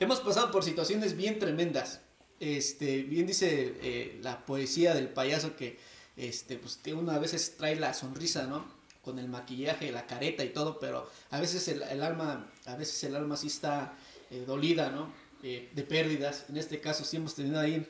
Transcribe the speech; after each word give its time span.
hemos 0.00 0.20
pasado 0.20 0.50
por 0.50 0.64
situaciones 0.64 1.16
bien 1.16 1.38
tremendas. 1.38 2.00
Este, 2.40 3.02
bien 3.02 3.26
dice 3.26 3.76
eh, 3.82 4.20
la 4.22 4.44
poesía 4.46 4.94
del 4.94 5.08
payaso 5.08 5.56
que, 5.56 5.78
este, 6.16 6.56
pues 6.56 6.78
uno 6.94 7.12
a 7.12 7.18
veces 7.18 7.56
trae 7.56 7.76
la 7.76 7.94
sonrisa, 7.94 8.46
¿no? 8.46 8.64
Con 9.02 9.18
el 9.18 9.28
maquillaje, 9.28 9.90
la 9.90 10.06
careta 10.06 10.44
y 10.44 10.50
todo, 10.50 10.78
pero 10.78 11.10
a 11.30 11.40
veces 11.40 11.66
el, 11.68 12.02
alma, 12.02 12.50
a 12.66 12.76
veces 12.76 13.02
el 13.04 13.16
alma 13.16 13.36
sí 13.36 13.48
está 13.48 13.96
eh, 14.30 14.44
dolida, 14.46 14.90
¿no? 14.90 15.12
Eh, 15.42 15.70
de 15.72 15.82
pérdidas. 15.82 16.46
En 16.48 16.56
este 16.56 16.80
caso 16.80 17.04
sí 17.04 17.16
hemos 17.16 17.34
tenido 17.34 17.58
ahí 17.58 17.86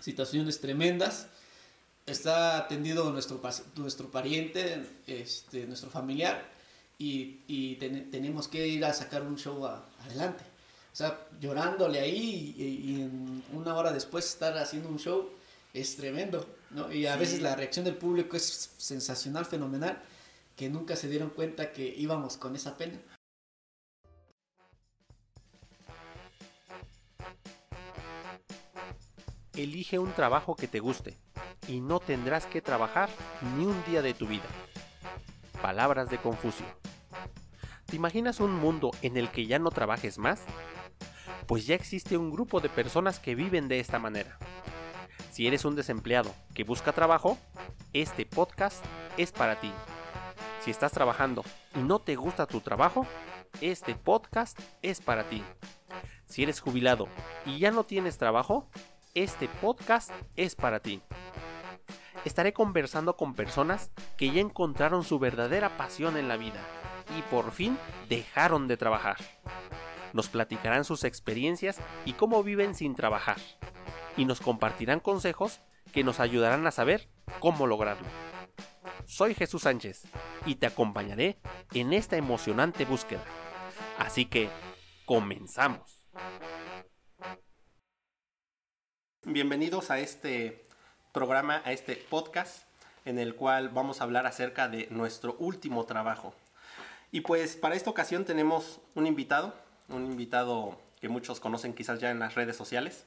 situaciones 0.00 0.60
tremendas. 0.60 1.28
Está 2.06 2.58
atendido 2.58 3.10
nuestro, 3.12 3.40
nuestro 3.74 4.10
pariente, 4.10 4.86
este, 5.08 5.66
nuestro 5.66 5.90
familiar, 5.90 6.48
y, 6.98 7.40
y 7.48 7.74
tenemos 7.76 8.46
que 8.46 8.66
ir 8.68 8.84
a 8.84 8.94
sacar 8.94 9.22
un 9.22 9.36
show 9.36 9.66
adelante. 9.66 10.55
O 10.96 10.98
sea, 10.98 11.28
llorándole 11.38 12.00
ahí 12.00 12.54
y, 12.56 13.02
en 13.02 13.44
una 13.52 13.74
hora 13.74 13.92
después 13.92 14.24
estar 14.24 14.56
haciendo 14.56 14.88
un 14.88 14.98
show 14.98 15.28
es 15.74 15.94
tremendo, 15.94 16.46
¿no? 16.70 16.90
Y 16.90 17.04
a 17.04 17.16
veces 17.16 17.42
la 17.42 17.54
reacción 17.54 17.84
del 17.84 17.96
público 17.96 18.34
es 18.34 18.70
sensacional, 18.78 19.44
fenomenal, 19.44 20.00
que 20.56 20.70
nunca 20.70 20.96
se 20.96 21.10
dieron 21.10 21.28
cuenta 21.28 21.70
que 21.70 21.86
íbamos 21.86 22.38
con 22.38 22.56
esa 22.56 22.78
pena. 22.78 22.98
Elige 29.54 29.98
un 29.98 30.14
trabajo 30.14 30.56
que 30.56 30.66
te 30.66 30.80
guste 30.80 31.14
y 31.68 31.82
no 31.82 32.00
tendrás 32.00 32.46
que 32.46 32.62
trabajar 32.62 33.10
ni 33.58 33.66
un 33.66 33.84
día 33.84 34.00
de 34.00 34.14
tu 34.14 34.26
vida. 34.26 34.48
Palabras 35.60 36.08
de 36.08 36.16
Confucio. 36.16 36.64
¿Te 37.84 37.96
imaginas 37.96 38.40
un 38.40 38.54
mundo 38.54 38.92
en 39.02 39.18
el 39.18 39.30
que 39.30 39.46
ya 39.46 39.58
no 39.58 39.70
trabajes 39.70 40.16
más? 40.16 40.40
Pues 41.46 41.64
ya 41.66 41.76
existe 41.76 42.16
un 42.16 42.32
grupo 42.32 42.60
de 42.60 42.68
personas 42.68 43.20
que 43.20 43.36
viven 43.36 43.68
de 43.68 43.78
esta 43.78 44.00
manera. 44.00 44.36
Si 45.30 45.46
eres 45.46 45.64
un 45.64 45.76
desempleado 45.76 46.34
que 46.54 46.64
busca 46.64 46.92
trabajo, 46.92 47.38
este 47.92 48.26
podcast 48.26 48.84
es 49.16 49.30
para 49.30 49.60
ti. 49.60 49.70
Si 50.60 50.72
estás 50.72 50.90
trabajando 50.90 51.44
y 51.76 51.80
no 51.80 52.00
te 52.00 52.16
gusta 52.16 52.46
tu 52.46 52.60
trabajo, 52.60 53.06
este 53.60 53.94
podcast 53.94 54.58
es 54.82 55.00
para 55.00 55.28
ti. 55.28 55.44
Si 56.24 56.42
eres 56.42 56.58
jubilado 56.58 57.06
y 57.44 57.60
ya 57.60 57.70
no 57.70 57.84
tienes 57.84 58.18
trabajo, 58.18 58.68
este 59.14 59.48
podcast 59.48 60.10
es 60.34 60.56
para 60.56 60.80
ti. 60.80 61.00
Estaré 62.24 62.52
conversando 62.52 63.16
con 63.16 63.34
personas 63.34 63.92
que 64.16 64.32
ya 64.32 64.40
encontraron 64.40 65.04
su 65.04 65.20
verdadera 65.20 65.76
pasión 65.76 66.16
en 66.16 66.26
la 66.26 66.36
vida 66.36 66.60
y 67.16 67.22
por 67.30 67.52
fin 67.52 67.78
dejaron 68.08 68.66
de 68.66 68.76
trabajar. 68.76 69.18
Nos 70.16 70.30
platicarán 70.30 70.86
sus 70.86 71.04
experiencias 71.04 71.76
y 72.06 72.14
cómo 72.14 72.42
viven 72.42 72.74
sin 72.74 72.94
trabajar. 72.94 73.36
Y 74.16 74.24
nos 74.24 74.40
compartirán 74.40 74.98
consejos 74.98 75.60
que 75.92 76.04
nos 76.04 76.20
ayudarán 76.20 76.66
a 76.66 76.70
saber 76.70 77.10
cómo 77.38 77.66
lograrlo. 77.66 78.06
Soy 79.04 79.34
Jesús 79.34 79.64
Sánchez 79.64 80.04
y 80.46 80.54
te 80.54 80.64
acompañaré 80.64 81.38
en 81.74 81.92
esta 81.92 82.16
emocionante 82.16 82.86
búsqueda. 82.86 83.22
Así 83.98 84.24
que, 84.24 84.48
comenzamos. 85.04 86.06
Bienvenidos 89.22 89.90
a 89.90 89.98
este 89.98 90.64
programa, 91.12 91.60
a 91.66 91.72
este 91.72 91.94
podcast, 91.94 92.66
en 93.04 93.18
el 93.18 93.34
cual 93.34 93.68
vamos 93.68 94.00
a 94.00 94.04
hablar 94.04 94.24
acerca 94.24 94.66
de 94.66 94.88
nuestro 94.90 95.36
último 95.38 95.84
trabajo. 95.84 96.32
Y 97.12 97.20
pues 97.20 97.56
para 97.56 97.74
esta 97.74 97.90
ocasión 97.90 98.24
tenemos 98.24 98.80
un 98.94 99.06
invitado, 99.06 99.65
un 99.88 100.06
invitado 100.06 100.78
que 101.00 101.08
muchos 101.08 101.40
conocen 101.40 101.74
quizás 101.74 102.00
ya 102.00 102.10
en 102.10 102.18
las 102.18 102.34
redes 102.34 102.56
sociales, 102.56 103.04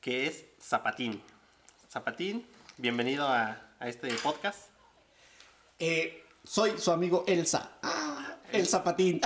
que 0.00 0.26
es 0.26 0.44
Zapatín. 0.60 1.22
Zapatín, 1.90 2.46
bienvenido 2.76 3.26
a, 3.26 3.64
este 3.80 4.12
podcast. 4.14 4.58
Eh, 5.78 6.24
soy 6.44 6.76
su 6.78 6.90
amigo 6.90 7.24
Elsa. 7.28 7.78
Ah, 7.82 8.36
el 8.52 8.66
Zapatín. 8.66 9.20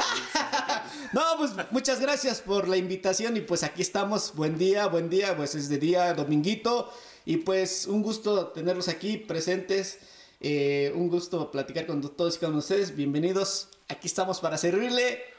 no, 1.12 1.22
pues 1.38 1.52
muchas 1.70 2.00
gracias 2.00 2.42
por 2.42 2.68
la 2.68 2.76
invitación 2.76 3.36
y 3.36 3.40
pues 3.40 3.62
aquí 3.62 3.80
estamos. 3.80 4.34
Buen 4.34 4.58
día, 4.58 4.86
buen 4.88 5.08
día, 5.08 5.34
pues 5.36 5.54
es 5.54 5.70
de 5.70 5.78
día, 5.78 6.12
dominguito. 6.12 6.92
Y 7.24 7.38
pues 7.38 7.86
un 7.86 8.02
gusto 8.02 8.48
tenerlos 8.48 8.88
aquí 8.88 9.16
presentes. 9.16 10.00
Eh, 10.40 10.92
un 10.94 11.08
gusto 11.08 11.50
platicar 11.50 11.86
con 11.86 12.02
todos 12.02 12.36
y 12.36 12.40
con 12.40 12.54
ustedes. 12.54 12.94
Bienvenidos. 12.94 13.68
Aquí 13.88 14.06
estamos 14.06 14.40
para 14.40 14.58
servirle. 14.58 15.31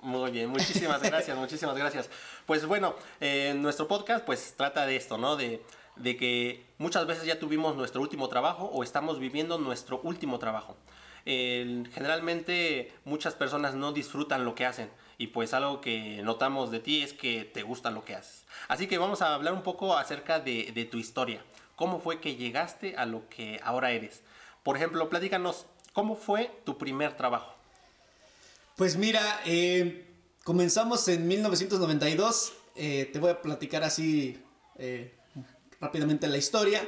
Muy 0.00 0.30
bien, 0.30 0.50
muchísimas 0.50 1.02
gracias, 1.02 1.36
muchísimas 1.36 1.76
gracias. 1.76 2.10
Pues 2.44 2.66
bueno, 2.66 2.94
eh, 3.20 3.54
nuestro 3.56 3.88
podcast 3.88 4.24
pues 4.24 4.54
trata 4.56 4.86
de 4.86 4.96
esto, 4.96 5.18
¿no? 5.18 5.36
De, 5.36 5.62
de 5.96 6.16
que 6.16 6.64
muchas 6.78 7.06
veces 7.06 7.24
ya 7.24 7.38
tuvimos 7.38 7.76
nuestro 7.76 8.00
último 8.00 8.28
trabajo 8.28 8.66
o 8.66 8.82
estamos 8.82 9.18
viviendo 9.18 9.58
nuestro 9.58 10.00
último 10.02 10.38
trabajo. 10.38 10.76
generalmente 11.24 12.92
muchas 13.04 13.34
personas 13.34 13.74
no 13.74 13.92
disfrutan 13.92 14.44
lo 14.44 14.54
que 14.54 14.64
hacen 14.64 14.90
y 15.18 15.28
pues 15.28 15.54
algo 15.54 15.80
que 15.80 16.20
notamos 16.22 16.70
de 16.70 16.78
ti 16.78 17.02
es 17.02 17.12
que 17.12 17.44
te 17.44 17.62
gusta 17.62 17.90
lo 17.90 18.04
que 18.04 18.14
haces. 18.14 18.44
Así 18.68 18.86
que 18.86 18.98
vamos 18.98 19.22
a 19.22 19.34
hablar 19.34 19.54
un 19.54 19.62
poco 19.62 19.96
acerca 19.96 20.38
de, 20.38 20.70
de 20.72 20.84
tu 20.84 20.98
historia. 20.98 21.42
¿Cómo 21.74 21.98
fue 21.98 22.20
que 22.20 22.36
llegaste 22.36 22.96
a 22.96 23.06
lo 23.06 23.28
que 23.28 23.60
ahora 23.64 23.90
eres? 23.90 24.22
Por 24.62 24.76
ejemplo, 24.76 25.08
platícanos, 25.08 25.66
¿cómo 25.92 26.14
fue 26.16 26.50
tu 26.64 26.78
primer 26.78 27.16
trabajo? 27.16 27.55
Pues 28.76 28.98
mira, 28.98 29.40
eh, 29.46 30.04
comenzamos 30.44 31.08
en 31.08 31.26
1992. 31.26 32.52
Eh, 32.74 33.08
te 33.10 33.18
voy 33.18 33.30
a 33.30 33.40
platicar 33.40 33.82
así 33.82 34.38
eh, 34.76 35.14
rápidamente 35.80 36.28
la 36.28 36.36
historia. 36.36 36.86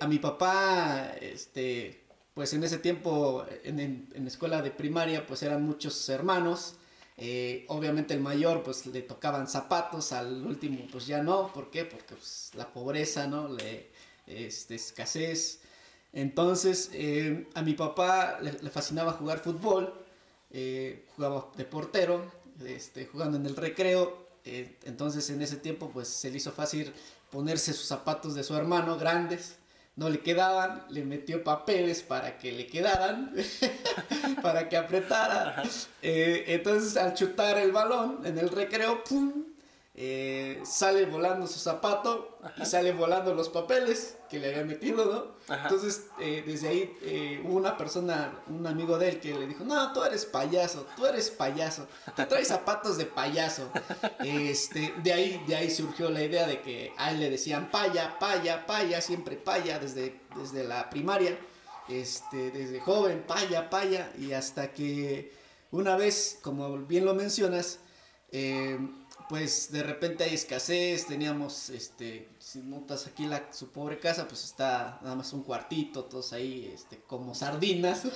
a 0.00 0.06
mi 0.06 0.18
papá, 0.18 1.12
este, 1.20 2.04
pues 2.32 2.54
en 2.54 2.64
ese 2.64 2.78
tiempo, 2.78 3.44
en, 3.64 4.08
la 4.14 4.26
escuela 4.26 4.62
de 4.62 4.70
primaria, 4.70 5.26
pues 5.26 5.42
eran 5.42 5.62
muchos 5.64 6.08
hermanos. 6.08 6.76
obviamente 7.68 8.14
el 8.14 8.20
mayor, 8.20 8.62
pues 8.62 8.86
le 8.86 9.02
tocaban 9.02 9.48
zapatos, 9.48 10.12
al 10.12 10.46
último, 10.46 10.78
pues 10.90 11.06
ya 11.06 11.22
no. 11.22 11.52
¿Por 11.52 11.70
qué? 11.70 11.84
Porque 11.84 12.14
pues, 12.14 12.52
la 12.54 12.72
pobreza, 12.72 13.26
¿no? 13.26 13.48
Le, 13.48 13.90
este, 14.26 14.76
escasez. 14.76 15.60
Entonces, 16.14 16.90
a 17.54 17.60
mi 17.60 17.74
papá 17.74 18.40
le 18.40 18.70
fascinaba 18.70 19.12
jugar 19.12 19.40
fútbol 19.40 20.05
eh, 20.50 21.06
jugaba 21.14 21.50
de 21.56 21.64
portero, 21.64 22.30
este, 22.64 23.06
jugando 23.06 23.36
en 23.36 23.46
el 23.46 23.56
recreo. 23.56 24.26
Eh, 24.44 24.76
entonces 24.84 25.28
en 25.30 25.42
ese 25.42 25.56
tiempo 25.56 25.90
pues 25.92 26.08
se 26.08 26.30
le 26.30 26.36
hizo 26.36 26.52
fácil 26.52 26.92
ponerse 27.30 27.72
sus 27.72 27.86
zapatos 27.86 28.34
de 28.34 28.44
su 28.44 28.54
hermano 28.54 28.96
grandes. 28.96 29.56
No 29.96 30.10
le 30.10 30.20
quedaban, 30.20 30.84
le 30.90 31.04
metió 31.04 31.42
papeles 31.42 32.02
para 32.02 32.36
que 32.36 32.52
le 32.52 32.66
quedaran, 32.66 33.34
para 34.42 34.68
que 34.68 34.76
apretara. 34.76 35.62
Eh, 36.02 36.44
entonces 36.48 36.98
al 36.98 37.14
chutar 37.14 37.58
el 37.58 37.72
balón 37.72 38.20
en 38.24 38.38
el 38.38 38.50
recreo, 38.50 39.02
¡pum! 39.04 39.45
Eh, 39.98 40.60
sale 40.66 41.06
volando 41.06 41.46
su 41.46 41.58
zapato 41.58 42.38
y 42.58 42.66
sale 42.66 42.92
volando 42.92 43.32
los 43.32 43.48
papeles 43.48 44.18
que 44.28 44.38
le 44.38 44.48
había 44.48 44.62
metido, 44.62 45.06
¿no? 45.06 45.56
Entonces, 45.56 46.08
eh, 46.20 46.44
desde 46.46 46.68
ahí 46.68 46.94
eh, 47.00 47.42
hubo 47.42 47.56
una 47.56 47.78
persona, 47.78 48.42
un 48.48 48.66
amigo 48.66 48.98
de 48.98 49.08
él 49.08 49.20
que 49.20 49.32
le 49.32 49.46
dijo, 49.46 49.64
no, 49.64 49.94
tú 49.94 50.04
eres 50.04 50.26
payaso, 50.26 50.86
tú 50.96 51.06
eres 51.06 51.30
payaso, 51.30 51.86
tú 52.14 52.26
traes 52.26 52.48
zapatos 52.48 52.98
de 52.98 53.06
payaso. 53.06 53.70
Este, 54.22 54.92
de 55.02 55.12
ahí, 55.14 55.42
de 55.46 55.56
ahí 55.56 55.70
surgió 55.70 56.10
la 56.10 56.22
idea 56.22 56.46
de 56.46 56.60
que 56.60 56.92
a 56.98 57.12
él 57.12 57.20
le 57.20 57.30
decían 57.30 57.70
paya, 57.70 58.18
paya, 58.18 58.66
paya, 58.66 59.00
siempre 59.00 59.36
paya, 59.36 59.78
desde, 59.78 60.20
desde 60.36 60.64
la 60.64 60.90
primaria, 60.90 61.38
este, 61.88 62.50
desde 62.50 62.80
joven, 62.80 63.24
paya, 63.26 63.70
paya, 63.70 64.12
y 64.18 64.32
hasta 64.32 64.74
que 64.74 65.32
una 65.70 65.96
vez, 65.96 66.38
como 66.42 66.76
bien 66.80 67.06
lo 67.06 67.14
mencionas, 67.14 67.78
eh, 68.30 68.78
pues 69.28 69.72
de 69.72 69.82
repente 69.82 70.24
hay 70.24 70.34
escasez, 70.34 71.06
teníamos, 71.06 71.70
este, 71.70 72.28
si 72.38 72.60
notas 72.60 73.06
aquí 73.06 73.26
la, 73.26 73.52
su 73.52 73.70
pobre 73.70 73.98
casa, 73.98 74.28
pues 74.28 74.44
está 74.44 74.98
nada 75.02 75.16
más 75.16 75.32
un 75.32 75.42
cuartito, 75.42 76.04
todos 76.04 76.32
ahí, 76.32 76.70
este, 76.74 77.00
como 77.06 77.34
sardinas. 77.34 78.02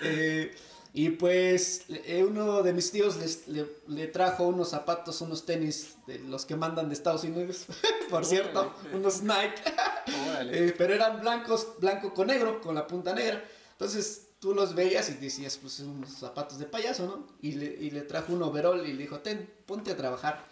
Eh, 0.00 0.54
y 0.94 1.10
pues 1.10 1.84
eh, 1.88 2.24
uno 2.24 2.62
de 2.62 2.72
mis 2.72 2.90
tíos 2.90 3.16
le, 3.46 4.06
trajo 4.08 4.44
unos 4.48 4.70
zapatos, 4.70 5.20
unos 5.20 5.44
tenis 5.44 5.96
de 6.06 6.18
los 6.20 6.46
que 6.46 6.56
mandan 6.56 6.88
de 6.88 6.94
Estados 6.94 7.24
Unidos, 7.24 7.66
por 8.10 8.24
cierto, 8.24 8.74
unos 8.92 9.22
Nike, 9.22 9.62
eh, 10.50 10.74
pero 10.78 10.94
eran 10.94 11.20
blancos, 11.20 11.68
blanco 11.78 12.14
con 12.14 12.28
negro, 12.28 12.60
con 12.60 12.74
la 12.74 12.86
punta 12.86 13.14
negra. 13.14 13.44
Entonces 13.72 14.27
tú 14.40 14.54
los 14.54 14.74
veías 14.74 15.08
y 15.10 15.14
decías, 15.14 15.56
pues 15.56 15.80
unos 15.80 16.10
zapatos 16.10 16.58
de 16.58 16.66
payaso, 16.66 17.06
¿no? 17.06 17.26
Y 17.42 17.52
le, 17.52 17.66
y 17.66 17.90
le 17.90 18.02
trajo 18.02 18.32
un 18.32 18.42
overall 18.42 18.86
y 18.86 18.92
le 18.92 19.02
dijo, 19.02 19.20
ten, 19.20 19.50
ponte 19.66 19.90
a 19.90 19.96
trabajar. 19.96 20.44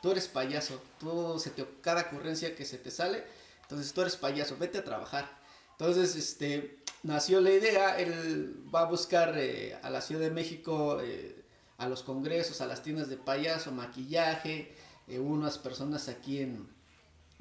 Tú 0.00 0.10
eres 0.10 0.28
payaso, 0.28 0.80
tú 0.98 1.38
se 1.38 1.50
te, 1.50 1.66
cada 1.80 2.02
ocurrencia 2.02 2.56
que 2.56 2.64
se 2.64 2.78
te 2.78 2.90
sale, 2.90 3.24
entonces 3.62 3.92
tú 3.92 4.00
eres 4.00 4.16
payaso, 4.16 4.56
vete 4.58 4.78
a 4.78 4.84
trabajar. 4.84 5.28
Entonces, 5.72 6.16
este, 6.16 6.80
nació 7.02 7.40
la 7.40 7.50
idea, 7.50 7.98
él 7.98 8.64
va 8.72 8.82
a 8.82 8.84
buscar 8.86 9.34
eh, 9.36 9.78
a 9.82 9.90
la 9.90 10.00
Ciudad 10.00 10.22
de 10.22 10.30
México 10.30 11.00
eh, 11.00 11.42
a 11.78 11.88
los 11.88 12.02
congresos, 12.02 12.60
a 12.60 12.66
las 12.66 12.82
tiendas 12.82 13.08
de 13.08 13.16
payaso, 13.16 13.72
maquillaje, 13.72 14.74
eh, 15.08 15.18
unas 15.18 15.58
personas 15.58 16.08
aquí 16.08 16.40
en, 16.40 16.68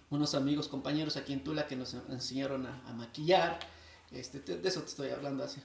unos 0.10 0.36
amigos, 0.36 0.68
compañeros 0.68 1.18
aquí 1.18 1.34
en 1.34 1.44
Tula 1.44 1.68
que 1.68 1.76
nos 1.76 1.94
enseñaron 1.94 2.66
a, 2.66 2.94
maquillar, 2.94 3.60
este, 4.12 4.40
de 4.40 4.68
eso 4.68 4.82
te 4.82 4.88
estoy 4.88 5.10
hablando 5.10 5.44
hace 5.44 5.62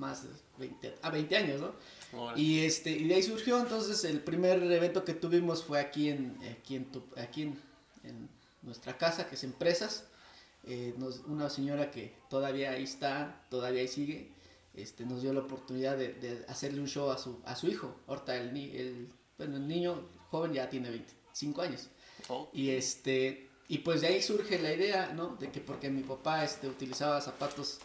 más 0.00 0.24
de 0.24 0.30
20, 0.58 0.94
a 1.02 1.10
20 1.10 1.36
años, 1.36 1.60
¿no? 1.60 1.72
Y, 2.34 2.64
este, 2.64 2.90
y 2.90 3.06
de 3.06 3.14
ahí 3.14 3.22
surgió 3.22 3.60
entonces 3.60 4.02
el 4.04 4.20
primer 4.20 4.60
evento 4.62 5.04
que 5.04 5.14
tuvimos 5.14 5.62
fue 5.62 5.78
aquí 5.78 6.08
en, 6.08 6.36
aquí 6.50 6.76
en, 6.76 6.88
aquí 7.16 7.42
en, 7.42 8.28
nuestra 8.62 8.98
casa, 8.98 9.28
que 9.28 9.36
es 9.36 9.44
Empresas. 9.44 10.04
Eh, 10.64 10.94
una 11.26 11.48
señora 11.48 11.90
que 11.90 12.12
todavía 12.28 12.72
ahí 12.72 12.82
está, 12.82 13.46
todavía 13.48 13.80
ahí 13.80 13.88
sigue, 13.88 14.32
este, 14.74 15.06
nos 15.06 15.22
dio 15.22 15.32
la 15.32 15.40
oportunidad 15.40 15.96
de, 15.96 16.44
hacerle 16.48 16.80
un 16.80 16.88
show 16.88 17.10
a 17.10 17.16
su, 17.16 17.40
a 17.44 17.54
su 17.54 17.68
hijo. 17.68 17.94
Ahorita 18.06 18.36
el, 18.36 18.56
el, 18.56 19.08
bueno, 19.38 19.56
el 19.56 19.68
niño 19.68 20.08
joven 20.30 20.52
ya 20.52 20.68
tiene 20.68 20.90
25 20.90 21.62
años. 21.62 21.88
Y 22.52 22.70
este 22.70 23.50
y 23.70 23.78
pues 23.78 24.00
de 24.00 24.08
ahí 24.08 24.20
surge 24.20 24.58
la 24.58 24.72
idea, 24.72 25.12
¿no? 25.14 25.36
De 25.36 25.52
que 25.52 25.60
porque 25.60 25.90
mi 25.90 26.02
papá 26.02 26.42
este, 26.44 26.66
utilizaba 26.66 27.20
zapatos, 27.20 27.78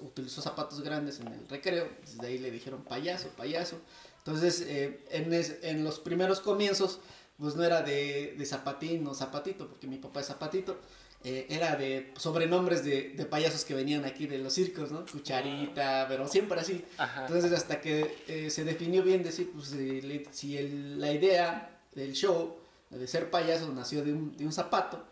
utilizó 0.00 0.40
zapatos 0.40 0.80
grandes 0.82 1.20
en 1.20 1.28
el 1.28 1.48
recreo, 1.48 1.88
desde 2.00 2.26
ahí 2.26 2.38
le 2.38 2.50
dijeron 2.50 2.82
payaso, 2.84 3.28
payaso. 3.30 3.80
Entonces, 4.18 4.60
eh, 4.66 5.04
en, 5.10 5.32
en, 5.62 5.84
los 5.84 6.00
primeros 6.00 6.40
comienzos, 6.40 7.00
pues 7.38 7.56
no 7.56 7.64
era 7.64 7.82
de, 7.82 8.34
de, 8.36 8.46
zapatín 8.46 9.06
o 9.06 9.14
zapatito, 9.14 9.68
porque 9.68 9.86
mi 9.86 9.96
papá 9.96 10.20
es 10.20 10.26
zapatito, 10.26 10.78
eh, 11.24 11.46
era 11.48 11.74
de 11.76 12.12
sobrenombres 12.16 12.84
de, 12.84 13.14
de, 13.16 13.24
payasos 13.24 13.64
que 13.64 13.74
venían 13.74 14.04
aquí 14.04 14.26
de 14.26 14.38
los 14.38 14.52
circos, 14.52 14.92
¿no? 14.92 15.04
Cucharita, 15.06 16.06
pero 16.08 16.28
siempre 16.28 16.60
así. 16.60 16.84
Entonces, 17.22 17.52
hasta 17.52 17.80
que 17.80 18.16
eh, 18.28 18.50
se 18.50 18.64
definió 18.64 19.02
bien 19.02 19.22
decir, 19.22 19.50
pues 19.52 19.74
si 20.30 20.56
el, 20.56 21.00
la 21.00 21.10
idea 21.10 21.80
del 21.94 22.12
show 22.12 22.58
de 22.90 23.06
ser 23.06 23.30
payaso 23.30 23.72
nació 23.72 24.04
de 24.04 24.12
un, 24.12 24.36
de 24.36 24.44
un 24.44 24.52
zapato, 24.52 25.04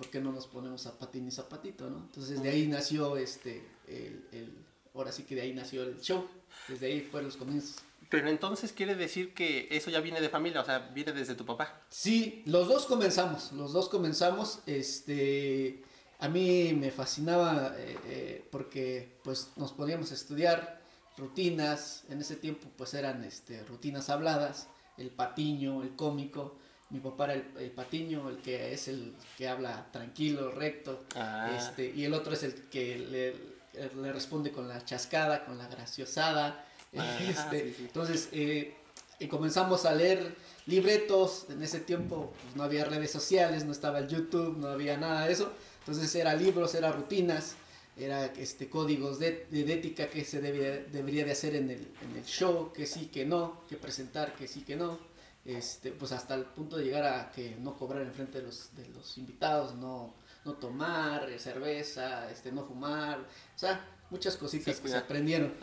¿por 0.00 0.08
qué 0.08 0.18
no 0.18 0.32
nos 0.32 0.46
ponemos 0.46 0.80
zapatín 0.80 1.28
y 1.28 1.30
zapatito, 1.30 1.90
no? 1.90 1.98
Entonces 1.98 2.42
de 2.42 2.48
ahí 2.48 2.66
nació 2.66 3.18
este, 3.18 3.62
el, 3.86 4.24
el, 4.32 4.54
ahora 4.94 5.12
sí 5.12 5.24
que 5.24 5.34
de 5.34 5.42
ahí 5.42 5.52
nació 5.52 5.82
el 5.82 6.00
show, 6.00 6.26
desde 6.68 6.86
ahí 6.86 7.02
fueron 7.02 7.26
los 7.26 7.36
comienzos. 7.36 7.76
Pero 8.08 8.30
entonces 8.30 8.72
quiere 8.72 8.94
decir 8.94 9.34
que 9.34 9.68
eso 9.70 9.90
ya 9.90 10.00
viene 10.00 10.22
de 10.22 10.30
familia, 10.30 10.62
o 10.62 10.64
sea, 10.64 10.78
viene 10.78 11.12
desde 11.12 11.34
tu 11.34 11.44
papá. 11.44 11.82
Sí, 11.90 12.42
los 12.46 12.66
dos 12.66 12.86
comenzamos, 12.86 13.52
los 13.52 13.74
dos 13.74 13.90
comenzamos, 13.90 14.60
este, 14.64 15.82
a 16.18 16.30
mí 16.30 16.72
me 16.72 16.90
fascinaba 16.90 17.74
eh, 17.76 17.98
eh, 18.06 18.48
porque 18.50 19.18
pues 19.22 19.50
nos 19.56 19.72
podíamos 19.72 20.12
estudiar 20.12 20.80
rutinas, 21.18 22.04
en 22.08 22.22
ese 22.22 22.36
tiempo 22.36 22.68
pues 22.74 22.94
eran 22.94 23.22
este, 23.22 23.62
rutinas 23.64 24.08
habladas, 24.08 24.66
el 24.96 25.10
patiño, 25.10 25.82
el 25.82 25.94
cómico, 25.94 26.56
mi 26.90 26.98
papá 26.98 27.24
era 27.24 27.34
el, 27.34 27.70
patiño, 27.70 28.28
el 28.28 28.38
que 28.38 28.72
es 28.72 28.88
el 28.88 29.14
que 29.38 29.48
habla 29.48 29.86
tranquilo, 29.92 30.50
recto, 30.50 31.04
ah. 31.14 31.56
este, 31.56 31.92
y 31.94 32.04
el 32.04 32.14
otro 32.14 32.32
es 32.32 32.42
el 32.42 32.54
que 32.68 32.98
le, 32.98 33.90
le, 33.94 34.12
responde 34.12 34.50
con 34.50 34.68
la 34.68 34.84
chascada, 34.84 35.44
con 35.44 35.56
la 35.56 35.68
graciosada. 35.68 36.64
Ah, 36.96 37.18
este, 37.28 37.76
Entonces, 37.78 38.28
eh, 38.32 38.74
y 39.20 39.28
comenzamos 39.28 39.84
a 39.84 39.94
leer 39.94 40.34
libretos, 40.66 41.46
en 41.48 41.62
ese 41.62 41.80
tiempo 41.80 42.32
pues, 42.42 42.56
no 42.56 42.64
había 42.64 42.84
redes 42.84 43.12
sociales, 43.12 43.64
no 43.64 43.72
estaba 43.72 44.00
el 44.00 44.08
YouTube, 44.08 44.56
no 44.58 44.68
había 44.68 44.96
nada 44.96 45.26
de 45.26 45.32
eso, 45.32 45.52
entonces 45.80 46.12
era 46.14 46.34
libros, 46.34 46.74
era 46.74 46.90
rutinas, 46.90 47.54
era 47.96 48.26
este, 48.26 48.68
códigos 48.68 49.18
de, 49.18 49.46
de 49.50 49.72
ética 49.72 50.08
que 50.08 50.24
se 50.24 50.40
debía, 50.40 50.70
debería 50.90 51.24
de 51.24 51.32
hacer 51.32 51.54
en 51.54 51.70
el, 51.70 51.88
en 52.02 52.16
el 52.16 52.24
show, 52.24 52.72
que 52.72 52.86
sí, 52.86 53.06
que 53.06 53.26
no, 53.26 53.60
que 53.68 53.76
presentar, 53.76 54.34
que 54.34 54.48
sí, 54.48 54.62
que 54.62 54.74
no 54.74 55.09
este, 55.44 55.92
pues 55.92 56.12
hasta 56.12 56.34
el 56.34 56.44
punto 56.44 56.76
de 56.76 56.84
llegar 56.84 57.04
a 57.04 57.30
que 57.30 57.56
no 57.60 57.76
cobrar 57.76 58.02
en 58.02 58.12
frente 58.12 58.38
de 58.38 58.44
los, 58.46 58.74
de 58.76 58.86
los 58.88 59.16
invitados, 59.18 59.74
no, 59.74 60.14
no 60.44 60.54
tomar 60.54 61.28
cerveza, 61.38 62.30
este, 62.30 62.52
no 62.52 62.64
fumar, 62.64 63.18
o 63.18 63.58
sea, 63.58 63.84
muchas 64.10 64.36
cositas 64.36 64.80
que 64.80 64.88
se 64.88 64.96
aprendieron. 64.96 65.54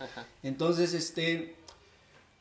Entonces, 0.44 0.94
este, 0.94 1.56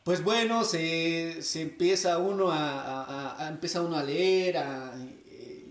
pues 0.04 0.22
bueno, 0.22 0.64
se, 0.64 1.42
se 1.42 1.62
empieza 1.62 2.18
uno 2.18 2.50
a, 2.50 3.44
a, 3.44 3.48
empieza 3.48 3.80
uno 3.80 3.96
a 3.96 4.02
leer, 4.02 4.58
a 4.58 4.94
eh, 5.26 5.66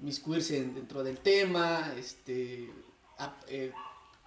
miscuirse 0.00 0.62
dentro 0.62 1.02
del 1.02 1.18
tema, 1.18 1.92
este, 1.96 2.70
a, 3.18 3.34
eh, 3.48 3.72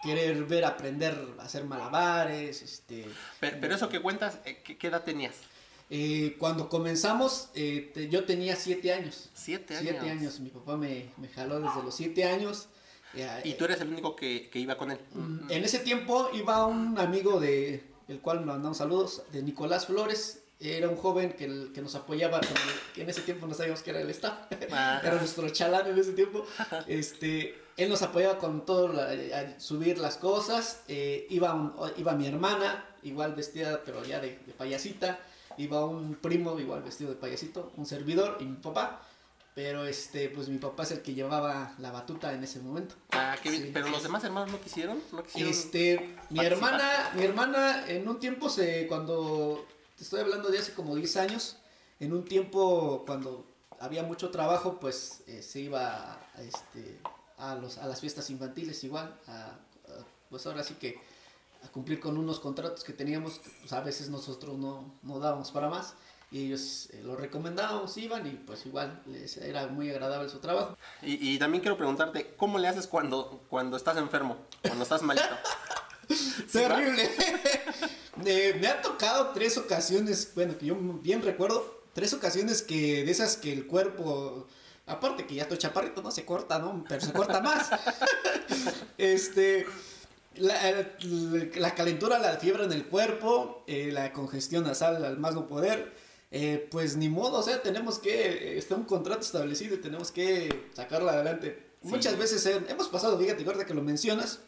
querer 0.01 0.43
ver, 0.45 0.65
aprender 0.65 1.15
a 1.39 1.43
hacer 1.43 1.63
malabares, 1.65 2.61
este. 2.61 3.05
Pero, 3.39 3.75
eso 3.75 3.87
que 3.87 4.01
cuentas, 4.01 4.39
eh, 4.45 4.61
¿qué, 4.63 4.77
¿qué 4.77 4.87
edad 4.87 5.03
tenías? 5.03 5.35
Eh, 5.93 6.37
cuando 6.39 6.69
comenzamos, 6.69 7.49
eh, 7.53 8.07
yo 8.09 8.23
tenía 8.23 8.55
siete 8.55 8.93
años. 8.93 9.29
Siete 9.33 9.75
años. 9.75 9.89
Siete 9.91 10.09
años. 10.09 10.39
Mi 10.39 10.49
papá 10.49 10.77
me, 10.77 11.11
me 11.17 11.27
jaló 11.27 11.59
desde 11.59 11.83
los 11.83 11.93
siete 11.93 12.23
años. 12.23 12.69
¿Y 13.43 13.55
tú 13.55 13.65
eres 13.65 13.81
el 13.81 13.89
único 13.89 14.15
que, 14.15 14.49
que, 14.49 14.57
iba 14.59 14.77
con 14.77 14.91
él? 14.91 14.99
En 15.49 15.65
ese 15.65 15.79
tiempo 15.79 16.29
iba 16.33 16.65
un 16.65 16.97
amigo 16.97 17.41
de, 17.41 17.83
el 18.07 18.21
cual 18.21 18.45
mandamos 18.45 18.77
saludos, 18.77 19.23
de 19.33 19.43
Nicolás 19.43 19.87
Flores. 19.87 20.43
Era 20.61 20.87
un 20.87 20.95
joven 20.95 21.33
que, 21.33 21.73
que 21.73 21.81
nos 21.81 21.95
apoyaba, 21.95 22.39
que 22.93 23.01
en 23.01 23.09
ese 23.09 23.21
tiempo 23.21 23.45
no 23.45 23.53
sabíamos 23.53 23.83
que 23.83 23.89
era 23.89 23.99
el 23.99 24.09
staff. 24.11 24.49
era 25.03 25.15
nuestro 25.15 25.49
chalán 25.49 25.87
en 25.87 25.97
ese 25.97 26.13
tiempo. 26.13 26.45
Este, 26.87 27.59
él 27.75 27.89
nos 27.89 28.01
apoyaba 28.01 28.37
con 28.37 28.65
todo, 28.65 28.93
a 28.97 29.59
subir 29.59 29.97
las 29.97 30.15
cosas. 30.15 30.83
Eh, 30.87 31.27
iba, 31.29 31.73
iba 31.97 32.13
mi 32.13 32.27
hermana, 32.27 32.85
igual 33.03 33.35
vestida, 33.35 33.81
pero 33.83 34.05
ya 34.05 34.21
de, 34.21 34.39
de 34.45 34.53
payasita 34.53 35.19
iba 35.57 35.85
un 35.85 36.15
primo 36.15 36.59
igual 36.59 36.81
vestido 36.83 37.09
de 37.09 37.15
payasito, 37.15 37.71
un 37.77 37.85
servidor 37.85 38.37
y 38.39 38.45
mi 38.45 38.57
papá. 38.57 39.01
Pero 39.53 39.85
este, 39.85 40.29
pues 40.29 40.47
mi 40.47 40.57
papá 40.59 40.83
es 40.83 40.91
el 40.91 41.01
que 41.01 41.13
llevaba 41.13 41.75
la 41.77 41.91
batuta 41.91 42.33
en 42.33 42.41
ese 42.41 42.61
momento. 42.61 42.95
Ah, 43.11 43.35
qué 43.41 43.49
bien. 43.51 43.71
Pero 43.73 43.89
los 43.89 44.01
demás 44.01 44.23
hermanos 44.23 44.49
no 44.49 44.61
quisieron, 44.61 45.01
no 45.11 45.23
quisieron. 45.23 45.51
Este, 45.51 46.15
mi 46.29 46.39
hermana, 46.39 47.11
mi 47.15 47.23
hermana 47.23 47.85
en 47.89 48.07
un 48.07 48.17
tiempo 48.17 48.49
se, 48.49 48.87
cuando, 48.87 49.65
te 49.97 50.03
estoy 50.03 50.21
hablando 50.21 50.49
de 50.49 50.59
hace 50.59 50.73
como 50.73 50.95
10 50.95 51.17
años, 51.17 51.57
en 51.99 52.13
un 52.13 52.23
tiempo 52.23 53.03
cuando 53.05 53.45
había 53.79 54.03
mucho 54.03 54.29
trabajo, 54.29 54.79
pues 54.79 55.21
eh, 55.27 55.41
se 55.41 55.59
iba 55.59 56.13
a, 56.13 56.41
este, 56.41 56.99
a, 57.37 57.55
los, 57.55 57.77
a 57.77 57.87
las 57.87 57.99
fiestas 57.99 58.29
infantiles 58.29 58.81
igual, 58.85 59.19
pues 60.29 60.45
ahora 60.45 60.63
sí 60.63 60.75
que 60.75 60.97
a 61.63 61.67
cumplir 61.69 61.99
con 61.99 62.17
unos 62.17 62.39
contratos 62.39 62.83
que 62.83 62.93
teníamos, 62.93 63.41
pues 63.59 63.73
a 63.73 63.81
veces 63.81 64.09
nosotros 64.09 64.57
no, 64.57 64.93
no 65.03 65.19
dábamos 65.19 65.51
para 65.51 65.69
más 65.69 65.93
y 66.31 66.45
ellos 66.45 66.87
eh, 66.91 67.01
lo 67.03 67.15
recomendábamos, 67.17 67.95
iban 67.97 68.25
y 68.25 68.31
pues 68.31 68.65
igual 68.65 69.01
les 69.05 69.35
era 69.37 69.67
muy 69.67 69.89
agradable 69.89 70.29
su 70.29 70.39
trabajo. 70.39 70.77
Y, 71.01 71.33
y, 71.33 71.37
también 71.37 71.61
quiero 71.61 71.77
preguntarte, 71.77 72.33
¿cómo 72.37 72.57
le 72.57 72.69
haces 72.69 72.87
cuando, 72.87 73.43
cuando 73.49 73.75
estás 73.75 73.97
enfermo, 73.97 74.37
cuando 74.61 74.83
estás 74.83 75.01
malito? 75.01 75.27
Terrible. 76.51 77.09
eh, 78.25 78.57
me 78.59 78.67
ha 78.67 78.81
tocado 78.81 79.31
tres 79.33 79.57
ocasiones, 79.57 80.31
bueno, 80.33 80.57
que 80.57 80.67
yo 80.67 80.75
bien 80.75 81.21
recuerdo, 81.21 81.83
tres 81.93 82.13
ocasiones 82.13 82.61
que 82.61 83.03
de 83.03 83.11
esas 83.11 83.35
que 83.35 83.51
el 83.51 83.67
cuerpo, 83.67 84.47
aparte 84.87 85.25
que 85.25 85.35
ya 85.35 85.43
estoy 85.43 85.57
chaparrito, 85.57 86.01
no 86.01 86.11
se 86.11 86.23
corta, 86.23 86.59
¿no? 86.59 86.85
Pero 86.87 87.01
se 87.01 87.11
corta 87.11 87.41
más. 87.41 87.69
este 88.97 89.65
la, 90.35 91.75
calentura, 91.75 92.19
la 92.19 92.37
fiebre 92.37 92.63
en 92.63 92.71
el 92.71 92.85
cuerpo, 92.85 93.63
eh, 93.67 93.91
la 93.91 94.13
congestión 94.13 94.63
nasal 94.63 95.03
al 95.03 95.17
más 95.17 95.33
no 95.33 95.47
poder, 95.47 95.93
eh, 96.31 96.67
pues 96.71 96.95
ni 96.95 97.09
modo, 97.09 97.39
o 97.39 97.43
sea, 97.43 97.61
tenemos 97.61 97.99
que, 97.99 98.57
está 98.57 98.75
un 98.75 98.85
contrato 98.85 99.21
establecido 99.21 99.75
y 99.75 99.79
tenemos 99.79 100.11
que 100.11 100.69
sacarlo 100.73 101.09
adelante. 101.09 101.71
Muchas 101.81 102.17
veces 102.17 102.45
hemos 102.45 102.87
pasado, 102.87 103.17
fíjate, 103.17 103.43
ahorita 103.43 103.65
que 103.65 103.73
lo 103.73 103.81
mencionas, 103.81 104.39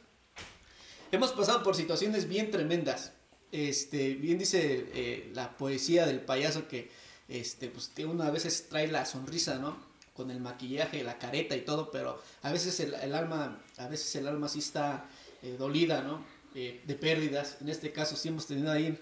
hemos 1.11 1.31
pasado 1.31 1.63
por 1.63 1.75
situaciones 1.75 2.29
bien 2.29 2.51
tremendas. 2.51 3.11
Este, 3.51 4.15
bien 4.15 4.39
dice 4.39 4.89
eh, 4.93 5.31
la 5.33 5.57
poesía 5.57 6.05
del 6.05 6.21
payaso 6.21 6.67
que, 6.67 6.91
este, 7.27 7.69
pues 7.69 7.91
una 8.05 8.27
a 8.27 8.31
veces 8.31 8.67
trae 8.69 8.87
la 8.87 9.05
sonrisa, 9.05 9.57
¿no? 9.57 9.77
Con 10.13 10.31
el 10.31 10.39
maquillaje, 10.39 11.03
la 11.03 11.17
careta 11.17 11.55
y 11.55 11.61
todo, 11.61 11.91
pero 11.91 12.21
a 12.43 12.51
veces 12.51 12.79
el, 12.79 12.93
el 12.93 13.15
alma, 13.15 13.61
a 13.77 13.87
veces 13.87 14.15
el 14.15 14.27
alma 14.27 14.47
sí 14.47 14.59
está 14.59 15.09
eh, 15.43 15.55
dolida, 15.57 16.01
¿no? 16.01 16.25
Eh, 16.55 16.81
de 16.85 16.95
pérdidas. 16.95 17.57
En 17.62 17.69
este 17.69 17.91
caso 17.91 18.15
sí 18.15 18.29
hemos 18.29 18.47
tenido 18.47 18.71
ahí 18.71 18.97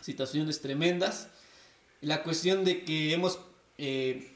situaciones 0.00 0.60
tremendas. 0.60 1.28
La 2.02 2.22
cuestión 2.22 2.64
de 2.64 2.84
que 2.84 3.14
hemos, 3.14 3.38
eh, 3.78 4.32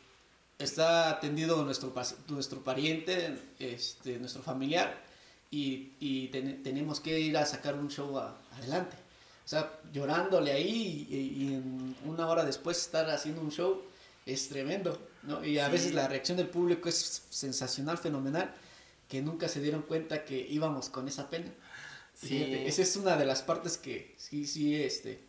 está 0.59 1.11
atendido 1.11 1.63
nuestro, 1.65 1.93
nuestro 2.29 2.65
pariente, 2.65 3.37
este, 3.59 4.19
nuestro 4.19 4.43
familiar, 4.43 5.05
y, 5.51 5.93
y 6.01 6.29
tenemos 6.29 6.99
que 6.99 7.21
ir 7.21 7.37
a 7.37 7.47
sacar 7.47 7.75
un 7.75 7.91
show 7.91 8.19
adelante. 8.19 8.97
O 9.45 9.49
sea, 9.49 9.71
llorándole 9.93 10.53
ahí 10.53 11.07
y, 11.11 11.55
en 11.55 11.95
una 12.07 12.27
hora 12.27 12.45
después 12.45 12.79
estar 12.79 13.09
haciendo 13.11 13.43
un 13.43 13.51
show 13.51 13.83
es 14.25 14.49
tremendo, 14.49 14.99
¿no? 15.23 15.45
Y 15.45 15.59
a 15.59 15.69
veces 15.69 15.93
la 15.93 16.09
reacción 16.09 16.39
del 16.39 16.49
público 16.49 16.89
es 16.89 17.25
sensacional, 17.29 17.99
fenomenal 17.99 18.55
que 19.15 19.23
nunca 19.23 19.47
se 19.47 19.61
dieron 19.61 19.83
cuenta 19.83 20.25
que 20.25 20.45
íbamos 20.51 20.89
con 20.89 21.07
esa 21.07 21.31
pena. 21.31 21.53
Sí. 22.21 22.43
esa 22.67 22.83
es 22.83 22.97
una 22.97 23.17
de 23.17 23.25
las 23.25 23.43
partes 23.43 23.79
que 23.79 24.13
sí, 24.19 24.45
sí, 24.45 24.75
este, 24.75 25.21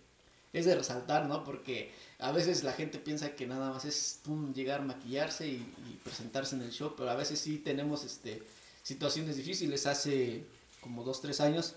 es 0.53 0.65
de 0.65 0.73
resaltar, 0.73 1.27
¿no? 1.27 1.43
Porque 1.43 1.91
a 2.17 2.31
veces 2.31 2.63
la 2.63 2.73
gente 2.73 2.97
piensa 2.97 3.35
que 3.35 3.45
nada 3.45 3.69
más 3.69 3.85
es 3.85 4.21
pum, 4.23 4.55
llegar, 4.55 4.81
maquillarse 4.81 5.47
y, 5.47 5.99
presentarse 6.03 6.55
en 6.55 6.63
el 6.63 6.71
show, 6.71 6.95
pero 6.97 7.11
a 7.11 7.15
veces 7.15 7.37
sí 7.37 7.59
tenemos 7.59 8.03
este, 8.03 8.41
situaciones 8.81 9.35
difíciles. 9.35 9.85
Hace 9.85 10.43
como 10.81 11.03
dos, 11.03 11.21
tres 11.21 11.39
años 11.39 11.75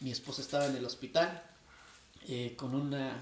mi 0.00 0.12
esposa 0.12 0.40
estaba 0.40 0.64
en 0.64 0.76
el 0.76 0.84
hospital 0.86 1.42
eh, 2.26 2.54
con 2.56 2.74
una 2.74 3.20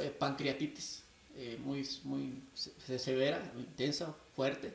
eh, 0.00 0.16
pancreatitis 0.18 1.02
eh, 1.36 1.58
muy, 1.62 1.86
muy 2.04 2.42
severa, 2.54 3.52
intensa, 3.58 4.14
fuerte. 4.34 4.72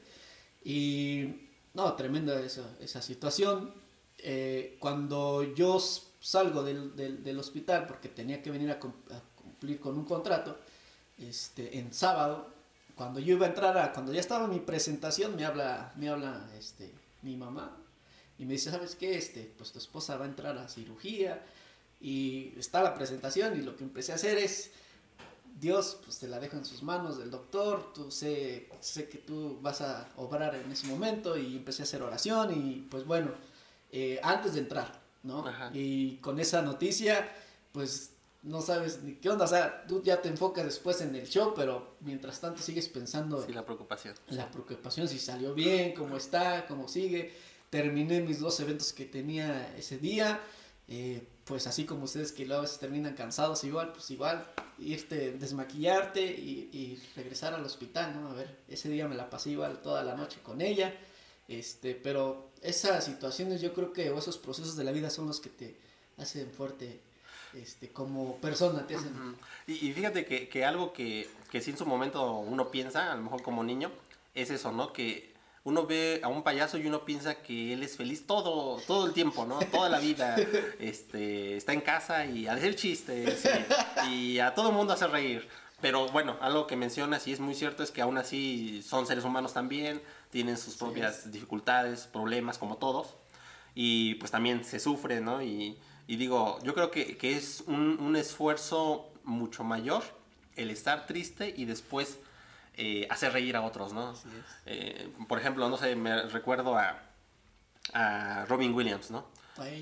Y 0.63 1.49
no, 1.73 1.93
tremenda 1.93 2.39
esa, 2.41 2.75
esa 2.79 3.01
situación. 3.01 3.73
cuando 4.79 5.43
yo 5.55 5.79
salgo 6.19 6.63
del, 6.63 6.95
del, 6.95 7.39
hospital 7.39 7.87
porque 7.87 8.09
tenía 8.09 8.41
que 8.41 8.51
venir 8.51 8.69
a, 8.69 8.75
a 8.75 9.21
cumplir 9.35 9.79
con 9.79 9.97
un 9.97 10.05
contrato, 10.05 10.57
este, 11.17 11.77
en 11.77 11.93
sábado, 11.93 12.47
cuando 12.95 13.19
yo 13.19 13.35
iba 13.35 13.45
a 13.45 13.49
entrar 13.49 13.77
a, 13.77 13.93
cuando 13.93 14.13
ya 14.13 14.19
estaba 14.19 14.47
mi 14.47 14.59
presentación, 14.59 15.35
me 15.35 15.45
habla, 15.45 15.93
me 15.95 16.09
habla 16.09 16.49
este, 16.57 16.91
mi 17.21 17.35
mamá 17.35 17.77
y 18.37 18.45
me 18.45 18.53
dice, 18.53 18.71
¿sabes 18.71 18.95
qué? 18.95 19.17
Este, 19.17 19.51
pues 19.57 19.71
tu 19.71 19.79
esposa 19.79 20.17
va 20.17 20.25
a 20.25 20.27
entrar 20.27 20.57
a 20.57 20.67
cirugía 20.67 21.43
y 21.99 22.53
está 22.57 22.81
la 22.81 22.95
presentación 22.95 23.57
y 23.59 23.61
lo 23.61 23.75
que 23.75 23.83
empecé 23.83 24.11
a 24.11 24.15
hacer 24.15 24.37
es, 24.37 24.71
Dios, 25.61 25.99
pues 26.03 26.17
te 26.17 26.27
la 26.27 26.39
dejo 26.39 26.57
en 26.57 26.65
sus 26.65 26.81
manos 26.81 27.19
del 27.19 27.29
doctor, 27.29 27.93
tú 27.93 28.09
sé, 28.09 28.67
sé 28.79 29.07
que 29.07 29.19
tú 29.19 29.59
vas 29.61 29.81
a 29.81 30.09
obrar 30.15 30.55
en 30.55 30.71
ese 30.71 30.87
momento 30.87 31.37
y 31.37 31.55
empecé 31.55 31.83
a 31.83 31.85
hacer 31.85 32.01
oración 32.01 32.51
y 32.51 32.87
pues 32.89 33.05
bueno, 33.05 33.29
eh, 33.91 34.19
antes 34.23 34.55
de 34.55 34.61
entrar, 34.61 34.99
¿no? 35.21 35.45
Y 35.71 36.17
con 36.17 36.39
esa 36.39 36.63
noticia, 36.63 37.31
pues 37.71 38.13
no 38.41 38.59
sabes 38.59 39.03
ni 39.03 39.13
qué 39.13 39.29
onda, 39.29 39.45
o 39.45 39.47
sea, 39.47 39.85
tú 39.85 40.01
ya 40.01 40.19
te 40.19 40.29
enfocas 40.29 40.65
después 40.65 40.99
en 41.01 41.15
el 41.15 41.27
show, 41.27 41.53
pero 41.55 41.95
mientras 41.99 42.41
tanto 42.41 42.59
sigues 42.59 42.89
pensando... 42.89 43.45
Sí, 43.45 43.53
la 43.53 43.63
preocupación. 43.63 44.15
La 44.29 44.49
preocupación, 44.49 45.07
si 45.07 45.19
salió 45.19 45.53
bien, 45.53 45.93
cómo 45.93 46.17
está, 46.17 46.65
cómo 46.65 46.87
sigue. 46.87 47.33
Terminé 47.69 48.21
mis 48.21 48.39
dos 48.39 48.59
eventos 48.61 48.93
que 48.93 49.05
tenía 49.05 49.75
ese 49.77 49.99
día, 49.99 50.41
eh, 50.87 51.27
pues 51.51 51.67
así 51.67 51.83
como 51.83 52.05
ustedes 52.05 52.31
que 52.31 52.45
luego 52.45 52.61
veces 52.61 52.79
terminan 52.79 53.13
cansados 53.13 53.65
igual, 53.65 53.91
pues 53.91 54.09
igual, 54.09 54.47
irte, 54.79 55.33
desmaquillarte 55.33 56.21
y, 56.21 56.97
regresar 57.13 57.53
al 57.53 57.65
hospital, 57.65 58.13
¿no? 58.15 58.29
A 58.29 58.33
ver, 58.33 58.59
ese 58.69 58.87
día 58.87 59.05
me 59.05 59.15
la 59.15 59.29
pasé 59.29 59.49
igual 59.49 59.81
toda 59.81 60.01
la 60.01 60.15
noche 60.15 60.39
con 60.41 60.61
ella, 60.61 60.95
este, 61.49 61.93
pero 61.93 62.51
esas 62.61 63.03
situaciones 63.03 63.59
yo 63.59 63.73
creo 63.73 63.91
que, 63.91 64.09
o 64.11 64.19
esos 64.19 64.37
procesos 64.37 64.77
de 64.77 64.85
la 64.85 64.93
vida 64.93 65.09
son 65.09 65.27
los 65.27 65.41
que 65.41 65.49
te 65.49 65.75
hacen 66.17 66.49
fuerte 66.51 67.01
este, 67.53 67.89
como 67.89 68.37
persona 68.37 68.87
te 68.87 68.95
hacen. 68.95 69.35
y, 69.67 69.91
fíjate 69.91 70.23
que, 70.23 70.47
que 70.47 70.63
algo 70.63 70.93
que, 70.93 71.29
que 71.51 71.59
sí 71.59 71.71
en 71.71 71.77
su 71.77 71.85
momento 71.85 72.31
uno 72.37 72.71
piensa, 72.71 73.11
a 73.11 73.15
lo 73.17 73.23
mejor 73.23 73.41
como 73.41 73.61
niño, 73.61 73.91
es 74.35 74.51
eso, 74.51 74.71
¿no? 74.71 74.93
Que 74.93 75.30
uno 75.63 75.85
ve 75.85 76.21
a 76.23 76.27
un 76.27 76.43
payaso 76.43 76.77
y 76.77 76.87
uno 76.87 77.05
piensa 77.05 77.35
que 77.35 77.73
él 77.73 77.83
es 77.83 77.95
feliz 77.95 78.25
todo, 78.25 78.81
todo 78.87 79.05
el 79.05 79.13
tiempo, 79.13 79.45
¿no? 79.45 79.59
Toda 79.59 79.89
la 79.89 79.99
vida. 79.99 80.35
Este, 80.79 81.57
está 81.57 81.73
en 81.73 81.81
casa 81.81 82.25
y 82.25 82.47
a 82.47 82.55
decir 82.55 82.75
chistes 82.75 83.47
y, 84.09 84.39
a 84.39 84.53
todo 84.53 84.69
el 84.69 84.75
mundo 84.75 84.93
hace 84.93 85.07
reír. 85.07 85.47
Pero 85.79 86.07
bueno, 86.07 86.37
algo 86.41 86.65
que 86.65 86.75
mencionas 86.75 87.27
y 87.27 87.33
es 87.33 87.39
muy 87.39 87.53
cierto 87.53 87.83
es 87.83 87.91
que 87.91 88.01
aún 88.01 88.17
así 88.17 88.83
son 88.83 89.05
seres 89.05 89.23
humanos 89.23 89.53
también, 89.53 90.01
tienen 90.31 90.57
sus 90.57 90.75
propias 90.75 91.31
dificultades, 91.31 92.07
problemas 92.07 92.57
como 92.57 92.77
todos. 92.77 93.15
Y 93.75 94.15
pues 94.15 94.31
también 94.31 94.63
se 94.63 94.79
sufre, 94.79 95.21
¿no? 95.21 95.41
Y, 95.41 95.77
y 96.07 96.15
digo, 96.15 96.59
yo 96.63 96.73
creo 96.73 96.91
que, 96.91 97.17
que 97.17 97.37
es 97.37 97.63
un, 97.67 97.99
un, 97.99 98.15
esfuerzo 98.15 99.11
mucho 99.23 99.63
mayor 99.63 100.03
el 100.55 100.71
estar 100.71 101.05
triste 101.05 101.53
y 101.55 101.65
después 101.65 102.17
eh, 102.83 103.05
hacer 103.11 103.31
reír 103.31 103.55
a 103.55 103.61
otros, 103.61 103.93
¿no? 103.93 104.15
Eh, 104.65 105.13
por 105.27 105.37
ejemplo, 105.37 105.69
no 105.69 105.77
sé, 105.77 105.95
me 105.95 106.23
recuerdo 106.23 106.75
a, 106.75 106.99
a 107.93 108.45
Robin 108.45 108.73
Williams, 108.73 109.11
¿no? 109.11 109.27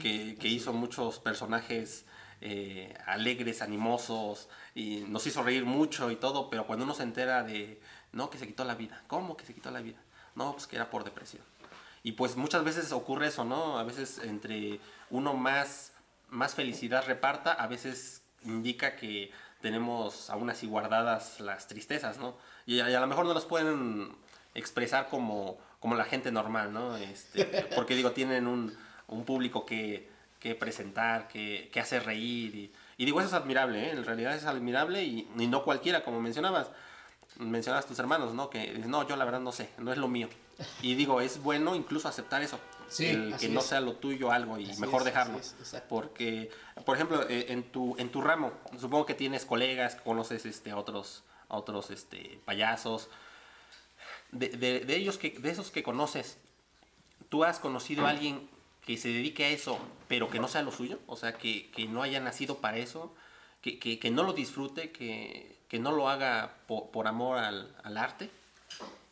que, 0.01 0.35
que 0.37 0.47
hizo 0.49 0.73
muchos 0.73 1.19
personajes 1.19 2.03
eh, 2.41 2.93
alegres, 3.05 3.61
animosos, 3.61 4.49
y 4.75 5.05
nos 5.07 5.25
hizo 5.25 5.43
reír 5.43 5.63
mucho 5.63 6.11
y 6.11 6.17
todo, 6.17 6.49
pero 6.49 6.67
cuando 6.67 6.83
uno 6.83 6.93
se 6.93 7.03
entera 7.03 7.43
de, 7.43 7.79
no, 8.11 8.29
que 8.29 8.37
se 8.37 8.45
quitó 8.45 8.65
la 8.65 8.75
vida, 8.75 9.01
¿cómo 9.07 9.37
que 9.37 9.45
se 9.45 9.53
quitó 9.53 9.71
la 9.71 9.79
vida? 9.79 9.99
No, 10.35 10.51
pues 10.51 10.67
que 10.67 10.75
era 10.75 10.89
por 10.89 11.05
depresión. 11.05 11.43
Y 12.03 12.11
pues 12.13 12.35
muchas 12.35 12.65
veces 12.65 12.91
ocurre 12.91 13.27
eso, 13.27 13.45
¿no? 13.45 13.79
A 13.79 13.83
veces 13.83 14.19
entre 14.19 14.81
uno 15.09 15.35
más 15.35 15.93
más 16.27 16.53
felicidad 16.53 17.05
reparta, 17.07 17.53
a 17.53 17.67
veces 17.67 18.23
indica 18.43 18.97
que 18.97 19.31
tenemos 19.61 20.29
aún 20.29 20.49
así 20.49 20.67
guardadas 20.67 21.39
las 21.39 21.67
tristezas, 21.67 22.17
¿no? 22.17 22.35
Y 22.65 22.79
a, 22.79 22.99
lo 22.99 23.07
mejor 23.07 23.25
no 23.25 23.33
las 23.33 23.45
pueden 23.45 24.15
expresar 24.55 25.09
como, 25.09 25.57
como 25.79 25.95
la 25.95 26.05
gente 26.05 26.31
normal, 26.31 26.73
¿no? 26.73 26.95
Este, 26.97 27.45
porque 27.75 27.95
digo, 27.95 28.11
tienen 28.11 28.47
un, 28.47 28.75
un 29.07 29.25
público 29.25 29.65
que, 29.65 30.09
que 30.39 30.55
presentar, 30.55 31.27
que, 31.27 31.69
que 31.71 31.79
hacer 31.79 32.05
reír. 32.05 32.55
Y, 32.55 32.71
y, 32.97 33.05
digo, 33.05 33.19
eso 33.19 33.29
es 33.29 33.33
admirable, 33.33 33.87
¿eh? 33.87 33.91
En 33.91 34.05
realidad 34.05 34.35
es 34.35 34.45
admirable 34.45 35.03
y, 35.03 35.29
y 35.37 35.47
no 35.47 35.63
cualquiera, 35.63 36.03
como 36.03 36.21
mencionabas. 36.21 36.67
Mencionabas 37.37 37.85
tus 37.85 37.99
hermanos, 37.99 38.33
¿no? 38.33 38.49
Que 38.49 38.73
no, 38.79 39.07
yo 39.07 39.15
la 39.15 39.23
verdad 39.23 39.39
no 39.39 39.51
sé, 39.51 39.69
no 39.77 39.91
es 39.91 39.97
lo 39.97 40.07
mío. 40.07 40.29
Y 40.81 40.95
digo, 40.95 41.21
es 41.21 41.41
bueno 41.41 41.75
incluso 41.75 42.07
aceptar 42.07 42.41
eso 42.41 42.59
el 42.99 43.35
que 43.37 43.49
no 43.49 43.61
sea 43.61 43.81
lo 43.81 43.93
tuyo 43.93 44.31
algo 44.31 44.57
y 44.57 44.65
mejor 44.77 45.03
dejarlo. 45.03 45.39
Porque, 45.87 46.49
por 46.85 46.95
ejemplo, 46.95 47.27
eh, 47.29 47.47
en 47.49 47.63
tu, 47.63 47.95
en 47.97 48.09
tu 48.09 48.21
ramo, 48.21 48.51
supongo 48.79 49.05
que 49.05 49.13
tienes 49.13 49.45
colegas, 49.45 49.95
conoces 49.95 50.45
este, 50.45 50.73
otros, 50.73 51.23
otros 51.47 51.89
este, 51.91 52.39
payasos. 52.45 53.09
De, 54.31 54.49
de, 54.49 54.95
ellos 54.95 55.17
que, 55.17 55.31
de 55.31 55.49
esos 55.49 55.71
que 55.71 55.83
conoces, 55.83 56.37
¿tú 57.29 57.43
has 57.43 57.59
conocido 57.59 58.05
a 58.05 58.09
alguien 58.11 58.49
que 58.85 58.97
se 58.97 59.09
dedique 59.09 59.45
a 59.45 59.49
eso, 59.49 59.79
pero 60.07 60.29
que 60.29 60.39
no 60.39 60.47
sea 60.47 60.61
lo 60.61 60.71
suyo? 60.71 60.99
O 61.07 61.15
sea, 61.15 61.33
que, 61.33 61.69
que 61.71 61.87
no 61.87 62.03
haya 62.03 62.19
nacido 62.19 62.57
para 62.57 62.77
eso, 62.77 63.13
que, 63.61 63.79
que, 63.79 63.99
que 63.99 64.11
no 64.11 64.23
lo 64.23 64.33
disfrute, 64.33 64.91
que, 64.91 65.57
no 65.79 65.91
lo 65.91 66.09
haga 66.09 66.55
por, 66.67 66.89
por 66.91 67.07
amor 67.07 67.37
al, 67.37 67.75
al, 67.83 67.97
arte. 67.97 68.29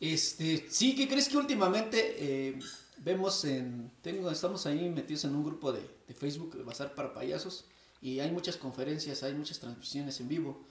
Este, 0.00 0.70
sí, 0.70 0.94
¿qué 0.94 1.08
crees 1.08 1.28
que 1.28 1.36
últimamente 1.36 2.16
eh, 2.18 2.58
vemos 2.98 3.44
en, 3.44 3.90
tengo, 4.02 4.30
estamos 4.30 4.66
ahí 4.66 4.88
metidos 4.88 5.24
en 5.24 5.34
un 5.34 5.44
grupo 5.44 5.72
de, 5.72 5.80
de 6.06 6.14
Facebook 6.14 6.56
de 6.56 6.62
Bazar 6.62 6.94
para 6.94 7.12
Payasos 7.12 7.64
y 8.00 8.20
hay 8.20 8.30
muchas 8.30 8.56
conferencias, 8.56 9.22
hay 9.22 9.34
muchas 9.34 9.58
transmisiones 9.58 10.20
en 10.20 10.28
vivo 10.28 10.64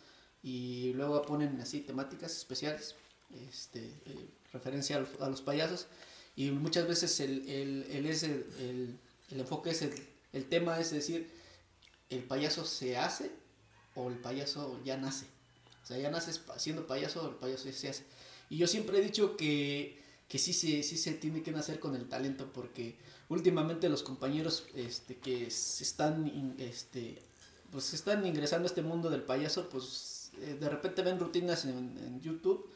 y 0.43 0.93
luego 0.93 1.21
ponen 1.23 1.59
así 1.59 1.81
temáticas 1.81 2.35
especiales, 2.35 2.95
este, 3.49 3.79
eh, 4.05 4.29
referencia 4.53 5.05
a 5.19 5.29
los, 5.29 5.41
payasos 5.41 5.87
y 6.35 6.51
muchas 6.51 6.87
veces 6.87 7.19
el, 7.19 7.49
el, 7.49 7.87
el, 7.91 8.05
es 8.05 8.23
el, 8.23 8.97
el 9.31 9.39
enfoque 9.39 9.71
es 9.71 9.81
el, 9.81 10.45
tema 10.45 10.79
es 10.79 10.91
decir, 10.91 11.29
el 12.09 12.23
payaso 12.23 12.63
se 12.63 12.97
hace 12.97 13.31
o 13.95 14.09
el 14.09 14.17
payaso 14.17 14.79
ya 14.85 14.97
nace. 14.97 15.25
O 15.83 15.87
sea, 15.87 15.97
ya 15.97 16.11
naces 16.11 16.41
siendo 16.57 16.85
payaso 16.85 17.23
o 17.23 17.29
el 17.29 17.35
payaso 17.35 17.71
se 17.71 17.89
hace. 17.89 18.03
Y 18.49 18.57
yo 18.57 18.67
siempre 18.67 18.99
he 18.99 19.01
dicho 19.01 19.35
que 19.35 19.99
que 20.27 20.37
sí 20.37 20.53
se, 20.53 20.83
sí 20.83 20.97
se 20.97 21.13
tiene 21.13 21.41
que 21.41 21.51
nacer 21.51 21.79
con 21.79 21.95
el 21.95 22.07
talento 22.07 22.51
porque 22.51 22.95
últimamente 23.29 23.89
los 23.89 24.03
compañeros 24.03 24.65
este, 24.75 25.15
que 25.17 25.49
se 25.51 25.83
están, 25.83 26.55
este, 26.57 27.21
pues 27.71 27.93
están 27.93 28.25
ingresando 28.25 28.65
a 28.65 28.69
este 28.69 28.81
mundo 28.81 29.09
del 29.09 29.23
payaso, 29.23 29.69
pues 29.69 30.31
eh, 30.41 30.57
de 30.59 30.69
repente 30.69 31.01
ven 31.01 31.19
rutinas 31.19 31.65
en, 31.65 32.19
YouTube 32.21 32.69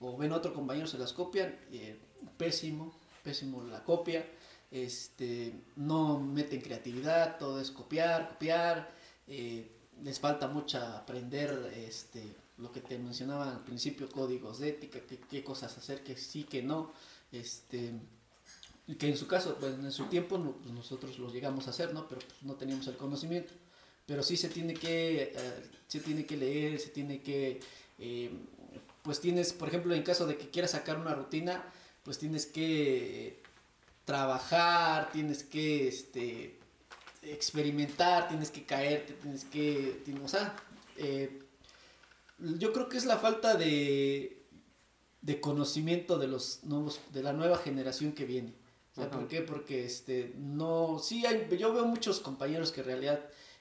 o 0.00 0.16
ven 0.16 0.32
otro 0.32 0.52
compañero, 0.52 0.86
se 0.86 0.98
las 0.98 1.12
copian, 1.12 1.58
eh, 1.72 1.98
pésimo, 2.36 2.94
pésimo 3.22 3.62
la 3.64 3.82
copia, 3.84 4.26
este, 4.70 5.52
no 5.76 6.20
meten 6.20 6.60
creatividad, 6.60 7.38
todo 7.38 7.60
es 7.60 7.70
copiar, 7.70 8.28
copiar, 8.28 8.90
eh, 9.26 9.70
les 10.02 10.18
falta 10.18 10.48
mucha 10.48 10.98
aprender 10.98 11.72
este, 11.76 12.22
lo 12.60 12.70
que 12.72 12.80
te 12.80 12.98
mencionaba 12.98 13.50
al 13.50 13.64
principio, 13.64 14.08
códigos 14.08 14.58
de 14.58 14.70
ética, 14.70 14.98
qué, 15.28 15.44
cosas 15.44 15.76
hacer, 15.76 16.02
que 16.02 16.16
sí, 16.16 16.44
que 16.44 16.62
no, 16.62 16.92
este, 17.32 17.92
que 18.98 19.08
en 19.08 19.16
su 19.16 19.26
caso, 19.26 19.56
pues 19.58 19.74
en 19.74 19.92
su 19.92 20.06
tiempo 20.06 20.38
pues, 20.62 20.74
nosotros 20.74 21.18
los 21.18 21.32
llegamos 21.32 21.66
a 21.66 21.70
hacer, 21.70 21.94
¿no? 21.94 22.08
Pero 22.08 22.20
pues, 22.20 22.42
no 22.42 22.54
teníamos 22.54 22.86
el 22.88 22.96
conocimiento. 22.96 23.52
Pero 24.06 24.22
sí 24.22 24.36
se 24.36 24.48
tiene 24.48 24.74
que, 24.74 25.32
eh, 25.34 25.70
se 25.86 26.00
tiene 26.00 26.26
que 26.26 26.36
leer, 26.36 26.80
se 26.80 26.88
tiene 26.88 27.22
que, 27.22 27.60
eh, 27.98 28.30
pues 29.02 29.20
tienes, 29.20 29.52
por 29.52 29.68
ejemplo, 29.68 29.94
en 29.94 30.02
caso 30.02 30.26
de 30.26 30.36
que 30.36 30.50
quieras 30.50 30.72
sacar 30.72 30.98
una 30.98 31.14
rutina, 31.14 31.64
pues 32.02 32.18
tienes 32.18 32.46
que 32.46 33.40
trabajar, 34.04 35.12
tienes 35.12 35.44
que, 35.44 35.86
este, 35.86 36.58
experimentar, 37.22 38.28
tienes 38.28 38.50
que 38.50 38.64
caerte, 38.64 39.12
tienes 39.14 39.44
que, 39.44 40.02
o 40.24 40.28
sea, 40.28 40.56
eh, 40.96 41.42
yo 42.58 42.72
creo 42.72 42.88
que 42.88 42.96
es 42.96 43.04
la 43.04 43.18
falta 43.18 43.54
de, 43.54 44.46
de 45.22 45.40
conocimiento 45.40 46.18
de 46.18 46.28
los 46.28 46.64
nuevos, 46.64 47.00
de 47.12 47.22
la 47.22 47.32
nueva 47.32 47.58
generación 47.58 48.12
que 48.12 48.24
viene. 48.24 48.54
¿Por 48.94 49.28
qué? 49.28 49.40
Porque 49.40 49.84
este, 49.84 50.34
no, 50.36 50.98
sí 50.98 51.24
hay, 51.24 51.48
yo 51.58 51.72
veo 51.72 51.86
muchos 51.86 52.20
compañeros 52.20 52.72
que 52.72 52.80
en 52.80 52.86
realidad 52.86 53.20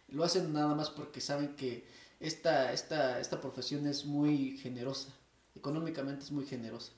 lo 0.09 0.23
hacen 0.23 0.51
nada 0.51 0.75
más 0.75 0.89
porque 0.89 1.21
saben 1.21 1.55
que 1.55 1.85
esta, 2.19 2.73
esta, 2.73 3.19
esta 3.19 3.39
profesión 3.39 3.87
es 3.87 4.05
muy 4.05 4.57
generosa, 4.57 5.13
económicamente 5.55 6.23
es 6.23 6.31
muy 6.31 6.45
generosa. 6.45 6.91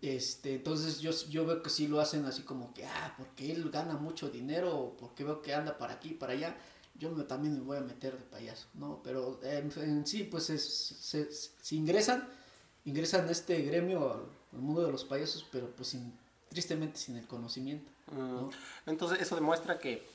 Este, 0.00 0.54
entonces 0.54 1.00
yo, 1.00 1.10
yo 1.28 1.44
veo 1.44 1.62
que 1.62 1.68
sí 1.68 1.88
lo 1.88 2.00
hacen 2.00 2.24
así 2.24 2.42
como 2.42 2.72
que, 2.72 2.86
ah, 2.86 3.14
porque 3.18 3.50
él 3.50 3.70
gana 3.70 3.94
mucho 3.96 4.30
dinero, 4.30 4.74
o 4.74 4.96
porque 4.96 5.24
veo 5.24 5.42
que 5.42 5.52
anda 5.52 5.76
para 5.76 5.94
aquí, 5.94 6.10
para 6.10 6.32
allá, 6.32 6.56
yo 6.98 7.10
me, 7.10 7.24
también 7.24 7.54
me 7.54 7.60
voy 7.60 7.76
a 7.76 7.80
meter 7.80 8.18
de 8.18 8.24
payaso, 8.24 8.66
¿no? 8.74 9.00
Pero 9.02 9.40
en, 9.42 10.06
sí, 10.06 10.24
pues 10.24 10.50
es, 10.50 10.64
se, 10.64 11.30
si 11.32 11.76
ingresan, 11.76 12.28
ingresan 12.84 13.28
a 13.28 13.30
este 13.30 13.62
gremio, 13.62 14.12
al, 14.52 14.60
mundo 14.60 14.84
de 14.84 14.90
los 14.90 15.04
payasos, 15.04 15.46
pero 15.52 15.70
pues 15.70 15.88
sin, 15.88 16.12
tristemente 16.48 16.98
sin 16.98 17.16
el 17.16 17.26
conocimiento. 17.26 17.90
Mm. 18.10 18.48
Entonces 18.86 19.20
eso 19.20 19.34
demuestra 19.34 19.78
que, 19.78 20.06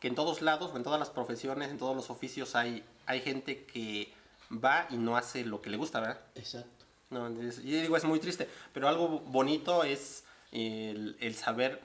que 0.00 0.08
en 0.08 0.14
todos 0.14 0.42
lados, 0.42 0.74
en 0.74 0.82
todas 0.82 0.98
las 0.98 1.10
profesiones, 1.10 1.70
en 1.70 1.78
todos 1.78 1.96
los 1.96 2.10
oficios 2.10 2.56
hay, 2.56 2.84
hay 3.06 3.20
gente 3.20 3.64
que 3.64 4.12
va 4.52 4.86
y 4.90 4.96
no 4.96 5.16
hace 5.16 5.44
lo 5.44 5.62
que 5.62 5.70
le 5.70 5.76
gusta, 5.76 6.00
¿verdad? 6.00 6.20
Exacto. 6.34 6.84
No, 7.10 7.28
yo 7.28 7.50
digo, 7.62 7.96
es 7.96 8.04
muy 8.04 8.20
triste, 8.20 8.48
pero 8.72 8.88
algo 8.88 9.20
bonito 9.20 9.82
es 9.82 10.24
el, 10.52 11.16
el, 11.20 11.34
saber 11.34 11.80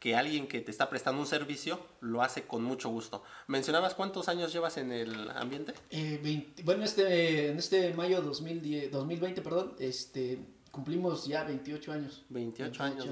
que 0.00 0.16
alguien 0.16 0.48
que 0.48 0.60
te 0.62 0.70
está 0.70 0.88
prestando 0.88 1.20
un 1.20 1.26
servicio 1.26 1.78
lo 2.00 2.22
hace 2.22 2.44
con 2.44 2.64
mucho 2.64 2.88
gusto. 2.88 3.22
¿Mencionabas 3.46 3.94
cuántos 3.94 4.28
años 4.28 4.50
llevas 4.50 4.78
en 4.78 4.92
el 4.92 5.30
ambiente? 5.30 5.74
Eh, 5.90 6.48
bueno, 6.64 6.84
este, 6.84 7.50
en 7.50 7.58
este 7.58 7.92
mayo 7.92 8.22
2010, 8.22 8.90
2020, 8.90 9.42
perdón, 9.42 9.76
este, 9.78 10.38
cumplimos 10.70 11.26
ya 11.26 11.44
28 11.44 11.92
años. 11.92 12.24
28, 12.30 12.82
años, 12.82 13.06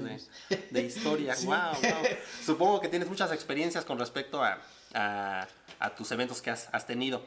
De, 0.71 0.81
historia, 0.81 1.35
wow, 1.45 1.53
wow. 1.53 2.07
Supongo 2.43 2.81
que 2.81 2.87
tienes 2.87 3.07
muchas 3.07 3.31
experiencias 3.31 3.85
con 3.85 3.99
respecto 3.99 4.43
a, 4.43 4.59
a, 4.95 5.47
a 5.79 5.95
tus 5.95 6.11
eventos 6.11 6.41
que 6.41 6.49
has, 6.49 6.69
has 6.71 6.87
tenido. 6.87 7.23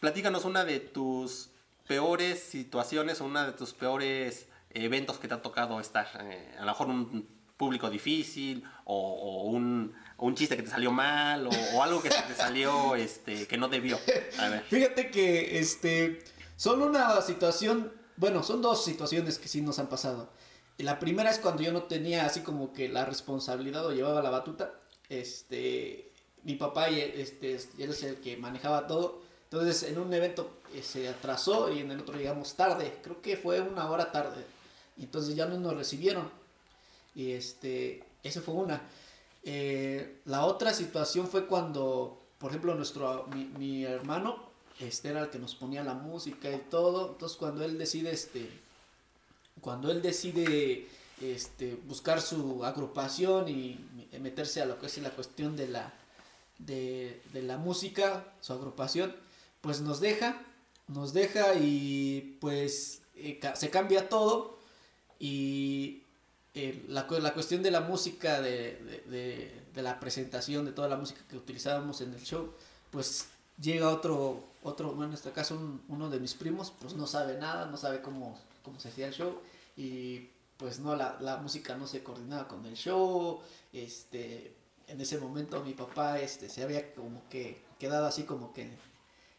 Platícanos 0.00 0.44
una 0.44 0.64
de 0.64 0.80
tus 0.80 1.50
peores 1.86 2.40
situaciones 2.40 3.20
o 3.20 3.26
una 3.26 3.46
de 3.46 3.52
tus 3.52 3.74
peores 3.74 4.48
eventos 4.70 5.18
que 5.18 5.28
te 5.28 5.34
ha 5.34 5.40
tocado 5.42 5.78
estar? 5.78 6.08
Eh, 6.20 6.56
a 6.58 6.60
lo 6.62 6.66
mejor 6.66 6.88
un 6.88 7.33
público 7.56 7.88
difícil 7.90 8.64
o, 8.84 9.44
un, 9.44 9.94
chiste 10.34 10.56
que 10.56 10.62
te 10.62 10.70
salió 10.70 10.90
mal 10.90 11.46
o, 11.46 11.82
algo 11.82 12.02
que 12.02 12.08
te 12.08 12.34
salió 12.34 12.96
este, 12.96 13.46
que 13.46 13.56
no 13.56 13.68
debió. 13.68 13.98
Fíjate 14.68 15.10
que 15.10 15.58
este, 15.58 16.22
son 16.56 16.82
una 16.82 17.20
situación, 17.20 17.92
bueno, 18.16 18.42
son 18.42 18.62
dos 18.62 18.84
situaciones 18.84 19.38
que 19.38 19.48
sí 19.48 19.60
nos 19.60 19.78
han 19.78 19.88
pasado. 19.88 20.30
La 20.78 20.98
primera 20.98 21.30
es 21.30 21.38
cuando 21.38 21.62
yo 21.62 21.72
no 21.72 21.84
tenía 21.84 22.26
así 22.26 22.40
como 22.40 22.72
que 22.72 22.88
la 22.88 23.04
responsabilidad 23.04 23.86
o 23.86 23.92
llevaba 23.92 24.22
la 24.22 24.30
batuta. 24.30 24.74
Este, 25.08 26.10
mi 26.42 26.56
papá 26.56 26.88
este, 26.88 27.54
él 27.78 27.90
es 27.90 28.02
el 28.02 28.16
que 28.16 28.36
manejaba 28.36 28.86
todo. 28.86 29.22
Entonces, 29.44 29.84
en 29.84 29.98
un 29.98 30.12
evento 30.12 30.58
eh, 30.74 30.82
se 30.82 31.08
atrasó 31.08 31.72
y 31.72 31.78
en 31.78 31.92
el 31.92 32.00
otro 32.00 32.16
llegamos 32.16 32.54
tarde. 32.54 32.98
Creo 33.02 33.22
que 33.22 33.36
fue 33.36 33.60
una 33.60 33.88
hora 33.88 34.10
tarde. 34.10 34.44
Entonces 34.98 35.36
ya 35.36 35.46
no 35.46 35.58
nos 35.58 35.76
recibieron. 35.76 36.28
Y 37.14 37.32
este, 37.32 38.04
fue 38.44 38.54
una. 38.54 38.82
Eh, 39.42 40.20
la 40.24 40.46
otra 40.46 40.72
situación 40.72 41.28
fue 41.28 41.46
cuando, 41.46 42.20
por 42.38 42.50
ejemplo, 42.50 42.74
nuestro, 42.74 43.26
mi, 43.58 43.84
hermano, 43.84 44.50
este 44.80 45.10
era 45.10 45.22
el 45.22 45.30
que 45.30 45.38
nos 45.38 45.54
ponía 45.54 45.84
la 45.84 45.94
música 45.94 46.50
y 46.50 46.58
todo. 46.70 47.12
Entonces 47.12 47.36
cuando 47.38 47.64
él 47.64 47.78
decide, 47.78 48.10
este, 48.10 48.48
cuando 49.60 49.90
él 49.90 50.02
decide 50.02 50.88
este, 51.20 51.76
buscar 51.86 52.20
su 52.20 52.64
agrupación 52.64 53.48
y 53.48 53.78
meterse 54.20 54.62
a 54.62 54.66
lo 54.66 54.78
que 54.78 54.86
es 54.86 54.98
la 54.98 55.10
cuestión 55.10 55.56
de 55.56 55.68
la, 55.68 55.92
de, 56.58 57.20
de 57.32 57.42
la 57.42 57.58
música, 57.58 58.32
su 58.40 58.52
agrupación, 58.52 59.14
pues 59.60 59.80
nos 59.80 60.00
deja, 60.00 60.42
nos 60.88 61.12
deja 61.12 61.54
y 61.54 62.36
pues 62.40 63.02
eh, 63.16 63.40
se 63.54 63.70
cambia 63.70 64.08
todo 64.08 64.58
y 65.18 66.02
eh, 66.54 66.84
la, 66.88 67.06
la, 67.08 67.34
cuestión 67.34 67.62
de 67.62 67.70
la 67.70 67.80
música, 67.80 68.40
de, 68.40 69.62
la 69.74 69.98
presentación, 69.98 70.64
de 70.64 70.72
toda 70.72 70.88
la 70.88 70.96
música 70.96 71.20
que 71.28 71.36
utilizábamos 71.36 72.00
en 72.00 72.14
el 72.14 72.22
show, 72.22 72.52
pues 72.90 73.28
llega 73.60 73.90
otro, 73.90 74.44
otro 74.62 74.92
bueno, 74.92 75.10
en 75.10 75.14
este 75.14 75.32
caso 75.32 75.58
uno 75.88 76.10
de 76.10 76.20
mis 76.20 76.34
primos, 76.34 76.72
pues 76.80 76.94
no 76.94 77.06
sabe 77.06 77.38
nada, 77.38 77.66
no 77.66 77.76
sabe 77.76 78.00
cómo, 78.02 78.38
cómo 78.62 78.78
se 78.78 78.88
hacía 78.88 79.08
el 79.08 79.14
show 79.14 79.40
y 79.76 80.30
pues 80.56 80.78
no, 80.78 80.94
la, 80.94 81.18
la 81.20 81.38
música 81.38 81.76
no 81.76 81.86
se 81.86 82.02
coordinaba 82.02 82.46
con 82.46 82.64
el 82.66 82.74
show, 82.74 83.40
este, 83.72 84.54
en 84.86 85.00
ese 85.00 85.18
momento 85.18 85.62
mi 85.62 85.74
papá 85.74 86.20
este, 86.20 86.48
se 86.48 86.62
había 86.62 86.94
como 86.94 87.28
que 87.28 87.62
quedado 87.78 88.06
así 88.06 88.22
como 88.22 88.52
que 88.52 88.70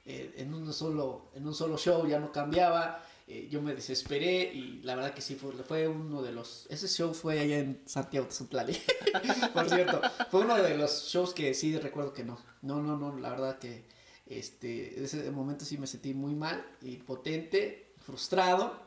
eh, 0.06 0.34
en, 0.38 0.54
un 0.54 0.72
solo, 0.72 1.26
en 1.34 1.48
un 1.48 1.56
solo 1.56 1.78
show 1.78 2.08
ya 2.08 2.20
no 2.20 2.32
cambiaba. 2.32 3.04
Eh, 3.28 3.48
yo 3.50 3.60
me 3.60 3.74
desesperé 3.74 4.54
y 4.54 4.82
la 4.84 4.96
verdad 4.96 5.14
que 5.16 5.22
sí 5.22 5.36
fue, 5.36 5.52
fue 5.64 5.88
uno 5.88 6.22
de 6.22 6.32
los... 6.32 6.68
Ese 6.70 6.88
show 6.88 7.14
fue 7.14 7.40
allá 7.40 7.58
en 7.58 7.82
Santiago 7.86 8.28
de 8.28 8.34
por 9.54 9.68
cierto. 9.68 10.02
Fue 10.30 10.42
uno 10.42 10.56
de 10.62 10.78
los 10.78 11.08
shows 11.08 11.34
que 11.34 11.54
sí 11.56 11.76
recuerdo 11.80 12.14
que 12.14 12.24
no. 12.24 12.40
No, 12.62 12.84
no, 12.84 12.98
no, 12.98 13.18
la 13.18 13.32
verdad 13.32 13.58
que 13.58 13.86
este, 14.28 15.04
ese 15.04 15.32
momento 15.32 15.66
sí 15.66 15.78
me 15.80 15.88
sentí 15.88 16.14
muy 16.14 16.36
mal 16.36 16.64
y 16.82 16.98
potente, 16.98 17.94
frustrado. 18.00 18.80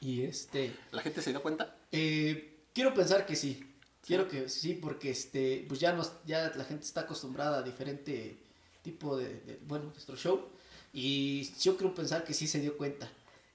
Y 0.00 0.24
este... 0.24 0.74
¿La 0.92 1.00
gente 1.00 1.22
se 1.22 1.30
dio 1.30 1.40
cuenta? 1.40 1.78
Eh, 1.90 2.66
quiero 2.74 2.92
pensar 2.92 3.24
que 3.24 3.34
sí. 3.34 3.64
Quiero 4.02 4.28
que 4.28 4.50
sí, 4.50 4.74
porque 4.74 5.10
este, 5.10 5.64
pues 5.66 5.80
ya, 5.80 5.94
nos, 5.94 6.12
ya 6.26 6.52
la 6.54 6.64
gente 6.64 6.84
está 6.84 7.02
acostumbrada 7.02 7.60
a 7.60 7.62
diferente 7.62 8.36
tipo 8.82 9.16
de, 9.16 9.58
bueno, 9.66 9.86
nuestro 9.86 10.16
show. 10.16 10.50
Y 10.92 11.50
yo 11.60 11.78
creo 11.78 11.94
pensar 11.94 12.24
que 12.24 12.34
sí 12.34 12.46
se 12.46 12.60
dio 12.60 12.76
cuenta. 12.76 13.10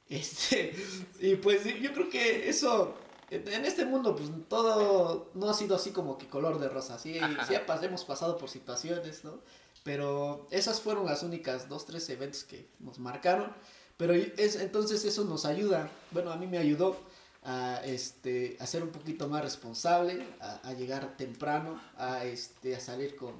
Este, 0.09 0.75
y 1.19 1.35
pues 1.35 1.63
yo 1.81 1.93
creo 1.93 2.09
que 2.09 2.49
eso, 2.49 2.95
en 3.29 3.65
este 3.65 3.85
mundo, 3.85 4.15
pues 4.15 4.29
todo 4.47 5.29
no 5.35 5.49
ha 5.49 5.53
sido 5.53 5.75
así 5.75 5.91
como 5.91 6.17
que 6.17 6.27
color 6.27 6.59
de 6.59 6.67
rosa. 6.67 6.97
Sí, 6.99 7.19
sí 7.47 7.55
hemos 7.83 8.05
pasado 8.05 8.37
por 8.37 8.49
situaciones, 8.49 9.23
¿no? 9.23 9.39
Pero 9.83 10.47
esas 10.51 10.81
fueron 10.81 11.05
las 11.05 11.23
únicas 11.23 11.69
dos, 11.69 11.85
tres 11.85 12.09
eventos 12.09 12.43
que 12.43 12.67
nos 12.79 12.99
marcaron. 12.99 13.53
Pero 13.97 14.13
es, 14.13 14.55
entonces 14.55 15.03
eso 15.03 15.25
nos 15.25 15.45
ayuda, 15.45 15.89
bueno, 16.11 16.31
a 16.31 16.37
mí 16.37 16.47
me 16.47 16.57
ayudó 16.57 16.97
a, 17.43 17.81
este, 17.83 18.55
a 18.59 18.65
ser 18.65 18.81
un 18.81 18.89
poquito 18.89 19.27
más 19.27 19.43
responsable, 19.43 20.25
a, 20.39 20.73
llegar 20.73 21.17
temprano, 21.17 21.81
a, 21.97 22.23
este, 22.23 22.75
a 22.77 22.79
salir 22.79 23.17
con, 23.17 23.33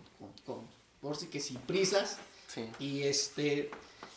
con 0.45 0.67
por 1.01 1.15
si 1.15 1.27
que 1.27 1.39
sin 1.39 1.58
prisas. 1.60 2.17
Y 2.79 3.03
este 3.03 3.69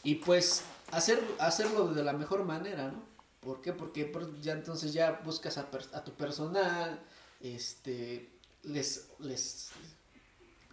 y 0.03 0.17
pues 0.17 0.63
hacer, 0.93 1.21
hacerlo 1.39 1.93
de 1.93 2.05
la 2.05 2.13
mejor 2.13 2.45
manera, 2.45 2.89
¿no? 2.93 3.03
¿Por 3.41 3.61
qué? 3.61 3.73
Porque 3.73 4.09
ya 4.41 4.53
entonces 4.53 4.93
ya 4.93 5.21
buscas 5.25 5.59
a, 5.59 5.69
a 5.93 6.05
tu 6.05 6.13
personal, 6.13 7.01
este 7.41 8.31
les, 8.63 9.09
les, 9.19 9.71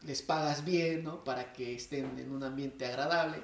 les 0.03 0.21
pagas 0.21 0.63
bien, 0.63 1.03
¿no? 1.03 1.23
Para 1.23 1.51
que 1.53 1.75
estén 1.75 2.19
en 2.19 2.32
un 2.32 2.43
ambiente 2.43 2.86
agradable. 2.86 3.38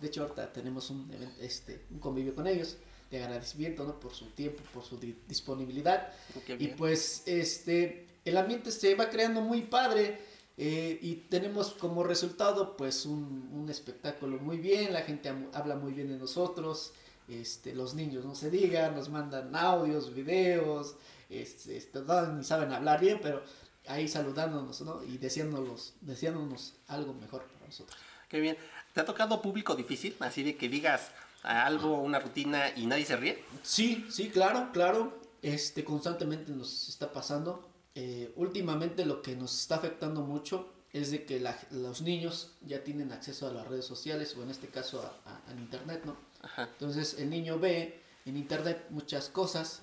De 0.00 0.06
hecho, 0.06 0.22
ahorita 0.22 0.52
tenemos 0.52 0.90
un, 0.90 1.10
este, 1.40 1.84
un 1.90 1.98
convivio 1.98 2.34
con 2.34 2.46
ellos 2.46 2.76
de 3.10 3.22
agradecimiento, 3.22 3.84
¿no? 3.84 3.98
Por 3.98 4.14
su 4.14 4.26
tiempo, 4.26 4.62
por 4.72 4.84
su 4.84 4.98
disponibilidad. 5.26 6.12
y 6.58 6.68
pues, 6.68 7.22
este, 7.26 8.06
el 8.24 8.36
ambiente 8.36 8.70
se 8.70 8.94
va 8.94 9.10
creando 9.10 9.40
muy 9.40 9.62
padre. 9.62 10.20
Eh, 10.60 10.98
y 11.00 11.14
tenemos 11.14 11.70
como 11.70 12.02
resultado 12.02 12.76
pues 12.76 13.06
un, 13.06 13.48
un, 13.54 13.70
espectáculo 13.70 14.38
muy 14.38 14.58
bien, 14.58 14.92
la 14.92 15.02
gente 15.02 15.32
habla 15.52 15.76
muy 15.76 15.92
bien 15.92 16.08
de 16.08 16.18
nosotros, 16.18 16.92
este, 17.28 17.76
los 17.76 17.94
niños 17.94 18.24
no 18.24 18.34
se 18.34 18.50
digan, 18.50 18.96
nos 18.96 19.08
mandan 19.08 19.54
audios, 19.54 20.12
videos, 20.12 20.96
este, 21.30 21.76
este, 21.76 22.00
ni 22.34 22.42
saben 22.42 22.72
hablar 22.72 23.00
bien, 23.00 23.20
pero 23.22 23.42
ahí 23.86 24.08
saludándonos 24.08 24.80
¿no? 24.80 25.04
y 25.04 25.18
deseándonos, 25.18 25.94
deseándonos 26.00 26.74
algo 26.88 27.14
mejor 27.14 27.44
para 27.44 27.66
nosotros. 27.66 27.96
Qué 28.28 28.40
bien. 28.40 28.56
¿Te 28.92 29.00
ha 29.00 29.04
tocado 29.04 29.40
público 29.40 29.76
difícil? 29.76 30.16
Así 30.18 30.42
de 30.42 30.56
que 30.56 30.68
digas 30.68 31.10
algo, 31.42 32.00
una 32.00 32.18
rutina 32.18 32.72
y 32.74 32.86
nadie 32.86 33.04
se 33.04 33.16
ríe. 33.16 33.44
Sí, 33.62 34.06
sí, 34.10 34.28
claro, 34.30 34.70
claro. 34.72 35.20
Este, 35.40 35.84
constantemente 35.84 36.50
nos 36.52 36.88
está 36.88 37.12
pasando. 37.12 37.68
Eh, 38.00 38.32
últimamente 38.36 39.04
lo 39.04 39.22
que 39.22 39.34
nos 39.34 39.58
está 39.58 39.74
afectando 39.74 40.20
mucho 40.20 40.68
es 40.92 41.10
de 41.10 41.24
que 41.24 41.44
los 41.72 42.00
niños 42.00 42.52
ya 42.64 42.84
tienen 42.84 43.10
acceso 43.10 43.48
a 43.48 43.52
las 43.52 43.66
redes 43.66 43.86
sociales 43.86 44.36
o 44.36 44.44
en 44.44 44.50
este 44.50 44.68
caso 44.68 45.02
al 45.48 45.58
internet, 45.58 46.02
¿no? 46.04 46.16
Entonces 46.58 47.18
el 47.18 47.28
niño 47.28 47.58
ve 47.58 48.00
en 48.24 48.36
internet 48.36 48.86
muchas 48.90 49.28
cosas, 49.28 49.82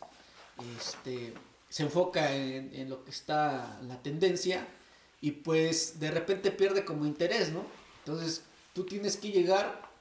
este, 0.78 1.34
se 1.68 1.84
enfoca 1.84 2.34
en, 2.34 2.74
en, 2.74 2.90
lo 2.90 3.04
que 3.04 3.12
está 3.12 3.82
la 3.82 4.02
tendencia 4.02 4.66
y 5.20 5.32
pues 5.32 6.00
de 6.00 6.10
repente 6.10 6.52
pierde 6.52 6.86
como 6.86 7.06
interés, 7.06 7.52
¿no? 7.52 7.66
Entonces 8.06 8.44
tú 8.74 8.86
tienes 8.86 9.18
que 9.18 9.32
llegar 9.32 9.92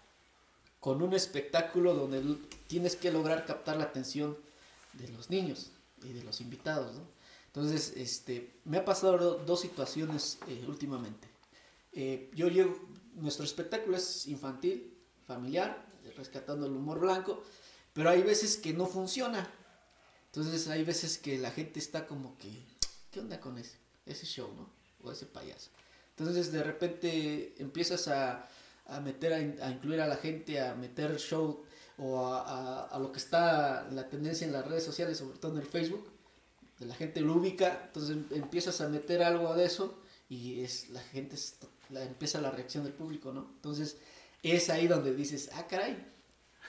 con 0.79 1.03
un 1.03 1.15
espectáculo 1.15 1.95
donde 1.95 2.37
tienes 2.69 2.95
que 2.95 3.11
lograr 3.11 3.45
captar 3.45 3.77
la 3.77 3.85
atención 3.85 4.39
de 4.93 5.09
los 5.09 5.31
niños 5.31 5.73
y 6.05 6.13
de 6.13 6.23
los 6.23 6.41
invitados, 6.41 6.95
¿no? 6.95 7.14
Entonces, 7.55 7.93
este, 7.97 8.51
me 8.65 8.79
ha 8.79 8.85
pasado 8.85 9.39
dos 9.47 9.61
situaciones 9.61 10.39
eh, 10.49 10.65
últimamente. 10.67 11.29
Eh, 11.93 12.29
yo 12.35 12.49
llego, 12.49 12.77
nuestro 13.15 13.45
espectáculo 13.45 13.97
es 13.97 14.27
infantil, 14.27 14.93
familiar, 15.25 15.87
rescatando 16.17 16.67
el 16.67 16.73
humor 16.73 16.99
blanco, 16.99 17.45
pero 17.93 18.11
hay 18.11 18.23
veces 18.23 18.57
que 18.57 18.73
no 18.73 18.87
funciona. 18.87 19.49
Entonces 20.27 20.67
hay 20.67 20.83
veces 20.83 21.17
que 21.17 21.39
la 21.39 21.53
gente 21.53 21.79
está 21.79 22.09
como 22.09 22.37
que, 22.39 22.51
¿qué 23.13 23.21
onda 23.21 23.39
con 23.39 23.57
ese, 23.57 23.79
ese 24.05 24.27
show, 24.27 24.53
no? 24.57 24.69
O 25.05 25.13
ese 25.13 25.27
payaso. 25.27 25.71
Entonces 26.17 26.51
de 26.51 26.65
repente 26.65 27.55
empiezas 27.59 28.09
a, 28.09 28.49
a 28.87 28.99
meter, 28.99 29.33
a, 29.33 29.67
a, 29.67 29.71
incluir 29.71 30.01
a 30.01 30.09
la 30.09 30.17
gente, 30.17 30.61
a 30.61 30.75
meter 30.75 31.19
show 31.19 31.65
o 31.99 32.27
a, 32.27 32.87
a, 32.87 32.99
lo 32.99 33.13
que 33.13 33.19
está 33.19 33.87
la 33.93 34.09
tendencia 34.09 34.45
en 34.45 34.53
las 34.53 34.67
redes 34.67 34.83
sociales, 34.83 35.19
sobre 35.19 35.39
todo 35.39 35.53
en 35.53 35.59
el 35.59 35.67
Facebook, 35.67 36.14
la 36.81 36.95
gente 36.95 37.21
lo 37.21 37.35
ubica, 37.35 37.83
entonces 37.87 38.17
em, 38.17 38.27
empiezas 38.31 38.81
a 38.81 38.89
meter 38.89 39.23
algo 39.23 39.55
de 39.55 39.65
eso 39.65 39.99
y 40.29 40.61
es 40.61 40.91
la 40.91 41.01
gente 41.01 41.37
la, 41.91 42.03
empieza 42.03 42.41
la 42.41 42.51
reacción 42.51 42.85
del 42.85 42.93
público, 42.93 43.33
¿no? 43.33 43.51
Entonces 43.57 43.99
es 44.43 44.71
ahí 44.71 44.87
donde 44.87 45.15
dices, 45.15 45.51
ah, 45.55 45.67
caray. 45.67 46.11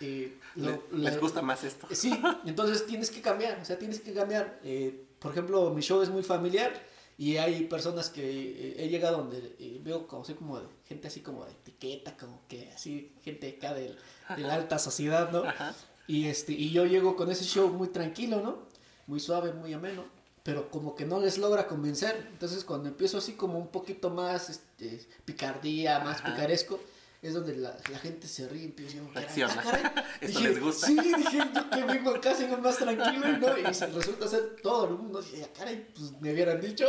Eh, 0.01 0.37
lo, 0.55 0.83
les 0.91 1.19
gusta 1.19 1.41
más 1.41 1.63
esto. 1.63 1.87
Sí, 1.91 2.13
entonces 2.45 2.85
tienes 2.85 3.09
que 3.09 3.21
cambiar, 3.21 3.59
o 3.61 3.65
sea, 3.65 3.79
tienes 3.79 4.01
que 4.01 4.13
cambiar. 4.13 4.59
Eh, 4.63 5.05
por 5.19 5.31
ejemplo, 5.31 5.73
mi 5.73 5.81
show 5.81 6.01
es 6.01 6.09
muy 6.09 6.23
familiar 6.23 6.73
y 7.17 7.37
hay 7.37 7.63
personas 7.63 8.09
que 8.09 8.21
eh, 8.21 8.75
he 8.77 8.89
llegado 8.89 9.17
donde 9.17 9.55
veo 9.81 10.05
como, 10.05 10.23
así 10.23 10.33
como 10.33 10.59
de, 10.59 10.67
gente 10.85 11.07
así 11.07 11.21
como 11.21 11.45
de 11.45 11.51
etiqueta, 11.51 12.17
como 12.17 12.41
que 12.47 12.71
así, 12.71 13.13
gente 13.23 13.55
acá 13.57 13.73
de, 13.73 13.95
de 14.35 14.43
la 14.43 14.55
alta 14.55 14.77
sociedad, 14.79 15.31
¿no? 15.31 15.45
Ajá. 15.45 15.73
Y, 16.07 16.27
este, 16.27 16.51
y 16.51 16.71
yo 16.71 16.85
llego 16.85 17.15
con 17.15 17.31
ese 17.31 17.45
show 17.45 17.69
muy 17.69 17.87
tranquilo, 17.87 18.41
¿no? 18.41 18.74
Muy 19.07 19.19
suave, 19.19 19.53
muy 19.53 19.73
ameno 19.73 20.15
pero 20.45 20.69
como 20.69 20.93
que 20.93 21.05
no 21.05 21.19
les 21.19 21.39
logra 21.39 21.65
convencer. 21.65 22.27
Entonces 22.31 22.63
cuando 22.63 22.87
empiezo 22.87 23.17
así 23.17 23.33
como 23.33 23.57
un 23.57 23.69
poquito 23.69 24.11
más 24.11 24.51
este, 24.51 25.03
picardía, 25.25 25.99
más 26.01 26.21
picaresco, 26.21 26.79
es 27.23 27.33
donde 27.33 27.55
la, 27.55 27.75
la, 27.89 27.97
gente 27.97 28.27
se 28.27 28.47
ríe 28.47 28.61
y 28.61 28.65
empieza 28.65 28.99
a 28.99 29.93
ah, 29.95 30.05
Esto 30.21 30.39
les 30.41 30.61
gusta. 30.61 30.85
Sí, 30.85 30.95
dije, 30.95 31.39
yo 31.51 31.69
que 31.71 31.83
vengo 31.83 32.11
acá 32.11 32.35
sigo 32.35 32.57
más 32.59 32.77
tranquilo, 32.77 33.25
¿no? 33.39 33.57
Y 33.57 33.63
resulta 33.63 34.27
ser 34.27 34.57
todo 34.61 34.89
el 34.89 34.91
mundo. 34.91 35.19
Dije, 35.19 35.43
ah, 35.43 35.49
caray, 35.57 35.87
pues 35.95 36.11
me 36.21 36.31
hubieran 36.31 36.61
dicho. 36.61 36.85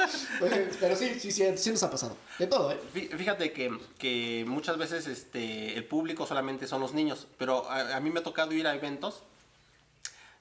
Pero 0.80 0.96
sí, 0.96 1.20
sí, 1.20 1.30
sí, 1.30 1.44
sí 1.54 1.70
nos 1.70 1.82
ha 1.82 1.90
pasado. 1.90 2.16
De 2.38 2.46
todo, 2.46 2.72
¿eh? 2.72 2.80
Fíjate 2.94 3.52
que, 3.52 3.78
que 3.98 4.46
muchas 4.48 4.78
veces 4.78 5.06
este, 5.06 5.76
el 5.76 5.84
público 5.84 6.26
solamente 6.26 6.66
son 6.66 6.80
los 6.80 6.94
niños, 6.94 7.26
pero 7.36 7.68
a, 7.68 7.96
a 7.96 8.00
mí 8.00 8.08
me 8.08 8.20
ha 8.20 8.22
tocado 8.22 8.54
ir 8.54 8.66
a 8.66 8.74
eventos 8.74 9.24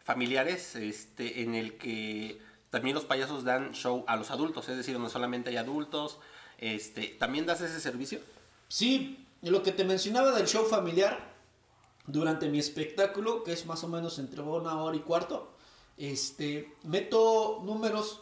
familiares 0.05 0.75
este, 0.75 1.41
en 1.41 1.55
el 1.55 1.77
que 1.77 2.39
también 2.69 2.93
los 2.93 3.05
payasos 3.05 3.43
dan 3.43 3.73
show 3.73 4.05
a 4.07 4.15
los 4.15 4.29
adultos, 4.29 4.69
es 4.69 4.77
decir, 4.77 4.97
no 4.99 5.09
solamente 5.09 5.49
hay 5.49 5.57
adultos. 5.57 6.19
Este, 6.59 7.07
¿También 7.07 7.45
das 7.45 7.61
ese 7.61 7.81
servicio? 7.81 8.19
Sí, 8.67 9.25
lo 9.41 9.63
que 9.63 9.71
te 9.71 9.83
mencionaba 9.83 10.31
del 10.31 10.47
show 10.47 10.65
familiar, 10.65 11.33
durante 12.05 12.47
mi 12.49 12.59
espectáculo, 12.59 13.43
que 13.43 13.51
es 13.51 13.65
más 13.65 13.83
o 13.83 13.87
menos 13.87 14.19
entre 14.19 14.41
una 14.41 14.81
hora 14.83 14.95
y 14.95 14.99
cuarto, 14.99 15.51
este, 15.97 16.71
meto 16.83 17.61
números 17.65 18.21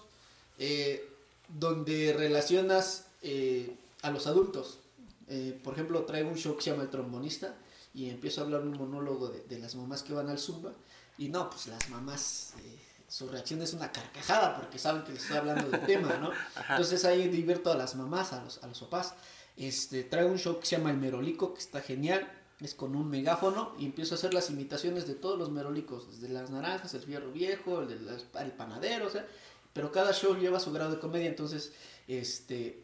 eh, 0.60 1.10
donde 1.50 2.14
relacionas 2.14 3.08
eh, 3.22 3.76
a 4.04 4.12
los 4.12 4.26
adultos. 4.28 4.80
Eh, 5.28 5.60
por 5.62 5.74
ejemplo, 5.74 6.04
traigo 6.04 6.30
un 6.30 6.38
show 6.38 6.56
que 6.56 6.62
se 6.62 6.72
llama 6.72 6.84
El 6.84 6.90
Trombonista 6.90 7.56
y 7.94 8.10
empiezo 8.10 8.40
a 8.40 8.46
hablar 8.46 8.62
un 8.62 8.78
monólogo 8.78 9.28
de, 9.28 9.42
de 9.44 9.60
las 9.60 9.76
mamás 9.76 10.02
que 10.02 10.14
van 10.14 10.30
al 10.30 10.40
Zumba 10.40 10.72
y 11.18 11.30
no, 11.30 11.50
pues 11.50 11.68
las 11.68 11.90
mamás, 11.90 12.54
eh, 12.64 12.80
su 13.08 13.28
reacción 13.28 13.62
es 13.62 13.74
una 13.74 13.92
carcajada 13.92 14.56
porque 14.56 14.80
saben 14.80 15.04
que 15.04 15.14
les 15.14 15.22
estoy 15.22 15.38
hablando 15.38 15.70
del 15.70 15.86
tema, 15.86 16.18
¿no? 16.18 16.32
Entonces 16.70 17.06
ahí 17.06 17.28
divierto 17.28 17.72
a 17.72 17.76
las 17.76 17.96
mamás, 17.96 18.34
a 18.34 18.44
los, 18.44 18.64
a 18.64 18.68
los 18.68 18.80
papás. 18.80 19.14
Este, 19.56 20.04
traigo 20.04 20.32
un 20.32 20.40
show 20.40 20.60
que 20.60 20.66
se 20.66 20.78
llama 20.78 20.90
El 20.90 20.98
Merolico, 20.98 21.54
que 21.54 21.60
está 21.60 21.82
genial. 21.82 22.32
Es 22.60 22.74
con 22.76 22.96
un 22.96 23.10
megáfono 23.10 23.76
y 23.78 23.86
empiezo 23.86 24.16
a 24.16 24.18
hacer 24.18 24.34
las 24.34 24.50
imitaciones 24.50 25.06
de 25.06 25.16
todos 25.16 25.38
los 25.38 25.52
merolicos, 25.52 26.10
desde 26.10 26.34
las 26.34 26.50
naranjas, 26.50 26.94
el 26.94 27.02
fierro 27.02 27.32
viejo, 27.32 27.82
el, 27.82 27.90
del, 27.90 28.08
el 28.40 28.52
panadero, 28.54 29.08
o 29.08 29.10
sea, 29.10 29.28
pero 29.74 29.92
cada 29.92 30.14
show 30.14 30.36
lleva 30.36 30.60
su 30.60 30.72
grado 30.72 30.92
de 30.92 31.00
comedia, 31.00 31.28
entonces, 31.28 31.74
este, 32.08 32.84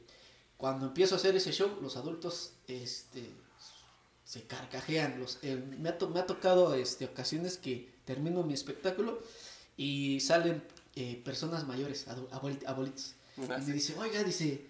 cuando 0.57 0.87
empiezo 0.87 1.15
a 1.15 1.17
hacer 1.17 1.35
ese 1.35 1.51
show, 1.53 1.77
los 1.81 1.95
adultos, 1.95 2.53
este, 2.67 3.29
se 4.25 4.43
carcajean, 4.43 5.19
los, 5.19 5.39
me, 5.43 5.89
ha 5.89 5.97
me, 6.07 6.19
ha 6.19 6.25
tocado, 6.25 6.73
este, 6.73 7.05
ocasiones 7.05 7.57
que 7.57 7.89
termino 8.09 8.41
mi 8.41 8.55
espectáculo 8.55 9.21
y 9.77 10.19
salen 10.19 10.63
eh, 10.95 11.21
personas 11.23 11.67
mayores, 11.67 12.07
abuelitos. 12.31 13.13
Y 13.37 13.41
me 13.67 13.73
dice, 13.73 13.95
oiga, 13.99 14.23
dice, 14.23 14.65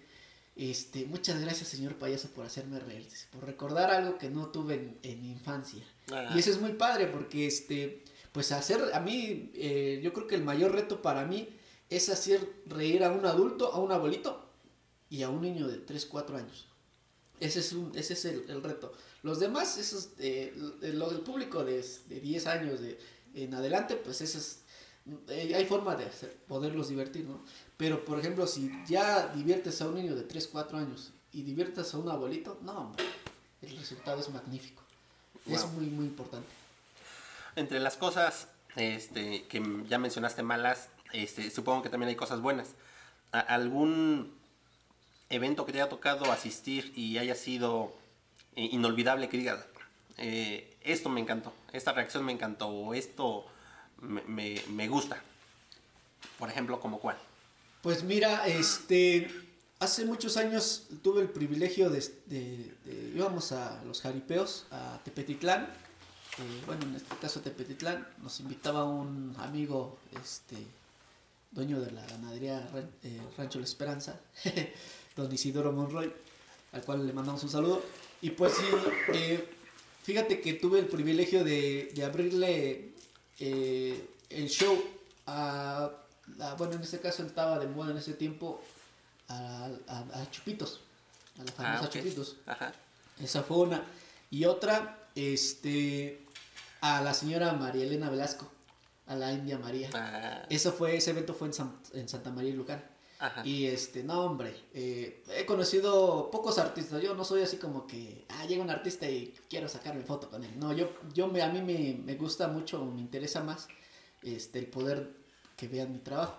este, 0.56 1.06
muchas 1.06 1.40
gracias 1.40 1.70
señor 1.70 1.94
payaso 1.94 2.28
por 2.28 2.44
hacerme 2.44 2.78
reír, 2.80 3.08
por 3.32 3.46
recordar 3.46 3.90
algo 3.90 4.18
que 4.18 4.28
no 4.28 4.48
tuve 4.48 4.98
en, 5.02 5.22
mi 5.22 5.32
infancia. 5.32 5.82
Y 6.34 6.38
eso 6.38 6.50
es 6.50 6.60
muy 6.60 6.74
padre 6.74 7.06
porque, 7.06 7.46
este, 7.46 8.04
pues 8.30 8.52
hacer, 8.52 8.90
a 8.92 9.00
mí, 9.00 9.50
eh, 9.54 10.00
yo 10.02 10.12
creo 10.12 10.26
que 10.26 10.34
el 10.34 10.44
mayor 10.44 10.72
reto 10.72 11.00
para 11.00 11.24
mí 11.24 11.48
es 11.88 12.10
hacer 12.10 12.46
reír 12.66 13.04
a 13.04 13.10
un 13.10 13.24
adulto, 13.24 13.72
a 13.72 13.80
un 13.80 13.90
abuelito 13.90 14.50
y 15.08 15.22
a 15.22 15.30
un 15.30 15.40
niño 15.40 15.66
de 15.66 15.78
3, 15.78 16.04
4 16.04 16.36
años. 16.36 16.66
Ese 17.40 17.60
es, 17.60 17.72
un, 17.72 17.90
ese 17.96 18.12
es 18.12 18.24
el, 18.26 18.62
reto. 18.62 18.92
Los 19.22 19.40
demás, 19.40 19.78
esos, 19.78 20.10
eh, 20.18 20.52
lo 20.82 21.08
del 21.08 21.20
público 21.20 21.64
de, 21.64 21.82
de 22.06 22.20
10 22.20 22.46
años, 22.46 22.80
de 22.82 22.98
en 23.34 23.54
adelante, 23.54 23.96
pues 23.96 24.20
eso 24.20 24.38
es, 24.38 24.60
eh, 25.28 25.54
hay 25.54 25.64
forma 25.66 25.96
de 25.96 26.06
poderlos 26.48 26.88
divertir, 26.88 27.24
¿no? 27.24 27.42
Pero, 27.76 28.04
por 28.04 28.18
ejemplo, 28.18 28.46
si 28.46 28.70
ya 28.86 29.28
diviertes 29.28 29.80
a 29.80 29.88
un 29.88 29.94
niño 29.94 30.14
de 30.14 30.22
3, 30.22 30.48
4 30.48 30.78
años 30.78 31.12
y 31.32 31.42
diviertes 31.42 31.94
a 31.94 31.98
un 31.98 32.08
abuelito, 32.08 32.58
no, 32.62 32.72
hombre, 32.72 33.04
el 33.62 33.76
resultado 33.76 34.20
es 34.20 34.28
magnífico. 34.28 34.82
Es 35.46 35.66
muy, 35.72 35.86
muy 35.86 36.06
importante. 36.06 36.48
Entre 37.56 37.80
las 37.80 37.96
cosas 37.96 38.48
este, 38.76 39.44
que 39.44 39.62
ya 39.88 39.98
mencionaste 39.98 40.42
malas, 40.42 40.88
este, 41.12 41.50
supongo 41.50 41.82
que 41.82 41.88
también 41.88 42.08
hay 42.08 42.16
cosas 42.16 42.40
buenas. 42.40 42.68
¿Algún 43.32 44.32
evento 45.30 45.64
que 45.64 45.72
te 45.72 45.80
haya 45.80 45.88
tocado 45.88 46.30
asistir 46.30 46.92
y 46.96 47.18
haya 47.18 47.34
sido 47.34 47.94
eh, 48.56 48.68
inolvidable 48.72 49.28
que 49.28 49.38
digas, 49.38 49.64
eh, 50.18 50.69
esto 50.92 51.08
me 51.08 51.20
encantó, 51.20 51.52
esta 51.72 51.92
reacción 51.92 52.24
me 52.24 52.32
encantó, 52.32 52.68
o 52.68 52.94
esto 52.94 53.46
me, 54.00 54.60
me, 54.68 54.88
gusta. 54.88 55.22
Por 56.38 56.48
ejemplo, 56.48 56.80
¿como 56.80 57.00
cuál? 57.00 57.16
Pues 57.82 58.02
mira, 58.02 58.46
este, 58.46 59.30
hace 59.78 60.04
muchos 60.04 60.36
años 60.36 60.88
tuve 61.02 61.22
el 61.22 61.28
privilegio 61.28 61.90
de, 61.90 62.74
íbamos 63.14 63.52
a 63.52 63.82
los 63.84 64.00
jaripeos, 64.00 64.66
a 64.70 65.00
Tepetitlán, 65.04 65.64
eh, 65.64 66.62
bueno, 66.66 66.84
en 66.84 66.96
este 66.96 67.16
caso 67.16 67.40
Tepetitlán, 67.40 68.06
nos 68.22 68.40
invitaba 68.40 68.84
un 68.84 69.34
amigo, 69.38 69.98
este, 70.22 70.56
dueño 71.50 71.80
de 71.80 71.90
la 71.90 72.06
ganadería 72.06 72.68
eh, 73.02 73.20
Rancho 73.36 73.58
La 73.58 73.64
Esperanza, 73.64 74.20
don 75.16 75.32
Isidoro 75.32 75.72
Monroy, 75.72 76.12
al 76.72 76.82
cual 76.82 77.06
le 77.06 77.12
mandamos 77.12 77.42
un 77.42 77.50
saludo. 77.50 77.82
Y 78.22 78.30
pues 78.30 78.52
sí, 78.54 78.64
eh, 79.14 79.48
Fíjate 80.02 80.40
que 80.40 80.54
tuve 80.54 80.78
el 80.78 80.86
privilegio 80.86 81.44
de, 81.44 81.92
de 81.94 82.04
abrirle 82.04 82.94
eh, 83.38 84.08
el 84.30 84.48
show 84.48 84.82
a, 85.26 85.90
bueno, 86.58 86.74
en 86.74 86.82
este 86.82 87.00
caso 87.00 87.24
estaba 87.24 87.58
de 87.58 87.66
moda 87.66 87.90
en 87.92 87.98
ese 87.98 88.14
tiempo, 88.14 88.62
a, 89.28 89.68
a, 89.88 90.30
Chupitos, 90.30 90.80
a 91.38 91.44
la 91.44 91.52
famosa 91.52 91.84
ah, 91.84 91.90
Chupitos. 91.90 92.36
Esa 93.22 93.42
fue 93.42 93.58
una. 93.58 93.84
Y 94.30 94.44
otra, 94.44 94.98
este, 95.14 96.24
a 96.80 97.00
la 97.02 97.14
señora 97.14 97.52
María 97.52 97.84
Elena 97.84 98.10
Velasco, 98.10 98.50
a 99.06 99.14
la 99.14 99.32
India 99.32 99.58
María. 99.58 99.90
Ah. 99.94 100.46
Eso 100.48 100.72
fue, 100.72 100.96
ese 100.96 101.10
evento 101.10 101.34
fue 101.34 101.48
en, 101.48 101.54
en 102.00 102.08
Santa 102.08 102.30
María 102.30 102.54
Lucán. 102.54 102.82
Y 103.44 103.66
este, 103.66 104.02
no, 104.02 104.24
hombre, 104.24 104.54
eh, 104.72 105.22
he 105.36 105.44
conocido 105.44 106.30
pocos 106.30 106.58
artistas. 106.58 107.02
Yo 107.02 107.14
no 107.14 107.24
soy 107.24 107.42
así 107.42 107.58
como 107.58 107.86
que, 107.86 108.24
ah, 108.28 108.46
llega 108.46 108.62
un 108.62 108.70
artista 108.70 109.08
y 109.08 109.34
quiero 109.48 109.68
sacarme 109.68 110.02
foto 110.02 110.30
con 110.30 110.42
él. 110.42 110.58
No, 110.58 110.72
yo, 110.72 110.90
yo 111.12 111.28
me, 111.28 111.42
a 111.42 111.48
mí 111.48 111.60
me, 111.60 112.00
me 112.02 112.14
gusta 112.14 112.48
mucho, 112.48 112.82
me 112.84 113.00
interesa 113.00 113.42
más 113.42 113.68
este, 114.22 114.58
el 114.58 114.66
poder 114.66 115.10
que 115.56 115.68
vean 115.68 115.92
mi 115.92 115.98
trabajo. 115.98 116.36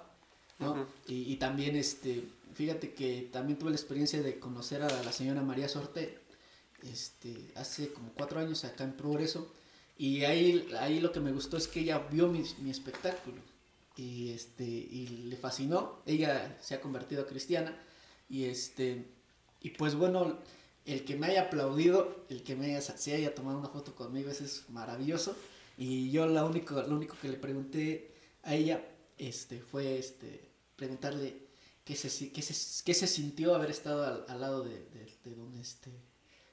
¿no? 0.57 0.87
y, 1.07 1.31
y, 1.33 1.37
también, 1.37 1.75
este, 1.75 2.23
fíjate 2.53 2.93
que 2.93 3.29
también 3.31 3.57
tuve 3.57 3.71
la 3.71 3.75
experiencia 3.75 4.21
de 4.21 4.39
conocer 4.39 4.83
a 4.83 5.03
la 5.03 5.11
señora 5.11 5.41
María 5.41 5.67
Sorte 5.67 6.19
este, 6.83 7.51
hace 7.55 7.91
como 7.91 8.11
cuatro 8.13 8.39
años 8.39 8.63
acá 8.63 8.83
en 8.83 8.93
Progreso. 8.93 9.51
Y 9.97 10.23
ahí, 10.23 10.67
ahí 10.79 10.99
lo 10.99 11.11
que 11.11 11.19
me 11.19 11.31
gustó 11.31 11.57
es 11.57 11.67
que 11.67 11.81
ella 11.81 11.99
vio 12.11 12.27
mi, 12.27 12.43
mi 12.59 12.69
espectáculo 12.71 13.50
y 13.95 14.31
este 14.31 14.63
y 14.63 15.07
le 15.29 15.35
fascinó 15.35 16.01
ella 16.05 16.57
se 16.61 16.75
ha 16.75 16.81
convertido 16.81 17.23
a 17.23 17.27
cristiana 17.27 17.77
y 18.29 18.45
este 18.45 19.05
y 19.59 19.71
pues 19.71 19.95
bueno 19.95 20.39
el 20.85 21.03
que 21.03 21.15
me 21.15 21.27
haya 21.27 21.43
aplaudido 21.43 22.25
el 22.29 22.43
que 22.43 22.55
me 22.55 22.65
haya 22.67 22.81
se 22.81 23.13
haya 23.13 23.35
tomado 23.35 23.59
una 23.59 23.69
foto 23.69 23.95
conmigo 23.95 24.29
eso 24.29 24.43
es 24.43 24.69
maravilloso 24.69 25.35
y 25.77 26.11
yo 26.11 26.25
lo 26.25 26.45
único 26.45 26.81
lo 26.81 26.95
único 26.95 27.15
que 27.21 27.29
le 27.29 27.37
pregunté 27.37 28.13
a 28.43 28.55
ella 28.55 28.83
este 29.17 29.59
fue 29.59 29.97
este 29.97 30.49
preguntarle 30.75 31.47
qué 31.83 31.95
se 31.95 32.31
qué 32.31 32.41
se, 32.41 32.83
qué 32.83 32.93
se 32.93 33.07
sintió 33.07 33.55
haber 33.55 33.71
estado 33.71 34.25
al, 34.27 34.41
lado 34.41 34.63
de, 34.63 34.85
de, 34.85 35.13
de 35.23 35.35
don 35.35 35.55
este 35.57 35.91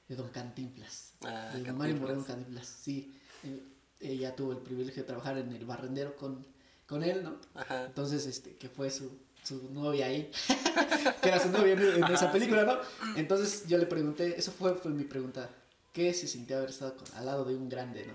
de 0.09 0.15
Don 0.15 0.29
Cantinflas. 0.29 1.13
Ah, 1.21 1.51
de 1.53 1.63
Don 1.63 1.77
Mario 1.77 1.97
Moreno 1.97 2.25
Cantinflas, 2.25 2.67
sí. 2.67 3.15
Eh, 3.43 3.63
ella 3.99 4.35
tuvo 4.35 4.53
el 4.53 4.57
privilegio 4.57 5.03
de 5.03 5.07
trabajar 5.07 5.37
en 5.37 5.53
el 5.53 5.65
barrendero 5.65 6.15
con, 6.15 6.45
con 6.89 7.03
él, 7.03 7.23
¿no? 7.23 7.37
Ajá. 7.53 7.85
Entonces, 7.85 8.25
este, 8.25 8.55
que 8.57 8.67
fue 8.67 8.89
su, 8.89 9.11
su 9.43 9.69
novia 9.71 10.07
ahí, 10.07 10.29
que 11.21 11.29
era 11.29 11.39
su 11.39 11.49
novia 11.49 11.73
en, 11.73 12.03
en 12.03 12.11
esa 12.11 12.31
película, 12.31 12.63
¿no? 12.63 13.15
Entonces 13.15 13.67
yo 13.67 13.77
le 13.77 13.85
pregunté, 13.85 14.37
eso 14.37 14.51
fue, 14.51 14.73
fue 14.75 14.91
mi 14.91 15.03
pregunta, 15.03 15.49
¿qué 15.93 16.13
se 16.13 16.27
sintió 16.27 16.57
haber 16.57 16.71
estado 16.71 16.95
con- 16.97 17.15
al 17.15 17.25
lado 17.25 17.45
de 17.45 17.55
un 17.55 17.69
grande, 17.69 18.05
¿no? 18.07 18.13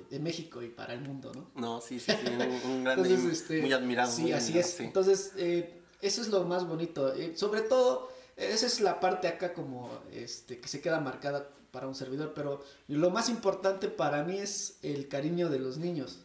De, 0.00 0.16
de 0.16 0.18
México 0.22 0.62
y 0.62 0.68
para 0.70 0.94
el 0.94 1.00
mundo, 1.02 1.32
¿no? 1.34 1.50
No, 1.54 1.80
sí, 1.80 2.00
sí, 2.00 2.10
sí, 2.12 2.26
un, 2.30 2.70
un 2.72 2.84
grande, 2.84 3.08
Entonces, 3.10 3.40
este, 3.42 3.60
muy 3.60 3.72
admirado. 3.72 4.10
Sí, 4.10 4.22
muy 4.22 4.32
así 4.32 4.52
admirado, 4.52 4.68
es. 4.70 4.74
sí. 4.76 4.84
Entonces, 4.84 5.32
eh, 5.36 5.80
eso 6.00 6.22
es 6.22 6.28
lo 6.28 6.44
más 6.44 6.66
bonito. 6.66 7.14
Eh, 7.14 7.34
sobre 7.36 7.60
todo, 7.62 8.10
esa 8.36 8.66
es 8.66 8.80
la 8.80 9.00
parte 9.00 9.28
acá 9.28 9.52
como 9.52 9.90
este 10.12 10.60
que 10.60 10.68
se 10.68 10.80
queda 10.80 11.00
marcada 11.00 11.48
para 11.72 11.86
un 11.88 11.94
servidor, 11.94 12.32
pero 12.34 12.64
lo 12.86 13.10
más 13.10 13.28
importante 13.28 13.88
para 13.88 14.22
mí 14.24 14.38
es 14.38 14.78
el 14.82 15.08
cariño 15.08 15.50
de 15.50 15.58
los 15.58 15.76
niños, 15.76 16.20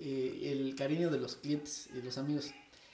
eh, 0.00 0.50
el 0.52 0.74
cariño 0.74 1.10
de 1.10 1.18
los 1.18 1.36
clientes 1.36 1.88
y 1.92 1.96
de 1.96 2.02
los 2.02 2.18
amigos. 2.18 2.50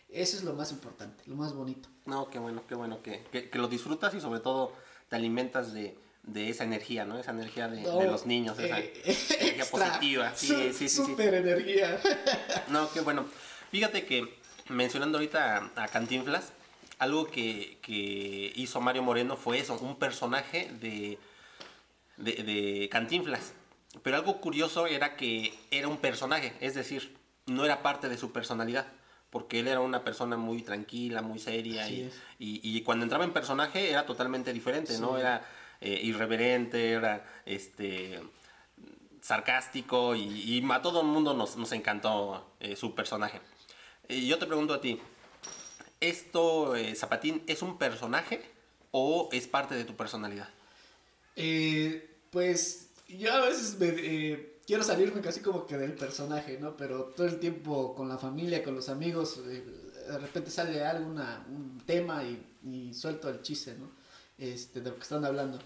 Eso 0.09 0.37
es 0.37 0.45
lo 0.45 0.53
más 0.55 0.71
importante, 0.71 1.23
lo 1.27 1.37
más 1.37 1.53
bonito. 1.55 1.89
No, 2.05 2.29
qué 2.31 2.39
bueno, 2.39 2.63
qué 2.69 2.75
bueno 2.75 3.03
que, 3.03 3.25
que, 3.33 3.51
que 3.51 3.59
lo 3.59 3.69
disfrutas 3.69 4.15
y 4.15 4.21
sobre 4.21 4.41
todo 4.41 4.73
te 5.09 5.17
alimentas 5.17 5.73
de, 5.73 5.97
de 6.23 6.49
esa 6.49 6.65
energía, 6.65 7.05
¿no? 7.05 7.19
Esa 7.19 7.33
energía 7.33 7.69
de, 7.69 7.83
No, 7.83 7.99
de 7.99 8.07
los 8.07 8.25
niños, 8.27 8.59
esa 8.59 8.79
eh, 8.81 8.93
energía 9.05 9.49
extra, 9.63 9.89
positiva. 9.89 10.33
Sí, 10.37 10.47
su- 10.47 10.55
sí, 10.55 10.73
sí, 10.73 10.89
sí. 10.89 11.05
Super 11.05 11.35
energía. 11.35 12.01
No, 12.69 12.91
qué 12.93 13.01
bueno. 13.01 13.27
Fíjate 13.71 14.07
que 14.07 14.33
mencionando 14.69 15.19
ahorita 15.19 15.71
a, 15.77 15.85
a 15.85 15.89
Cantinflas, 15.89 16.53
algo 16.99 17.27
que, 17.27 17.79
que 17.83 18.53
hizo 18.57 18.81
Mario 18.81 19.03
Moreno 19.03 19.37
fue 19.37 19.59
eso, 19.59 19.77
un 19.81 19.97
personaje 19.99 20.71
de, 20.81 21.19
de, 22.17 22.33
de 22.43 22.89
Cantinflas. 22.91 23.53
Pero 24.03 24.17
algo 24.17 24.41
curioso 24.41 24.87
era 24.87 25.17
que 25.17 25.55
era 25.71 25.89
un 25.89 25.99
personaje, 25.99 26.55
es 26.61 26.75
decir, 26.75 27.17
no 27.47 27.65
era 27.65 27.83
parte 27.83 28.09
de 28.09 28.19
su 28.19 28.33
personalidad. 28.33 28.87
Porque 29.31 29.59
él 29.59 29.69
era 29.69 29.81
una 29.81 30.05
persona 30.05 30.37
muy 30.37 30.63
tranquila, 30.63 31.21
muy 31.21 31.39
seria. 31.39 31.89
Y, 31.91 32.11
y, 32.39 32.61
y 32.63 32.83
cuando 32.83 33.03
entraba 33.03 33.25
en 33.25 33.33
personaje 33.33 33.91
era 33.91 34.07
totalmente 34.07 34.53
diferente, 34.53 34.99
¿no? 34.99 35.19
Era 35.19 35.45
eh, 35.81 36.01
irreverente, 36.03 36.93
era 36.93 37.27
este 37.45 38.21
sarcástico 39.21 40.15
y, 40.15 40.23
y 40.23 40.65
a 40.71 40.81
todo 40.81 41.01
el 41.01 41.09
mundo 41.09 41.35
nos, 41.35 41.57
nos 41.57 41.73
encantó 41.73 42.55
eh, 42.61 42.77
su 42.77 42.95
personaje. 42.95 43.41
Y 44.09 44.29
yo 44.29 44.39
te 44.39 44.47
pregunto 44.47 44.73
a 44.73 44.81
ti, 44.81 45.01
¿esto, 46.01 46.77
eh, 46.77 46.95
Zapatín, 46.95 47.43
es 47.49 47.61
un 47.63 47.77
personaje 47.77 48.49
o 48.93 49.29
es 49.33 49.49
parte 49.49 49.75
de 49.75 49.85
tu 49.85 49.97
personalidad? 49.97 50.49
Eh, 51.35 52.09
pues 52.31 52.86
yo 53.09 53.33
a 53.33 53.41
veces 53.47 53.79
me, 53.79 53.89
eh, 53.89 54.59
quiero 54.67 54.83
salirme 54.83 55.21
casi 55.21 55.41
como 55.41 55.67
que 55.67 55.77
del 55.77 55.93
personaje, 55.93 56.59
¿no? 56.61 56.77
Pero 56.77 57.05
todo 57.17 57.27
el 57.27 57.39
tiempo 57.39 57.95
con 57.95 58.09
la 58.09 58.19
familia, 58.19 58.63
con 58.63 58.75
los 58.75 58.89
amigos, 58.89 59.41
eh, 59.47 59.65
de 60.09 60.19
repente 60.19 60.51
sale 60.51 60.85
algo, 60.85 61.09
una- 61.11 61.45
un 61.49 61.81
tema 61.87 62.23
y, 62.25 62.41
y 62.65 62.95
suelto 62.95 63.29
el 63.29 63.43
chiste, 63.43 63.75
¿no? 63.79 63.91
Este, 64.39 64.81
de 64.81 64.91
lo 64.91 64.97
que 64.97 65.03
están 65.03 65.25
hablando. 65.25 65.59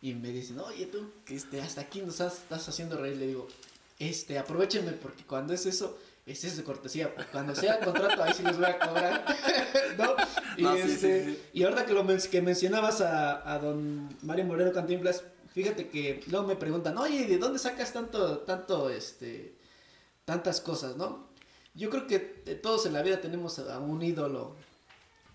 Y 0.00 0.14
me 0.14 0.28
dicen, 0.30 0.58
oye 0.60 0.86
tú, 0.86 1.10
este, 1.28 1.60
hasta 1.60 1.80
aquí 1.82 2.00
nos 2.00 2.10
estás, 2.14 2.34
estás 2.38 2.68
haciendo 2.68 2.96
reír. 2.98 3.16
Le 3.16 3.26
digo, 3.28 3.48
este, 3.98 4.38
aprovechenme 4.38 4.92
porque 4.92 5.24
cuando 5.24 5.52
es 5.54 5.66
eso, 5.66 5.98
es 6.26 6.44
eso 6.44 6.56
de 6.58 6.62
cortesía. 6.64 7.12
Cuando 7.32 7.54
sea 7.54 7.80
contrato, 7.80 8.22
ahí 8.22 8.32
sí 8.34 8.42
les 8.44 8.56
voy 8.56 8.66
a 8.66 8.78
cobrar. 8.78 9.24
¿No? 9.98 10.14
Y, 10.56 10.62
No, 10.62 10.74
sí, 10.76 10.82
sí, 10.82 10.90
este, 10.92 11.24
sí. 11.24 11.38
y 11.54 11.62
ahorita 11.64 11.84
que 11.86 11.92
lo 11.94 12.04
men- 12.04 12.20
que 12.30 12.42
mencionabas 12.42 13.00
a, 13.00 13.52
a 13.52 13.58
don 13.58 14.08
Mario 14.22 14.44
Moreno 14.44 14.72
Cantinflas, 14.72 15.24
fíjate 15.52 15.88
que 15.88 16.22
luego 16.28 16.46
me 16.46 16.56
preguntan, 16.56 16.96
oye, 16.98 17.26
¿de 17.26 17.38
dónde 17.38 17.58
sacas 17.58 17.92
tanto, 17.92 18.38
tanto, 18.38 18.90
este, 18.90 19.54
tantas 20.24 20.60
cosas, 20.60 20.96
no? 20.96 21.28
Yo 21.74 21.90
creo 21.90 22.06
que 22.06 22.42
de 22.44 22.54
todos 22.54 22.86
en 22.86 22.92
la 22.92 23.02
vida 23.02 23.20
tenemos 23.20 23.58
a 23.58 23.78
un 23.78 24.02
ídolo, 24.02 24.54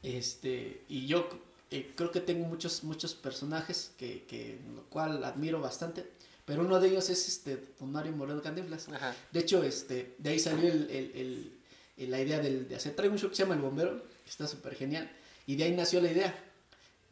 este, 0.01 0.81
y 0.89 1.07
yo 1.07 1.27
eh, 1.71 1.91
creo 1.95 2.11
que 2.11 2.19
tengo 2.19 2.45
muchos, 2.45 2.83
muchos 2.83 3.13
personajes 3.15 3.91
que, 3.97 4.23
que, 4.25 4.59
lo 4.75 4.83
cual 4.89 5.23
admiro 5.23 5.59
bastante, 5.61 6.05
pero 6.45 6.61
uno 6.63 6.79
de 6.79 6.89
ellos 6.89 7.09
es 7.09 7.27
este, 7.27 7.57
don 7.79 7.91
Mario 7.91 8.11
Moreno 8.11 8.41
Cantinflas. 8.41 8.89
Ajá. 8.89 9.15
De 9.31 9.39
hecho, 9.39 9.63
este, 9.63 10.15
de 10.17 10.29
ahí 10.31 10.39
salió 10.39 10.69
el, 10.71 10.89
el- 10.89 11.11
el- 11.15 11.51
el- 11.97 12.11
la 12.11 12.19
idea 12.21 12.39
del- 12.39 12.67
de 12.67 12.75
hacer. 12.75 12.95
Traigo 12.95 13.13
un 13.13 13.19
show 13.19 13.29
que 13.29 13.35
se 13.35 13.43
llama 13.43 13.55
El 13.55 13.61
Bombero, 13.61 14.03
que 14.23 14.29
está 14.29 14.45
súper 14.47 14.75
genial. 14.75 15.09
Y 15.47 15.55
de 15.55 15.63
ahí 15.63 15.71
nació 15.71 16.01
la 16.01 16.11
idea. 16.11 16.35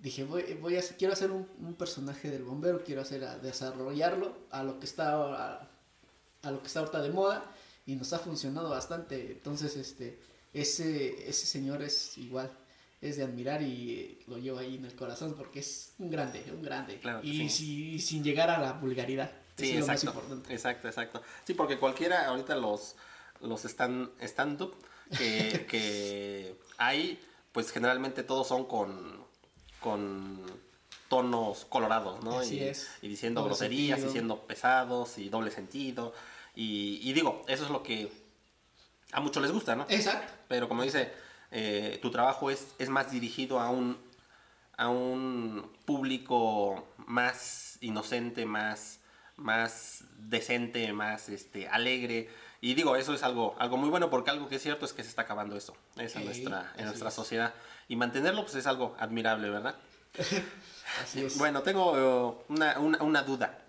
Dije, 0.02 0.24
voy, 0.24 0.44
voy 0.60 0.76
a 0.76 0.80
hacer- 0.80 0.98
quiero 0.98 1.14
hacer 1.14 1.30
un, 1.32 1.48
un 1.60 1.76
personaje 1.76 2.30
del 2.30 2.44
bombero, 2.44 2.84
quiero 2.84 3.02
hacer 3.02 3.24
a 3.24 3.38
desarrollarlo 3.38 4.36
a 4.50 4.64
lo 4.64 4.80
que 4.80 4.86
está 4.86 5.14
a, 5.14 5.70
lo 6.52 6.60
que 6.62 6.68
está 6.68 6.80
ahorita 6.80 7.02
de 7.04 7.12
moda 7.12 7.46
y 7.86 7.96
nos 7.96 8.12
ha 8.14 8.20
funcionado 8.20 8.70
bastante. 8.72 9.32
Entonces, 9.32 9.76
este, 9.78 10.20
ese, 10.54 11.30
ese 11.30 11.46
señor 11.46 11.84
es 11.84 12.18
igual, 12.18 12.50
es 13.00 13.18
de 13.18 13.24
admirar 13.24 13.62
y 13.62 13.92
eh, 13.94 14.24
lo 14.28 14.38
llevo 14.40 14.58
ahí 14.58 14.76
en 14.76 14.86
el 14.86 14.96
corazón 14.96 15.36
porque 15.38 15.60
es 15.60 15.94
un 16.00 16.10
grande, 16.10 16.44
un 16.52 16.64
grande. 16.64 16.98
Claro 17.00 17.20
y, 17.24 17.38
sí. 17.38 17.50
si- 17.50 17.94
y 17.96 18.00
sin 18.00 18.24
llegar 18.24 18.50
a 18.50 18.58
la 18.60 18.74
vulgaridad. 18.74 19.32
Sí, 19.58 19.66
Eso 19.70 19.74
es 19.76 19.80
lo 19.82 19.88
más 19.88 20.02
exacto. 20.04 20.20
importante. 20.20 20.54
Exacto, 20.54 20.88
exacto. 20.88 21.22
Sí, 21.44 21.54
porque 21.54 21.78
cualquiera, 21.78 22.26
ahorita 22.26 22.56
los, 22.56 22.96
los 23.42 23.64
stand, 23.66 24.10
stand-up 24.22 24.74
que, 25.16 25.68
que 25.70 26.56
hay, 26.80 27.20
pues 27.52 27.70
generalmente 27.72 28.24
todos 28.24 28.48
son 28.48 28.66
con, 28.66 29.21
con 29.82 30.40
tonos 31.10 31.66
colorados, 31.66 32.24
¿no? 32.24 32.40
Así 32.40 32.56
y, 32.56 32.64
es. 32.64 32.90
y 33.02 33.10
diciendo 33.10 33.42
Doble 33.42 33.50
groserías, 33.56 33.98
sentido. 34.00 34.10
y 34.10 34.14
siendo 34.14 34.40
pesados 34.48 35.18
y 35.18 35.28
doble 35.28 35.52
sentido. 35.52 36.14
Y, 36.56 37.00
y 37.04 37.12
digo, 37.12 37.44
eso 37.48 37.66
es 37.66 37.70
lo 37.70 37.84
que 37.84 38.10
a 39.12 39.20
muchos 39.20 39.44
les 39.44 39.52
gusta, 39.52 39.76
¿no? 39.76 39.86
Exacto. 39.90 40.32
Pero 40.48 40.70
como 40.70 40.84
dice, 40.84 41.12
eh, 41.52 42.00
tu 42.02 42.12
trabajo 42.12 42.50
es, 42.50 42.74
es 42.80 42.90
más 42.90 43.12
dirigido 43.12 43.60
a 43.60 43.70
un, 43.70 43.98
a 44.78 44.88
un 44.88 45.70
público 45.86 46.88
más 46.98 47.78
inocente, 47.82 48.46
más, 48.46 49.00
más 49.36 50.06
decente, 50.18 50.94
más 50.94 51.28
este, 51.30 51.68
alegre. 51.68 52.30
Y 52.62 52.76
digo, 52.76 52.96
eso 52.96 53.14
es 53.14 53.24
algo, 53.24 53.56
algo 53.60 53.76
muy 53.76 53.90
bueno 53.90 54.10
porque 54.10 54.30
algo 54.30 54.48
que 54.48 54.56
es 54.56 54.62
cierto 54.62 54.86
es 54.86 54.94
que 54.94 55.04
se 55.04 55.10
está 55.10 55.24
acabando 55.24 55.58
eso. 55.58 55.76
Es 55.98 56.16
en 56.16 56.26
nuestra, 56.26 56.74
en 56.78 56.86
nuestra 56.86 57.10
es. 57.10 57.16
sociedad. 57.16 57.54
Y 57.92 57.98
mantenerlo 57.98 58.44
pues 58.44 58.56
es 58.56 58.68
algo 58.68 58.96
admirable, 59.00 59.50
¿verdad? 59.50 59.76
Así 61.04 61.26
es. 61.26 61.38
Bueno, 61.38 61.62
tengo 61.62 61.98
eh, 62.40 62.44
una, 62.48 62.80
una- 62.80 63.04
una 63.04 63.22
duda. 63.24 63.60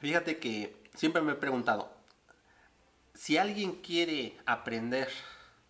Fíjate 0.00 0.38
que 0.38 0.74
siempre 0.94 1.20
me 1.20 1.32
he 1.32 1.34
preguntado, 1.34 1.92
si 3.12 3.36
alguien 3.36 3.72
quiere 3.82 4.38
aprender 4.46 5.08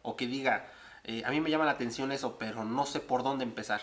o 0.02 0.14
que 0.14 0.28
diga, 0.28 0.70
eh, 1.02 1.24
a 1.26 1.30
mí 1.30 1.40
me 1.40 1.50
llama 1.50 1.64
la 1.64 1.72
atención 1.72 2.12
eso, 2.12 2.38
pero 2.38 2.64
no 2.64 2.86
sé 2.86 3.00
por 3.00 3.24
dónde 3.24 3.42
empezar, 3.42 3.80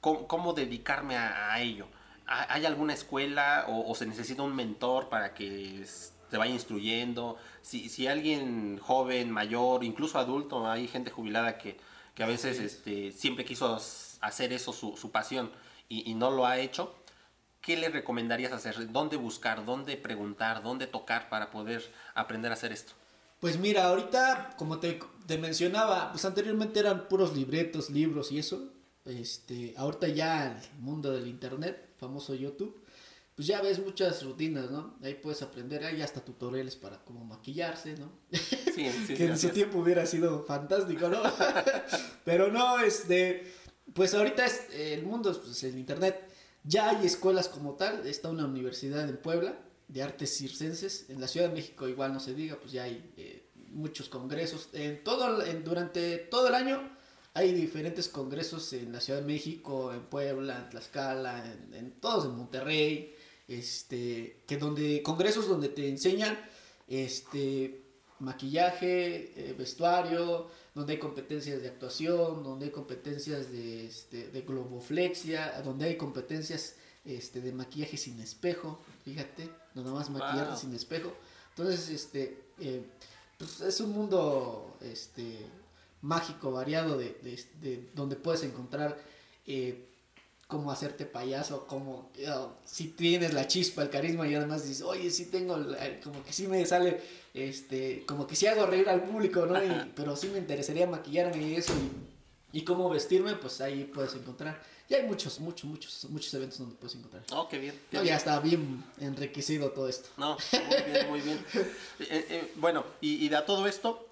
¿cómo, 0.00 0.28
cómo 0.28 0.52
dedicarme 0.52 1.16
a, 1.16 1.52
a 1.52 1.60
ello? 1.60 1.88
¿Ha- 2.28 2.52
¿Hay 2.54 2.64
alguna 2.64 2.94
escuela 2.94 3.64
o, 3.66 3.90
o 3.90 3.94
se 3.96 4.06
necesita 4.06 4.42
un 4.44 4.54
mentor 4.54 5.08
para 5.08 5.34
que 5.34 5.82
s- 5.82 6.12
te 6.30 6.36
vaya 6.36 6.52
instruyendo? 6.54 7.36
Si, 7.60 7.88
si 7.88 8.06
alguien 8.06 8.78
joven, 8.78 9.32
mayor, 9.32 9.82
incluso 9.82 10.20
adulto, 10.20 10.70
hay 10.70 10.86
gente 10.86 11.10
jubilada 11.10 11.58
que, 11.58 11.76
que 12.14 12.22
a 12.22 12.26
veces 12.26 12.58
este, 12.58 13.12
siempre 13.12 13.44
quiso 13.44 13.78
hacer 14.20 14.52
eso 14.52 14.72
su, 14.72 14.96
su 14.96 15.10
pasión 15.10 15.50
y, 15.88 16.10
y 16.10 16.14
no 16.14 16.30
lo 16.30 16.46
ha 16.46 16.58
hecho, 16.58 16.94
¿qué 17.60 17.76
le 17.76 17.88
recomendarías 17.88 18.52
hacer? 18.52 18.92
¿Dónde 18.92 19.16
buscar? 19.16 19.64
¿Dónde 19.64 19.96
preguntar? 19.96 20.62
¿Dónde 20.62 20.86
tocar 20.86 21.28
para 21.28 21.50
poder 21.50 21.90
aprender 22.14 22.50
a 22.50 22.54
hacer 22.54 22.72
esto? 22.72 22.92
Pues 23.40 23.58
mira, 23.58 23.86
ahorita, 23.86 24.54
como 24.56 24.78
te, 24.78 25.00
te 25.26 25.38
mencionaba, 25.38 26.12
pues 26.12 26.24
anteriormente 26.24 26.78
eran 26.78 27.08
puros 27.08 27.34
libretos, 27.34 27.90
libros 27.90 28.30
y 28.30 28.38
eso. 28.38 28.72
Este, 29.04 29.74
ahorita 29.76 30.08
ya 30.08 30.46
el 30.46 30.80
mundo 30.80 31.10
del 31.10 31.26
internet, 31.26 31.90
famoso 31.98 32.34
YouTube, 32.34 32.81
pues 33.34 33.48
ya 33.48 33.62
ves 33.62 33.78
muchas 33.78 34.22
rutinas, 34.24 34.70
¿no? 34.70 34.96
Ahí 35.02 35.14
puedes 35.14 35.42
aprender, 35.42 35.84
hay 35.84 36.02
hasta 36.02 36.24
tutoriales 36.24 36.76
para 36.76 37.02
cómo 37.04 37.24
maquillarse, 37.24 37.96
¿no? 37.96 38.12
Sí, 38.30 38.90
sí, 39.06 39.14
que 39.16 39.26
en 39.26 39.38
su 39.38 39.48
tiempo 39.50 39.78
hubiera 39.78 40.04
sido 40.06 40.44
fantástico, 40.44 41.08
¿no? 41.08 41.22
Pero 42.24 42.48
no, 42.52 42.78
este, 42.80 43.50
pues 43.94 44.14
ahorita 44.14 44.44
es, 44.44 44.66
el 44.74 45.04
mundo 45.04 45.30
es 45.30 45.38
pues, 45.38 45.62
el 45.64 45.78
internet. 45.78 46.28
Ya 46.64 46.90
hay 46.90 47.06
escuelas 47.06 47.48
como 47.48 47.74
tal, 47.74 48.06
está 48.06 48.28
una 48.28 48.44
universidad 48.46 49.08
en 49.08 49.16
Puebla 49.16 49.58
de 49.88 50.02
artes 50.02 50.36
circenses, 50.36 51.06
en 51.10 51.20
la 51.20 51.26
Ciudad 51.28 51.48
de 51.48 51.54
México 51.54 51.88
igual 51.88 52.12
no 52.12 52.20
se 52.20 52.34
diga, 52.34 52.56
pues 52.60 52.72
ya 52.72 52.84
hay 52.84 53.12
eh, 53.16 53.50
muchos 53.70 54.08
congresos, 54.08 54.68
en 54.72 55.02
todo, 55.04 55.44
en- 55.44 55.64
durante 55.64 56.18
todo 56.18 56.48
el 56.48 56.54
año 56.54 56.96
hay 57.34 57.52
diferentes 57.52 58.08
congresos 58.08 58.72
en 58.74 58.92
la 58.92 59.00
Ciudad 59.00 59.20
de 59.20 59.26
México, 59.26 59.92
en 59.92 60.02
Puebla, 60.02 60.58
en 60.58 60.70
Tlaxcala, 60.70 61.50
en, 61.50 61.74
en 61.74 61.90
todos 62.00 62.26
en 62.26 62.36
Monterrey, 62.36 63.14
este, 63.48 64.42
que 64.46 64.56
donde, 64.56 65.02
congresos 65.02 65.48
donde 65.48 65.68
te 65.68 65.88
enseñan, 65.88 66.38
este, 66.88 67.82
maquillaje, 68.18 69.32
eh, 69.36 69.54
vestuario, 69.58 70.48
donde 70.74 70.94
hay 70.94 70.98
competencias 70.98 71.60
de 71.60 71.68
actuación, 71.68 72.42
donde 72.42 72.66
hay 72.66 72.70
competencias 72.70 73.50
de, 73.52 73.86
este, 73.86 74.28
de 74.28 74.40
globoflexia, 74.42 75.60
donde 75.62 75.86
hay 75.86 75.96
competencias 75.96 76.76
este, 77.04 77.40
de 77.40 77.52
maquillaje 77.52 77.96
sin 77.96 78.20
espejo, 78.20 78.80
fíjate, 79.04 79.50
nada 79.74 79.92
más 79.92 80.08
maquillarte 80.08 80.60
sin 80.60 80.74
espejo. 80.74 81.12
Entonces, 81.50 81.88
este, 81.90 82.38
eh, 82.60 82.84
pues 83.38 83.60
es 83.60 83.80
un 83.80 83.90
mundo, 83.90 84.76
este, 84.80 85.38
mágico, 86.02 86.52
variado, 86.52 86.98
de, 86.98 87.16
de, 87.60 87.90
donde 87.94 88.16
puedes 88.16 88.42
encontrar 88.42 88.98
eh, 89.46 89.88
cómo 90.52 90.70
hacerte 90.70 91.06
payaso, 91.06 91.66
cómo, 91.66 92.10
si 92.66 92.88
tienes 92.88 93.32
la 93.32 93.48
chispa, 93.48 93.80
el 93.80 93.88
carisma 93.88 94.28
y 94.28 94.34
además 94.34 94.68
dices, 94.68 94.82
oye, 94.82 95.10
sí 95.10 95.30
tengo, 95.30 95.56
como 96.04 96.22
que 96.22 96.30
sí 96.30 96.46
me 96.46 96.66
sale, 96.66 97.00
este, 97.32 98.04
como 98.04 98.26
que 98.26 98.36
sí 98.36 98.46
hago 98.46 98.66
reír 98.66 98.86
al 98.90 99.02
público, 99.02 99.46
¿no? 99.46 99.58
pero 99.96 100.14
sí 100.14 100.28
me 100.28 100.36
interesaría 100.36 100.86
maquillarme 100.86 101.42
y 101.42 101.54
eso 101.54 101.72
y, 102.52 102.58
y 102.58 102.64
cómo 102.64 102.90
vestirme, 102.90 103.34
pues 103.36 103.62
ahí 103.62 103.84
puedes 103.84 104.14
encontrar. 104.14 104.62
Y 104.90 104.94
hay 104.94 105.06
muchos, 105.06 105.40
muchos, 105.40 105.64
muchos, 105.64 106.04
muchos 106.10 106.34
eventos 106.34 106.58
donde 106.58 106.74
puedes 106.74 106.96
encontrar. 106.96 107.22
Oh, 107.32 107.48
qué 107.48 107.58
bien. 107.58 107.74
Ya 107.90 108.14
está 108.14 108.38
bien 108.38 108.84
enriquecido 109.00 109.70
todo 109.70 109.88
esto. 109.88 110.10
No, 110.18 110.36
muy 110.52 110.92
bien, 110.92 111.08
muy 111.08 111.20
bien. 111.22 111.46
Eh, 112.00 112.26
eh, 112.28 112.52
bueno, 112.56 112.84
y, 113.00 113.24
y 113.24 113.30
de 113.30 113.40
todo 113.40 113.66
esto, 113.66 114.06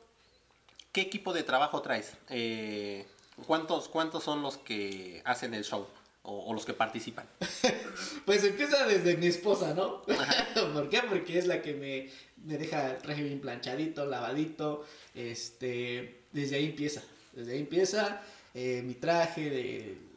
¿qué 0.91 1.03
equipo 1.03 1.35
de 1.35 1.43
trabajo 1.43 1.83
traes? 1.83 2.13
Eh, 2.31 3.07
¿cuántos, 3.47 3.89
¿Cuántos 3.89 4.25
son 4.25 4.41
los 4.41 4.57
que 4.57 5.21
hacen 5.27 5.53
el 5.53 5.65
show? 5.65 5.87
O, 6.23 6.53
los 6.53 6.65
que 6.65 6.75
participan? 6.75 7.27
pues 8.27 8.45
empieza 8.45 8.87
desde 8.87 9.17
mi 9.17 9.27
esposa, 9.27 9.75
¿no? 9.75 10.03
¿Por 10.75 10.89
qué? 10.91 11.01
Porque 11.09 11.39
es 11.39 11.47
la 11.47 11.63
que 11.63 11.75
me, 11.75 12.11
me 12.45 12.59
deja 12.59 12.91
el 12.91 12.99
traje 12.99 13.23
bien 13.23 13.41
planchadito, 13.41 14.05
lavadito. 14.07 14.85
Este, 15.15 16.25
desde 16.33 16.57
ahí 16.57 16.67
empieza. 16.67 17.03
Desde 17.33 17.53
ahí 17.53 17.61
empieza 17.61 18.23
mi 18.55 18.95
traje 18.95 19.49
de 19.49 20.11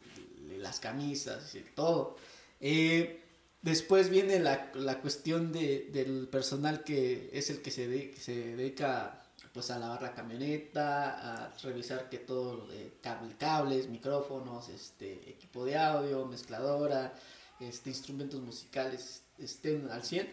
las 0.58 0.80
camisas 0.80 1.54
y 1.54 1.60
todo. 1.60 2.16
Eh, 2.60 3.20
después 3.62 4.10
viene 4.10 4.40
la, 4.40 4.70
la 4.74 5.00
cuestión 5.00 5.52
de, 5.52 5.90
del 5.92 6.28
personal 6.28 6.82
que 6.82 7.30
es 7.32 7.50
el 7.50 7.62
que 7.62 7.70
se, 7.70 7.86
de, 7.86 8.14
se 8.18 8.56
dedica 8.56 9.23
pues 9.54 9.70
a 9.70 9.78
lavar 9.78 10.02
la 10.02 10.14
camioneta, 10.14 11.44
a 11.44 11.54
revisar 11.62 12.10
que 12.10 12.18
todo 12.18 12.56
lo 12.56 12.66
de 12.66 12.98
cables, 13.38 13.88
micrófonos, 13.88 14.68
este, 14.68 15.30
equipo 15.30 15.64
de 15.64 15.78
audio, 15.78 16.26
mezcladora, 16.26 17.14
este, 17.60 17.90
instrumentos 17.90 18.40
musicales 18.40 19.22
estén 19.38 19.88
al 19.92 20.02
100. 20.02 20.28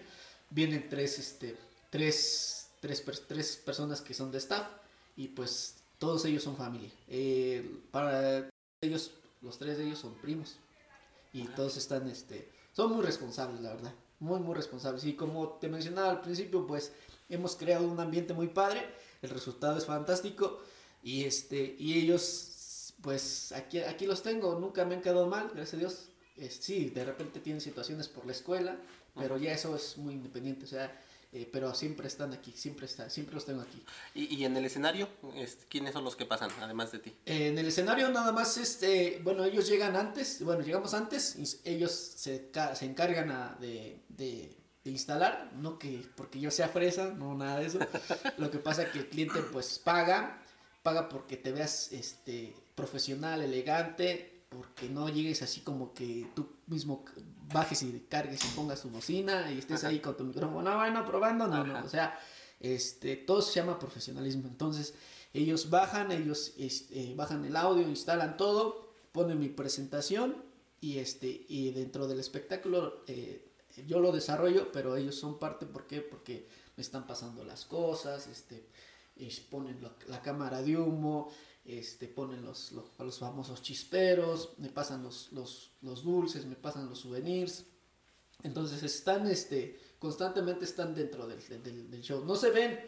Vienen 0.49 0.89
tres, 0.89 1.19
este, 1.19 1.55
tres, 1.91 2.69
tres, 2.79 3.03
tres 3.27 3.57
personas 3.57 4.01
que 4.01 4.15
son 4.15 4.31
de 4.31 4.39
staff 4.39 4.67
y 5.15 5.27
pues 5.27 5.75
todos 5.99 6.25
ellos 6.25 6.41
son 6.41 6.57
familia. 6.57 6.89
Eh, 7.07 7.79
para 7.91 8.49
ellos 8.81 9.11
los 9.43 9.59
tres 9.59 9.77
de 9.77 9.85
ellos 9.85 9.99
son 9.99 10.15
primos. 10.15 10.57
Y 11.31 11.43
todos 11.43 11.77
están, 11.77 12.09
este, 12.09 12.49
son 12.73 12.91
muy 12.91 13.05
responsables, 13.05 13.61
la 13.61 13.75
verdad. 13.75 13.93
Muy, 14.19 14.39
muy 14.39 14.55
responsables. 14.55 15.03
Y 15.05 15.13
como 15.13 15.47
te 15.49 15.69
mencionaba 15.69 16.09
al 16.09 16.21
principio, 16.21 16.65
pues 16.65 16.91
hemos 17.29 17.55
creado 17.55 17.87
un 17.87 17.99
ambiente 17.99 18.33
muy 18.33 18.47
padre. 18.47 18.83
El 19.21 19.29
resultado 19.29 19.77
es 19.77 19.85
fantástico. 19.85 20.61
Y, 21.03 21.23
este, 21.23 21.75
y 21.79 21.97
ellos, 21.97 22.93
pues 23.01 23.51
aquí, 23.51 23.79
aquí 23.79 24.05
los 24.05 24.21
tengo. 24.23 24.59
Nunca 24.59 24.85
me 24.85 24.95
han 24.95 25.01
quedado 25.01 25.27
mal, 25.27 25.49
gracias 25.53 25.73
a 25.75 25.77
Dios. 25.77 26.09
sí, 26.49 26.89
de 26.89 27.05
repente 27.05 27.39
tienen 27.39 27.61
situaciones 27.61 28.07
por 28.07 28.25
la 28.25 28.31
escuela, 28.31 28.77
pero 29.15 29.37
ya 29.37 29.53
eso 29.53 29.75
es 29.75 29.97
muy 29.97 30.13
independiente. 30.13 30.65
O 30.65 30.67
sea, 30.67 30.91
eh, 31.33 31.47
pero 31.49 31.73
siempre 31.73 32.07
están 32.07 32.33
aquí, 32.33 32.51
siempre 32.51 32.85
está, 32.85 33.09
siempre 33.09 33.35
los 33.35 33.45
tengo 33.45 33.61
aquí. 33.61 33.81
¿Y, 34.13 34.35
y 34.35 34.43
en 34.43 34.57
el 34.57 34.65
escenario, 34.65 35.07
este, 35.35 35.65
quiénes 35.69 35.93
son 35.93 36.03
los 36.03 36.17
que 36.17 36.25
pasan, 36.25 36.51
además 36.59 36.91
de 36.91 36.99
ti? 36.99 37.15
Eh, 37.25 37.47
en 37.47 37.57
el 37.57 37.67
escenario 37.67 38.09
nada 38.09 38.33
más, 38.33 38.57
este, 38.57 39.21
bueno, 39.23 39.45
ellos 39.45 39.69
llegan 39.69 39.95
antes, 39.95 40.43
bueno, 40.43 40.61
llegamos 40.61 40.93
antes, 40.93 41.37
y 41.37 41.69
ellos 41.69 41.91
se, 41.91 42.51
se 42.73 42.85
encargan 42.85 43.31
a, 43.31 43.57
de, 43.61 44.01
de, 44.09 44.57
de, 44.83 44.91
instalar, 44.91 45.51
no 45.55 45.77
que 45.77 46.05
porque 46.15 46.39
yo 46.39 46.51
sea 46.51 46.67
fresa, 46.67 47.11
no 47.11 47.35
nada 47.35 47.59
de 47.59 47.67
eso, 47.67 47.79
lo 48.37 48.49
que 48.49 48.57
pasa 48.57 48.83
es 48.83 48.89
que 48.89 48.99
el 48.99 49.09
cliente 49.09 49.41
pues 49.51 49.79
paga, 49.79 50.41
paga 50.83 51.09
porque 51.09 51.37
te 51.37 51.51
veas 51.51 51.91
este, 51.91 52.55
profesional, 52.75 53.41
elegante, 53.41 54.45
porque 54.49 54.89
no 54.89 55.07
llegues 55.07 55.41
así 55.41 55.61
como 55.61 55.93
que 55.93 56.27
tú 56.35 56.49
mismo 56.67 57.05
bajes 57.53 57.83
y 57.83 58.05
cargues 58.09 58.43
y 58.43 58.55
pongas 58.55 58.81
tu 58.81 58.89
bocina 58.89 59.51
y 59.51 59.59
estés 59.59 59.83
ahí 59.83 59.99
con 59.99 60.17
tu 60.17 60.23
micrófono, 60.23 60.69
no, 60.69 60.77
bueno, 60.77 61.05
probando, 61.05 61.47
no, 61.47 61.63
no, 61.63 61.85
o 61.85 61.89
sea, 61.89 62.19
este, 62.59 63.15
todo 63.15 63.41
se 63.41 63.59
llama 63.59 63.79
profesionalismo, 63.79 64.47
entonces 64.47 64.93
ellos 65.33 65.69
bajan, 65.69 66.11
ellos 66.11 66.53
este, 66.57 67.13
bajan 67.15 67.45
el 67.45 67.55
audio, 67.55 67.87
instalan 67.87 68.35
todo, 68.35 68.93
ponen 69.11 69.39
mi 69.39 69.49
presentación 69.49 70.43
y, 70.81 70.97
este, 70.97 71.45
y 71.47 71.71
dentro 71.71 72.07
del 72.07 72.19
espectáculo 72.19 73.03
eh, 73.07 73.50
yo 73.87 73.99
lo 73.99 74.11
desarrollo, 74.11 74.71
pero 74.71 74.95
ellos 74.95 75.15
son 75.15 75.39
parte, 75.39 75.65
¿por 75.65 75.87
qué? 75.87 76.01
Porque 76.01 76.47
me 76.75 76.81
están 76.81 77.07
pasando 77.07 77.43
las 77.43 77.65
cosas, 77.65 78.27
este, 78.27 78.67
ponen 79.49 79.79
la 80.07 80.21
cámara 80.21 80.61
de 80.61 80.77
humo, 80.77 81.31
este, 81.65 82.07
ponen 82.07 82.43
los, 82.43 82.71
los, 82.71 83.19
famosos 83.19 83.61
chisperos, 83.61 84.53
me 84.57 84.69
pasan 84.69 85.03
los, 85.03 85.31
los, 85.31 85.71
los, 85.81 86.03
dulces, 86.03 86.45
me 86.45 86.55
pasan 86.55 86.89
los 86.89 86.99
souvenirs. 86.99 87.65
Entonces 88.43 88.81
están, 88.81 89.27
este, 89.27 89.79
constantemente 89.99 90.65
están 90.65 90.95
dentro 90.95 91.27
del, 91.27 91.39
del, 91.89 92.01
show. 92.01 92.25
No 92.25 92.35
se 92.35 92.49
ven, 92.49 92.79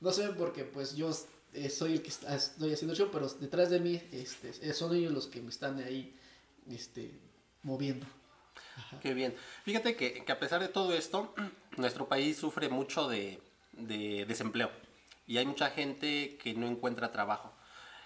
no 0.00 0.10
se 0.10 0.26
ven 0.26 0.36
porque 0.36 0.64
pues 0.64 0.96
yo 0.96 1.10
eh, 1.52 1.70
soy 1.70 1.94
el 1.94 2.02
que 2.02 2.08
estoy 2.08 2.72
haciendo 2.72 2.92
el 2.92 2.98
show, 2.98 3.08
pero 3.12 3.28
detrás 3.28 3.70
de 3.70 3.78
mí 3.78 4.02
este, 4.10 4.74
son 4.74 4.94
ellos 4.94 5.12
los 5.12 5.28
que 5.28 5.40
me 5.40 5.50
están 5.50 5.78
ahí 5.78 6.18
este, 6.68 7.12
moviendo. 7.62 8.06
Qué 9.02 9.14
bien. 9.14 9.34
Fíjate 9.64 9.96
que, 9.96 10.24
que, 10.24 10.32
a 10.32 10.38
pesar 10.38 10.60
de 10.60 10.68
todo 10.68 10.94
esto, 10.94 11.34
nuestro 11.76 12.08
país 12.08 12.36
sufre 12.36 12.68
mucho 12.68 13.08
de, 13.08 13.40
de 13.72 14.24
desempleo 14.26 14.70
y 15.26 15.38
hay 15.38 15.46
mucha 15.46 15.70
gente 15.70 16.38
que 16.42 16.54
no 16.54 16.66
encuentra 16.66 17.12
trabajo. 17.12 17.52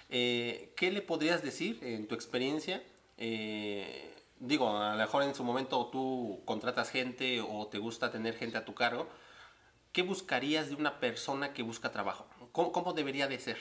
Eh, 0.08 0.72
¿Qué 0.76 0.90
le 0.90 1.02
podrías 1.02 1.42
decir 1.42 1.78
en 1.82 2.08
tu 2.08 2.14
experiencia? 2.14 2.82
Eh, 3.18 4.14
digo, 4.40 4.76
a 4.76 4.92
lo 4.92 4.98
mejor 4.98 5.22
en 5.22 5.34
su 5.34 5.44
momento 5.44 5.86
tú 5.92 6.40
contratas 6.44 6.90
gente 6.90 7.40
o 7.40 7.66
te 7.68 7.78
gusta 7.78 8.10
tener 8.10 8.36
gente 8.36 8.58
a 8.58 8.64
tu 8.64 8.74
cargo. 8.74 9.06
¿Qué 9.92 10.02
buscarías 10.02 10.68
de 10.68 10.76
una 10.76 10.98
persona 11.00 11.52
que 11.52 11.62
busca 11.62 11.90
trabajo? 11.92 12.26
¿Cómo, 12.52 12.92
debería 12.92 13.28
de 13.28 13.38
ser? 13.38 13.58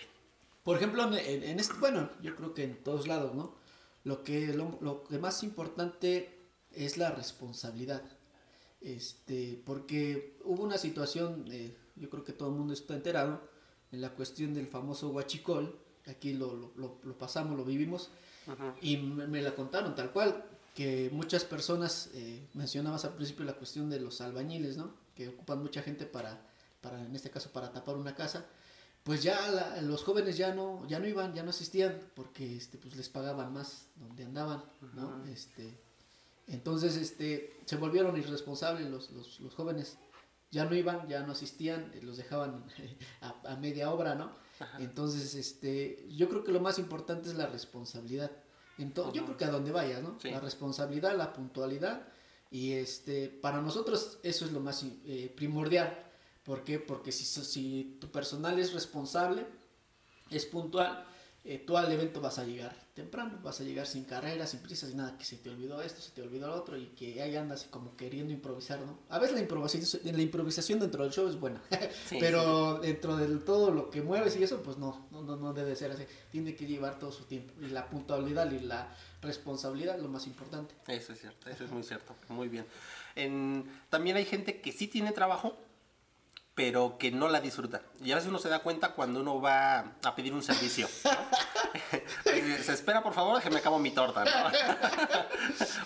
Por 0.64 0.78
ejemplo, 0.78 1.04
en, 1.04 1.60
este, 1.60 1.74
bueno, 1.80 2.10
yo 2.22 2.36
creo 2.36 2.54
que 2.54 2.64
en 2.64 2.84
todos 2.84 3.08
lados, 3.08 3.34
¿no? 3.34 3.56
Lo 4.04 4.24
que, 4.24 4.54
lo, 4.54 5.04
más 5.20 5.44
importante 5.44 6.39
es 6.86 6.98
la 6.98 7.12
responsabilidad. 7.12 8.02
Este, 8.82 9.62
porque 9.66 10.38
hubo 10.46 10.64
una 10.64 10.78
situación, 10.78 11.46
eh, 11.52 11.76
yo 11.96 12.10
creo 12.10 12.24
que 12.24 12.34
todo 12.34 12.50
el 12.50 12.56
mundo 12.56 12.74
está 12.74 12.96
enterado, 12.96 13.42
en 13.92 14.02
la 14.02 14.12
cuestión 14.12 14.54
del 14.54 14.68
famoso 14.68 15.10
huachicol, 15.10 15.78
aquí 16.08 16.34
lo, 16.34 16.72
lo, 16.76 17.00
lo 17.04 17.18
pasamos, 17.18 17.58
lo 17.58 17.66
vivimos, 17.66 18.10
y 18.82 18.98
me, 18.98 19.42
la 19.42 19.54
contaron 19.54 19.94
tal 19.96 20.12
cual, 20.12 20.44
que 20.74 21.10
muchas 21.12 21.44
personas, 21.44 22.10
eh, 22.14 22.48
mencionabas 22.54 23.06
al 23.06 23.14
principio 23.16 23.46
la 23.46 23.54
cuestión 23.54 23.90
de 23.90 24.00
los 24.00 24.22
albañiles, 24.22 24.78
¿no? 24.78 24.94
Que 25.16 25.28
ocupan 25.28 25.62
mucha 25.62 25.82
gente 25.82 26.06
para, 26.06 26.42
para 26.82 27.04
en 27.04 27.16
este 27.16 27.30
caso, 27.30 27.52
para 27.52 27.72
tapar 27.72 27.96
una 27.96 28.16
casa, 28.16 28.46
pues 29.04 29.22
ya 29.22 29.38
los 29.82 30.04
jóvenes 30.04 30.38
ya 30.38 30.54
no, 30.54 30.88
ya 30.88 31.00
no 31.00 31.08
iban, 31.08 31.34
ya 31.34 31.44
no 31.44 31.50
asistían, 31.50 32.00
porque 32.16 32.56
este, 32.56 32.78
pues 32.78 32.96
les 32.96 33.10
pagaban 33.10 33.52
más 33.54 33.88
donde 33.96 34.24
andaban, 34.24 34.64
¿no? 34.94 35.26
Este, 35.26 35.78
entonces, 36.50 36.98
este, 36.98 37.58
se 37.66 37.76
volvieron 37.78 38.18
irresponsables 38.18 38.90
los, 38.90 39.12
los, 39.12 39.40
los 39.40 39.56
jóvenes, 39.56 39.98
ya 40.52 40.66
no 40.66 40.76
iban, 40.76 41.08
ya 41.08 41.22
no 41.22 41.32
asistían, 41.34 41.92
los 42.02 42.18
dejaban 42.18 42.66
a, 43.22 43.36
a 43.52 43.56
media 43.56 43.92
obra, 43.92 44.16
¿no? 44.16 44.32
Entonces, 44.78 45.36
este, 45.36 46.06
yo 46.10 46.28
creo 46.28 46.44
que 46.44 46.52
lo 46.52 46.60
más 46.60 46.80
importante 46.80 47.30
es 47.30 47.36
la 47.36 47.48
responsabilidad. 47.48 48.32
Entonces, 48.78 49.14
Yo 49.14 49.26
creo 49.26 49.38
que 49.38 49.46
a 49.46 49.52
donde 49.52 49.72
vayas, 49.72 50.02
¿no? 50.02 50.18
La 50.24 50.40
responsabilidad, 50.40 51.16
la 51.16 51.34
puntualidad. 51.34 52.08
Y 52.52 52.74
este, 52.74 53.28
para 53.28 53.62
nosotros 53.62 54.20
eso 54.24 54.46
es 54.46 54.52
lo 54.52 54.60
más 54.60 54.84
eh, 55.06 55.32
primordial. 55.36 56.06
¿Por 56.44 56.64
qué? 56.64 56.80
Porque 56.80 57.12
si, 57.12 57.26
si 57.26 57.98
tu 58.00 58.10
personal 58.10 58.58
es 58.58 58.74
responsable, 58.74 59.46
es 60.32 60.46
puntual, 60.46 61.06
eh, 61.44 61.64
tú 61.66 61.78
al 61.78 61.92
evento 61.92 62.20
vas 62.22 62.38
a 62.38 62.44
llegar 62.44 62.76
temprano, 62.94 63.40
vas 63.42 63.62
a 63.62 63.64
llegar 63.64 63.88
sin 63.88 64.04
carreras, 64.04 64.50
sin 64.50 64.60
prisas, 64.60 64.90
sin 64.90 64.98
nada, 64.98 65.18
que 65.18 65.24
se 65.24 65.38
te 65.38 65.50
olvidó 65.50 65.82
esto, 65.82 66.02
se 66.02 66.12
te 66.12 66.22
olvidó 66.22 66.48
lo 66.48 66.56
otro 66.56 66.78
y 66.78 66.88
que 66.88 67.22
ahí 67.22 67.36
andas 67.38 67.66
como 67.70 67.96
queriendo 67.96 68.34
improvisar, 68.34 68.80
¿no? 68.82 69.00
A 69.08 69.20
veces 69.20 69.36
la 69.36 69.42
improvisación, 69.42 70.02
la 70.04 70.22
improvisación 70.22 70.80
dentro 70.80 71.04
del 71.04 71.14
show 71.14 71.28
es 71.30 71.40
buena, 71.40 71.62
pero 72.20 72.80
dentro 72.80 73.16
de 73.16 73.38
todo 73.38 73.72
lo 73.72 73.90
que 73.90 74.02
mueves 74.02 74.36
y 74.36 74.44
eso, 74.44 74.62
pues 74.62 74.78
no, 74.78 75.08
no, 75.12 75.24
no 75.24 75.54
debe 75.54 75.78
ser 75.78 75.92
así, 75.92 76.04
tiene 76.30 76.56
que 76.56 76.66
llevar 76.66 77.00
todo 77.00 77.12
su 77.14 77.24
tiempo 77.24 77.54
y 77.62 77.70
la 77.70 77.90
puntualidad 77.90 78.52
y 78.52 78.60
la 78.60 78.94
responsabilidad 79.22 79.96
es 79.96 80.02
lo 80.02 80.10
más 80.10 80.28
importante. 80.28 80.76
Eso 80.88 81.14
es 81.14 81.22
cierto, 81.22 81.50
eso 81.50 81.64
es 81.64 81.72
muy 81.72 81.84
cierto, 81.84 82.16
muy 82.28 82.50
bien. 82.50 82.66
En, 83.16 83.66
también 83.90 84.18
hay 84.18 84.26
gente 84.26 84.60
que 84.60 84.74
sí 84.74 84.88
tiene 84.88 85.14
trabajo, 85.14 85.58
pero 86.60 86.98
que 86.98 87.10
no 87.10 87.30
la 87.30 87.40
disfruta. 87.40 87.84
Y 88.04 88.12
a 88.12 88.16
veces 88.16 88.28
uno 88.28 88.38
se 88.38 88.50
da 88.50 88.60
cuenta 88.60 88.90
cuando 88.90 89.22
uno 89.22 89.40
va 89.40 89.94
a 90.04 90.14
pedir 90.14 90.34
un 90.34 90.44
servicio. 90.44 90.90
se 92.26 92.74
espera, 92.74 93.02
por 93.02 93.14
favor, 93.14 93.42
que 93.42 93.50
me 93.50 93.60
acabo 93.60 93.80
mi 93.80 93.92
torta, 93.92 94.26
¿no? 94.26 94.52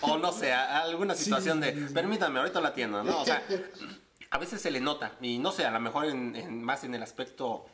o 0.00 0.18
no 0.18 0.32
sé, 0.32 0.52
alguna 0.52 1.14
situación 1.14 1.60
de, 1.60 1.70
permítame, 1.94 2.40
ahorita 2.40 2.60
la 2.60 2.70
atiendo, 2.70 3.04
¿no? 3.04 3.20
O 3.20 3.24
sea, 3.24 3.40
a 4.30 4.38
veces 4.38 4.60
se 4.60 4.72
le 4.72 4.80
nota, 4.80 5.12
y 5.20 5.38
no 5.38 5.52
sé, 5.52 5.64
a 5.64 5.70
lo 5.70 5.78
mejor 5.78 6.06
en, 6.06 6.64
más 6.64 6.82
en 6.82 6.92
el 6.96 7.04
aspecto 7.04 7.66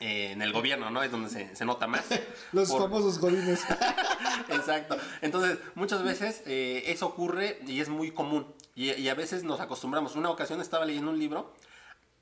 eh, 0.00 0.32
en 0.32 0.42
el 0.42 0.52
gobierno, 0.52 0.90
¿no? 0.90 1.04
Es 1.04 1.12
donde 1.12 1.30
se, 1.30 1.64
nota 1.64 1.86
más. 1.86 2.06
Los 2.50 2.70
famosos 2.70 3.20
godines. 3.20 3.62
Exacto. 4.48 4.96
Entonces, 5.22 5.58
muchas 5.76 6.02
veces 6.02 6.42
eh, 6.44 6.82
eso 6.86 7.06
ocurre 7.06 7.60
y 7.68 7.80
es 7.80 7.88
muy 7.88 8.10
común. 8.10 8.52
Y, 8.74 9.08
a 9.08 9.14
veces 9.14 9.44
nos 9.44 9.60
acostumbramos. 9.60 10.16
Una 10.16 10.28
ocasión 10.28 10.60
estaba 10.60 10.84
leyendo 10.84 11.12
un 11.12 11.18
libro 11.18 11.54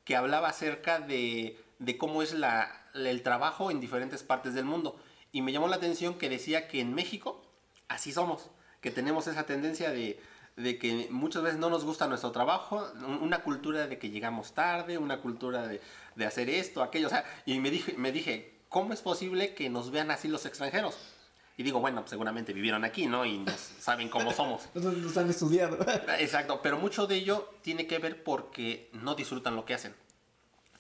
que 0.04 0.16
hablaba 0.16 0.48
acerca 0.48 1.00
de, 1.00 1.58
cómo 1.98 2.22
es 2.22 2.34
la, 2.34 2.70
el 2.94 3.22
trabajo 3.22 3.70
en 3.70 3.80
diferentes 3.80 4.22
partes 4.22 4.54
del 4.54 4.64
mundo. 4.64 4.96
Y 5.32 5.42
me 5.42 5.52
llamó 5.52 5.68
la 5.68 5.76
atención 5.76 6.14
que 6.14 6.28
decía 6.28 6.68
que 6.68 6.80
en 6.80 6.94
México 6.94 7.42
así 7.88 8.12
somos, 8.12 8.50
que 8.80 8.90
tenemos 8.90 9.26
esa 9.26 9.44
tendencia 9.44 9.90
de, 9.90 10.20
de 10.56 10.78
que 10.78 11.08
muchas 11.10 11.42
veces 11.42 11.58
no 11.58 11.70
nos 11.70 11.84
gusta 11.84 12.06
nuestro 12.06 12.30
trabajo, 12.30 12.86
una 13.20 13.42
cultura 13.42 13.86
de 13.86 13.98
que 13.98 14.10
llegamos 14.10 14.52
tarde, 14.54 14.98
una 14.98 15.20
cultura 15.20 15.66
de, 15.66 15.80
de 16.14 16.26
hacer 16.26 16.48
esto, 16.48 16.82
aquello, 16.82 17.08
o 17.08 17.10
sea, 17.10 17.24
y 17.46 17.58
me 17.58 17.70
dije, 17.70 17.94
me 17.96 18.12
dije, 18.12 18.60
¿cómo 18.68 18.92
es 18.92 19.00
posible 19.00 19.54
que 19.54 19.70
nos 19.70 19.90
vean 19.90 20.10
así 20.10 20.28
los 20.28 20.46
extranjeros? 20.46 21.13
Y 21.56 21.62
digo, 21.62 21.80
bueno, 21.80 22.00
pues 22.00 22.10
seguramente 22.10 22.52
vivieron 22.52 22.84
aquí, 22.84 23.06
¿no? 23.06 23.24
Y 23.24 23.44
saben 23.78 24.08
cómo 24.08 24.32
somos. 24.32 24.62
Nos 24.74 25.16
han 25.16 25.30
estudiado. 25.30 25.78
Exacto, 26.18 26.60
pero 26.62 26.78
mucho 26.78 27.06
de 27.06 27.16
ello 27.16 27.48
tiene 27.62 27.86
que 27.86 27.98
ver 27.98 28.24
porque 28.24 28.90
no 28.92 29.14
disfrutan 29.14 29.54
lo 29.54 29.64
que 29.64 29.74
hacen. 29.74 29.94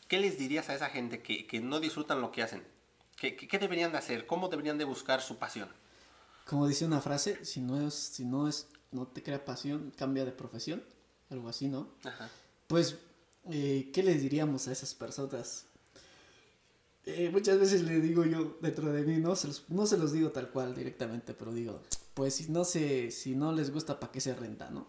¿Qué 0.08 0.18
les 0.18 0.36
dirías 0.36 0.68
a 0.68 0.74
esa 0.74 0.90
gente 0.90 1.22
que, 1.22 1.46
que 1.46 1.60
no 1.60 1.80
disfrutan 1.80 2.20
lo 2.20 2.32
que 2.32 2.42
hacen? 2.42 2.64
¿Qué, 3.16 3.36
¿Qué, 3.36 3.58
deberían 3.58 3.92
de 3.92 3.98
hacer? 3.98 4.26
¿Cómo 4.26 4.48
deberían 4.48 4.76
de 4.76 4.84
buscar 4.84 5.22
su 5.22 5.38
pasión? 5.38 5.68
Como 6.44 6.66
dice 6.66 6.84
una 6.84 7.00
frase, 7.00 7.44
si 7.44 7.60
no 7.60 7.86
es, 7.86 7.94
si 7.94 8.24
no 8.24 8.48
es, 8.48 8.66
no 8.90 9.06
te 9.06 9.22
crea 9.22 9.44
pasión, 9.44 9.92
cambia 9.96 10.24
de 10.24 10.32
profesión. 10.32 10.84
Algo 11.30 11.48
así, 11.48 11.68
¿no? 11.68 11.88
Ajá. 12.04 12.28
Pues, 12.66 12.98
eh, 13.50 13.90
¿qué 13.94 14.02
les 14.02 14.20
diríamos 14.20 14.68
a 14.68 14.72
esas 14.72 14.94
personas? 14.94 15.66
Eh, 17.06 17.28
muchas 17.30 17.58
veces 17.58 17.82
le 17.82 18.00
digo 18.00 18.24
yo 18.24 18.56
dentro 18.60 18.90
de 18.90 19.02
mí, 19.02 19.18
no 19.18 19.36
se, 19.36 19.48
los, 19.48 19.64
no 19.68 19.86
se 19.86 19.98
los 19.98 20.12
digo 20.12 20.30
tal 20.30 20.50
cual 20.50 20.74
directamente, 20.74 21.34
pero 21.34 21.52
digo, 21.52 21.82
pues 22.14 22.34
si 22.34 22.50
no 22.50 22.64
se, 22.64 23.10
si 23.10 23.34
no 23.34 23.52
les 23.52 23.70
gusta, 23.70 24.00
¿para 24.00 24.10
qué 24.10 24.20
se 24.20 24.34
renta, 24.34 24.70
no? 24.70 24.86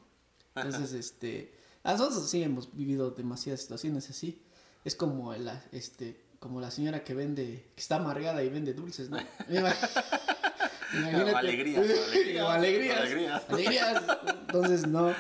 Entonces, 0.56 0.94
este, 0.94 1.54
a 1.84 1.92
nosotros 1.92 2.30
sí 2.30 2.42
hemos 2.42 2.74
vivido 2.74 3.12
demasiadas 3.12 3.62
situaciones 3.62 4.10
así. 4.10 4.42
Es 4.86 4.96
como 4.96 5.34
la, 5.36 5.62
este, 5.74 6.22
como 6.40 6.62
la 6.62 6.72
señora 6.72 7.04
que 7.04 7.14
vende, 7.14 7.66
que 7.76 7.82
está 7.82 7.98
amargada 7.98 8.44
y 8.44 8.50
vende 8.50 8.74
dulces, 8.74 9.10
¿no? 9.10 9.18
Imagínate. 9.50 11.36
alegría, 11.36 11.80
alegría, 11.82 12.54
alegrías, 12.54 13.44
alegrías. 13.50 14.04
Entonces, 14.48 14.88
no, 14.88 15.14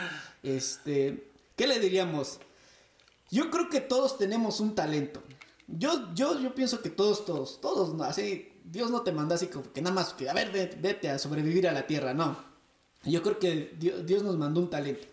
este, 0.43 1.30
¿qué 1.58 1.68
le 1.68 1.80
diríamos? 1.80 2.39
Yo 3.32 3.52
creo 3.52 3.70
que 3.70 3.82
todos 3.82 4.18
tenemos 4.18 4.62
un 4.62 4.76
talento. 4.76 5.22
Yo, 5.68 6.13
yo, 6.13 6.39
yo 6.39 6.53
pienso 6.53 6.82
que 6.82 6.89
todos, 6.89 7.26
todos, 7.26 7.59
todos, 7.59 7.99
así, 8.01 8.53
Dios 8.63 8.91
no 8.91 9.01
te 9.01 9.11
manda 9.11 9.36
así 9.36 9.47
como 9.47 9.72
que 9.72 9.82
nada 9.82 9.95
más 9.95 10.13
que, 10.13 10.30
a 10.30 10.34
ver, 10.34 10.51
vete, 10.51 11.09
a 11.09 11.18
sobrevivir 11.18 11.68
a 11.68 11.72
la 11.72 11.88
tierra, 11.88 12.13
no. 12.13 12.38
Yo 13.03 13.22
creo 13.22 13.39
que 13.39 13.76
Dios, 13.78 14.24
nos 14.24 14.38
mandó 14.38 14.59
un 14.59 14.70
talento. 14.70 15.07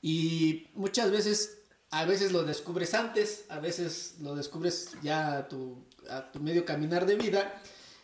Y 0.00 0.68
muchas 0.74 1.10
veces, 1.10 1.58
a 1.90 2.04
veces 2.04 2.32
lo 2.32 2.44
descubres 2.44 2.94
antes, 2.94 3.44
a 3.48 3.58
veces 3.58 4.16
lo 4.20 4.34
descubres 4.34 4.92
ya 5.02 5.38
a 5.38 5.48
tu, 5.48 5.84
a 6.08 6.30
tu 6.30 6.40
medio 6.40 6.64
caminar 6.64 7.06
de 7.06 7.16
vida, 7.16 7.60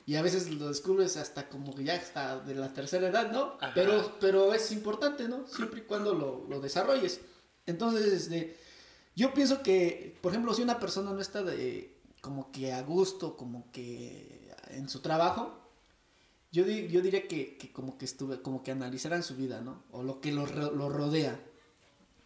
y 0.07 0.17
a 0.17 0.23
veces 0.23 0.51
lo 0.51 0.69
descubres 0.69 1.17
hasta 1.17 1.49
como 1.49 1.75
que 1.75 1.85
ya 1.85 1.95
hasta 1.95 2.39
de 2.41 2.55
la 2.55 2.73
tercera 2.73 3.09
edad, 3.09 3.31
¿no? 3.31 3.57
Pero, 3.75 4.17
pero 4.21 4.53
es 4.53 4.71
importante, 4.73 5.29
¿no? 5.29 5.47
Siempre 5.47 5.81
y 5.81 5.85
cuando 5.85 6.13
lo, 6.13 6.45
lo 6.49 6.61
desarrolles. 6.61 7.21
Entonces, 7.67 8.13
este 8.13 8.64
yo 9.17 9.33
pienso 9.35 9.63
que, 9.63 10.17
por 10.21 10.33
ejemplo, 10.33 10.55
si 10.55 10.63
una 10.63 10.81
persona 10.81 11.13
no 11.13 11.21
está 11.21 11.43
de, 11.43 11.97
como 12.21 12.51
que 12.51 12.73
a 12.73 12.83
gusto, 12.83 13.37
como 13.37 13.71
que 13.71 14.51
en 14.69 14.89
su 14.89 15.01
trabajo, 15.01 15.59
yo, 16.51 16.67
yo 16.67 17.01
diría 17.01 17.27
que, 17.29 17.59
como 17.73 17.99
que 17.99 18.05
estuve, 18.05 18.41
como 18.41 18.63
que 18.63 18.71
analizaran 18.71 19.23
su 19.23 19.37
vida, 19.37 19.61
¿no? 19.61 19.83
O 19.91 20.03
lo 20.03 20.21
que 20.21 20.33
lo, 20.33 20.47
rodea. 20.47 21.41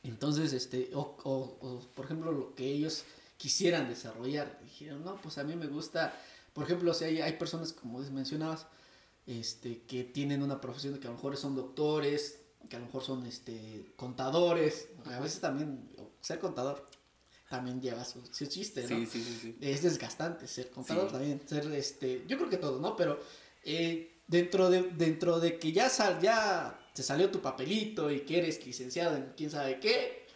Entonces, 0.03 0.53
este, 0.53 0.91
o, 0.95 1.17
o, 1.25 1.81
por 1.95 2.05
ejemplo, 2.05 2.33
lo 2.33 2.55
que 2.55 2.67
ellos 2.67 3.05
quisieran 3.37 3.89
desarrollar. 3.89 4.61
Dijeron, 4.63 5.05
no, 5.05 5.17
pues 5.17 5.39
a 5.39 5.45
mí 5.45 5.57
me 5.57 5.67
gusta, 5.67 6.15
por 6.53 6.65
ejemplo, 6.65 6.93
si 6.93 7.05
hay, 7.05 7.21
hay 7.21 7.35
personas, 7.35 7.73
como 7.73 7.99
mencionabas, 8.01 8.67
este, 9.27 9.83
que 9.83 10.05
tienen 10.05 10.43
una 10.43 10.61
profesión 10.61 10.99
que 10.99 11.07
a 11.07 11.11
lo 11.11 11.17
mejor 11.17 11.37
son 11.37 11.55
doctores, 11.55 12.41
que 12.69 12.77
a 12.77 12.79
lo 12.79 12.87
mejor 12.87 13.03
son 13.03 13.27
este, 13.27 13.93
contadores, 13.97 14.89
a 15.07 15.21
veces 15.21 15.41
también 15.41 15.89
ser 16.21 16.39
contador 16.39 16.87
también 17.49 17.81
lleva 17.81 18.05
su, 18.05 18.21
chiste, 18.47 18.83
¿no? 18.83 18.89
Sí, 18.89 19.07
sí, 19.07 19.39
sí, 19.41 19.57
Es 19.61 19.83
desgastante 19.83 20.47
ser 20.47 20.71
contador 20.71 21.11
también, 21.11 21.41
ser 21.47 21.67
este, 21.73 22.25
yo 22.27 22.37
creo 22.37 22.51
que 22.51 22.59
todo, 22.59 22.79
¿no? 22.79 22.95
Pero 22.95 23.19
eh, 23.65 24.21
dentro 24.27 24.69
de 24.69 24.83
dentro 24.83 25.41
de 25.41 25.59
que 25.59 25.73
ya 25.73 25.89
sal, 25.89 26.21
ya 26.21 26.79
te 26.95 27.03
salió 27.03 27.31
tu 27.31 27.41
papelito 27.41 28.11
y 28.11 28.21
que 28.21 28.39
eres 28.39 28.65
licenciado 28.67 29.17
en 29.17 29.33
quién 29.37 29.51
sabe 29.51 29.81
qué 29.81 30.27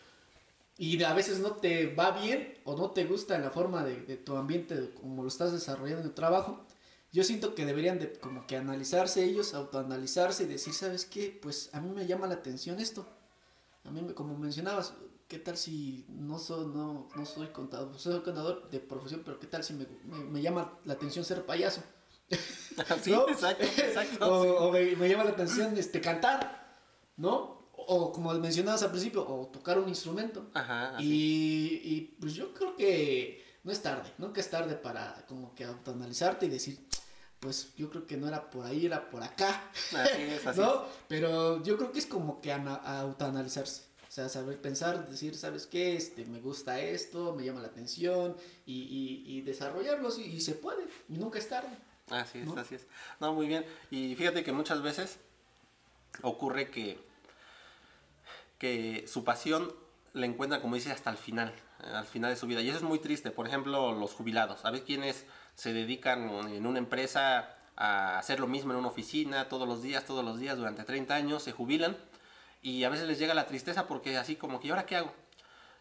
y 0.78 1.03
a 1.03 1.12
veces 1.12 1.39
no 1.41 1.53
te 1.53 1.95
va 1.95 2.12
bien 2.12 2.55
o 2.64 2.76
no 2.76 2.91
te 2.91 3.05
gusta 3.05 3.39
la 3.39 3.51
forma 3.51 3.85
de, 3.85 4.01
de 4.03 4.16
tu 4.16 4.37
ambiente 4.37 4.91
como 4.95 5.22
lo 5.22 5.28
estás 5.28 5.53
desarrollando 5.53 6.01
en 6.01 6.09
el 6.09 6.14
trabajo, 6.14 6.64
yo 7.13 7.23
siento 7.25 7.55
que 7.55 7.67
deberían 7.67 7.99
de 7.99 8.11
como 8.15 8.47
que 8.47 8.57
analizarse 8.57 9.23
ellos, 9.23 9.53
autoanalizarse 9.53 10.45
y 10.45 10.47
decir, 10.47 10.73
¿sabes 10.73 11.05
qué? 11.05 11.39
Pues 11.43 11.69
a 11.75 11.81
mí 11.81 11.91
me 11.91 12.07
llama 12.07 12.27
la 12.27 12.35
atención 12.35 12.81
esto. 12.81 13.07
A 13.85 13.91
mí, 13.91 14.01
como 14.15 14.37
mencionabas, 14.39 14.95
¿qué 15.29 15.39
tal 15.39 15.59
si 15.59 16.07
no 16.09 16.39
soy, 16.39 16.67
no, 16.67 17.09
no 17.15 17.27
soy 17.27 17.49
contador? 17.49 17.99
Soy 17.99 18.21
contador 18.21 18.71
de 18.71 18.81
profesión, 18.81 19.21
pero 19.25 19.39
¿qué 19.39 19.47
tal 19.47 19.63
si 19.63 19.75
me, 19.75 19.87
me, 20.31 20.41
llama 20.41 20.79
la 20.87 20.95
atención 20.95 21.23
ser 21.23 21.45
payaso? 21.45 21.83
sí, 23.03 23.13
exacto, 23.13 23.65
exacto. 23.65 24.27
O, 24.67 24.73
me, 24.73 24.97
me, 24.97 25.07
llama 25.07 25.25
la 25.25 25.31
atención 25.33 25.77
este, 25.77 26.01
cantar, 26.01 26.79
¿no? 27.19 27.69
O 27.73 28.11
como 28.11 28.33
mencionabas 28.35 28.85
al 28.85 28.91
principio, 28.91 29.29
o 29.29 29.49
tocar 29.49 29.79
un 29.79 29.89
instrumento. 29.89 30.51
Ajá. 30.55 30.97
Y, 30.99 31.83
y 31.85 32.17
pues 32.19 32.33
yo 32.33 32.55
creo 32.55 32.75
que 32.75 33.45
no 33.65 33.71
es 33.71 33.83
tarde, 33.83 34.11
nunca 34.17 34.41
es 34.41 34.49
tarde 34.49 34.77
para 34.77 35.27
como 35.29 35.55
que 35.55 35.65
autoanalizarte 35.65 36.47
y 36.47 36.49
decir, 36.49 36.79
pues 37.43 37.74
yo 37.76 37.90
creo 37.90 38.07
que 38.07 38.16
no 38.16 38.28
era 38.28 38.51
por 38.51 38.64
ahí, 38.64 38.86
era 38.86 39.11
por 39.11 39.20
acá. 39.20 39.68
Así 39.74 40.22
es, 40.22 40.47
así 40.47 40.61
¿no? 40.61 40.84
Pero 41.09 41.61
yo 41.64 41.76
creo 41.76 41.90
que 41.90 41.99
es 41.99 42.07
como 42.07 42.40
que 42.40 42.53
autoanalizarse. 42.53 43.82
O 44.09 44.12
sea, 44.14 44.28
saber 44.28 44.61
pensar, 44.61 45.09
decir, 45.09 45.34
¿sabes 45.34 45.66
qué? 45.66 45.97
Este, 45.97 46.24
me 46.24 46.40
gusta 46.40 46.78
esto, 46.78 47.34
me 47.34 47.45
llama 47.45 47.61
la 47.61 47.66
atención 47.66 48.36
y, 48.64 48.82
y, 48.82 49.24
y 49.26 49.40
desarrollarlo 49.40 50.09
y, 50.16 50.40
se 50.40 50.53
puede, 50.53 50.84
y 51.09 51.14
nunca 51.14 51.40
es 51.40 51.49
tarde. 51.49 51.76
Así 52.11 52.38
es, 52.38 52.49
así 52.57 52.76
es. 52.76 52.86
No, 53.18 53.32
muy 53.32 53.49
bien. 53.49 53.66
Y 53.90 54.14
fíjate 54.14 54.45
que 54.45 54.53
muchas 54.53 54.80
veces 54.80 55.18
ocurre 56.22 56.70
que, 56.70 57.01
que 58.59 59.05
su 59.09 59.24
pasión 59.24 59.74
la 60.12 60.26
encuentra, 60.26 60.61
como 60.61 60.76
dices, 60.76 60.93
hasta 60.93 61.11
el 61.11 61.16
final, 61.16 61.53
al 61.80 62.07
final 62.07 62.30
de 62.30 62.36
su 62.36 62.47
vida. 62.47 62.61
Y 62.61 62.68
eso 62.68 62.78
es 62.78 62.84
muy 62.84 63.01
triste. 63.01 63.32
Por 63.32 63.49
ejemplo, 63.49 63.93
los 63.99 64.12
jubilados. 64.12 64.61
¿Sabes 64.61 64.82
quienes 64.82 65.24
se 65.55 65.72
dedican 65.72 66.28
en 66.48 66.66
una 66.66 66.78
empresa 66.78 67.57
a 67.76 68.18
hacer 68.18 68.40
lo 68.40 68.46
mismo 68.46 68.72
en 68.72 68.78
una 68.78 68.88
oficina 68.88 69.48
todos 69.48 69.66
los 69.66 69.82
días, 69.82 70.05
todos 70.05 70.24
los 70.24 70.38
días, 70.38 70.57
durante 70.57 70.84
30 70.84 71.14
años, 71.14 71.42
se 71.42 71.53
jubilan? 71.53 71.96
y 72.62 72.84
a 72.84 72.88
veces 72.88 73.09
les 73.09 73.18
llega 73.18 73.34
la 73.34 73.46
tristeza 73.46 73.86
porque 73.86 74.16
así 74.16 74.36
como 74.36 74.61
que, 74.61 74.68
¿y 74.68 74.70
ahora 74.70 74.86
qué 74.86 74.96
hago? 74.96 75.12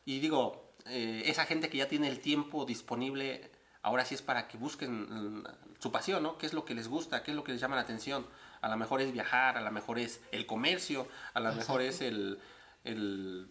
Y 0.04 0.20
digo, 0.20 0.74
eh, 0.88 1.24
esa 1.28 1.46
gente 1.46 1.70
que 1.70 1.78
ya 1.78 1.88
tiene 1.88 2.08
el 2.08 2.20
tiempo 2.20 2.66
disponible, 2.66 3.52
ahora 3.84 4.04
sí 4.04 4.16
es 4.16 4.24
para 4.24 4.48
que 4.48 4.58
busquen 4.58 5.38
mm, 5.40 5.44
su 5.80 5.92
pasión, 5.92 6.24
¿no? 6.24 6.40
¿Qué 6.40 6.48
es 6.48 6.54
lo 6.54 6.66
que 6.66 6.74
les 6.74 6.88
gusta? 6.88 7.22
¿Qué 7.22 7.32
es 7.32 7.38
lo 7.38 7.44
que 7.44 7.52
les 7.52 7.62
llama 7.62 7.76
la 7.76 7.84
atención? 7.84 8.26
A 8.62 8.70
lo 8.70 8.78
mejor 8.78 9.00
es 9.02 9.12
viajar, 9.12 9.58
a 9.58 9.62
lo 9.62 9.72
mejor 9.72 10.00
es 10.00 10.22
el 10.32 10.48
comercio, 10.48 11.08
a 11.36 11.40
lo 11.40 11.54
mejor 11.54 11.84
es 11.84 12.02
el, 12.02 12.40
el, 12.84 13.48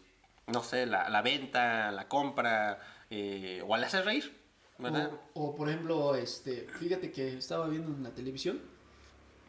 no 0.48 0.64
sé, 0.64 0.86
la, 0.86 1.08
la 1.08 1.22
venta, 1.22 1.92
la 1.92 2.08
compra, 2.08 2.80
eh, 3.10 3.62
o 3.64 3.74
al 3.76 3.84
hacer 3.84 4.04
reír, 4.04 4.39
¿verdad? 4.80 5.12
O, 5.34 5.54
por 5.54 5.68
ejemplo, 5.68 6.14
este, 6.14 6.66
fíjate 6.78 7.12
que 7.12 7.36
estaba 7.36 7.68
viendo 7.68 7.92
en 7.92 8.02
la 8.02 8.14
televisión 8.14 8.60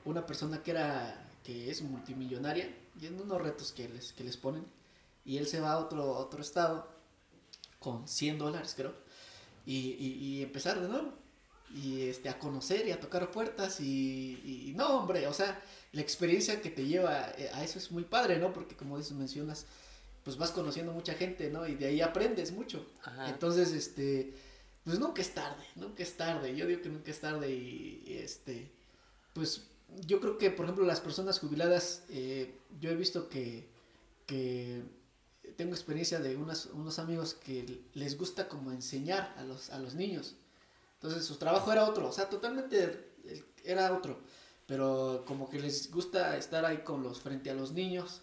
una 0.06 0.26
persona 0.26 0.62
que 0.64 0.72
era, 0.72 1.30
que 1.44 1.70
es 1.70 1.82
multimillonaria, 1.82 2.70
y 3.00 3.08
en 3.08 3.20
unos 3.20 3.42
retos 3.42 3.72
que 3.72 3.88
les, 3.90 4.14
que 4.14 4.24
les 4.24 4.38
ponen. 4.38 4.66
Y 5.24 5.38
él 5.38 5.48
se 5.48 5.60
va 5.60 5.74
a 5.74 5.78
otro, 5.78 6.18
otro 6.18 6.42
estado 6.42 6.88
con 7.80 8.08
100 8.08 8.38
dólares, 8.38 8.74
creo. 8.76 8.94
Y, 9.66 9.96
y, 10.00 10.42
empezar 10.42 10.82
de 10.82 10.88
nuevo. 10.88 11.14
Y 11.74 12.02
este, 12.02 12.28
a 12.30 12.38
conocer 12.38 12.88
y 12.88 12.92
a 12.92 13.00
tocar 13.00 13.32
puertas. 13.32 13.80
Y, 13.80 14.68
y, 14.68 14.74
no, 14.76 15.00
hombre, 15.00 15.28
o 15.28 15.34
sea, 15.34 15.62
la 15.94 16.02
experiencia 16.02 16.62
que 16.62 16.70
te 16.70 16.86
lleva 16.86 17.32
eh, 17.38 17.50
a 17.54 17.64
eso 17.64 17.78
es 17.80 17.92
muy 17.92 18.04
padre, 18.04 18.38
¿no? 18.40 18.52
Porque 18.52 18.76
como 18.76 18.98
dices, 18.98 19.14
mencionas, 19.14 19.66
pues 20.24 20.38
vas 20.38 20.52
conociendo 20.52 20.92
mucha 20.92 21.14
gente, 21.14 21.50
¿no? 21.50 21.68
Y 21.68 21.76
de 21.76 21.88
ahí 21.88 22.02
aprendes 22.02 22.52
mucho. 22.52 22.86
Entonces, 23.28 23.72
este, 23.72 24.34
pues 24.84 25.00
nunca 25.00 25.22
es 25.22 25.34
tarde, 25.34 25.64
nunca 25.76 26.04
es 26.04 26.16
tarde. 26.18 26.56
Yo 26.56 26.66
digo 26.66 26.82
que 26.82 26.90
nunca 26.90 27.12
es 27.12 27.20
tarde 27.20 27.52
y, 27.52 28.04
este, 28.08 28.72
pues 29.34 29.68
yo 30.06 30.20
creo 30.20 30.38
que, 30.38 30.52
por 30.52 30.66
ejemplo, 30.66 30.86
las 30.86 31.02
personas 31.02 31.40
jubiladas, 31.40 32.04
eh, 32.10 32.58
yo 32.80 32.90
he 32.90 32.96
visto 32.96 33.30
que, 33.30 33.70
que 34.26 34.84
tengo 35.58 35.74
experiencia 35.74 36.20
de 36.20 36.36
unos 36.38 37.00
amigos 37.00 37.34
que 37.34 37.84
les 37.94 38.18
gusta 38.18 38.48
como 38.48 38.72
enseñar 38.72 39.34
a 39.38 39.44
los, 39.44 39.70
a 39.70 39.80
los 39.80 39.96
niños. 39.96 40.36
Entonces 41.02 41.26
su 41.26 41.38
trabajo 41.38 41.72
era 41.72 41.86
otro, 41.88 42.08
o 42.08 42.12
sea, 42.12 42.30
totalmente 42.30 43.12
era 43.64 43.92
otro. 43.94 44.20
Pero 44.68 45.24
como 45.26 45.50
que 45.50 45.60
les 45.60 45.92
gusta 45.92 46.38
estar 46.38 46.64
ahí 46.64 46.80
con 46.84 47.04
los, 47.04 47.20
frente 47.20 47.50
a 47.50 47.56
los 47.56 47.74
niños, 47.74 48.22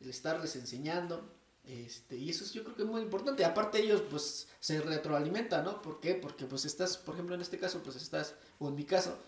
el 0.00 0.10
estarles 0.10 0.54
enseñando. 0.56 1.34
Este, 1.68 2.16
y 2.16 2.30
eso 2.30 2.50
yo 2.52 2.64
creo 2.64 2.74
que 2.74 2.82
es 2.82 2.88
muy 2.88 3.02
importante. 3.02 3.44
Aparte 3.44 3.78
ellos 3.78 4.02
pues 4.08 4.48
se 4.58 4.80
retroalimentan, 4.80 5.64
¿no? 5.64 5.82
¿Por 5.82 6.00
qué? 6.00 6.14
Porque 6.14 6.46
pues 6.46 6.64
estás, 6.64 6.96
por 6.96 7.14
ejemplo 7.14 7.34
en 7.34 7.42
este 7.42 7.58
caso, 7.58 7.82
pues 7.82 7.96
estás, 7.96 8.34
o 8.58 8.68
en 8.68 8.74
mi 8.74 8.84
caso, 8.84 9.18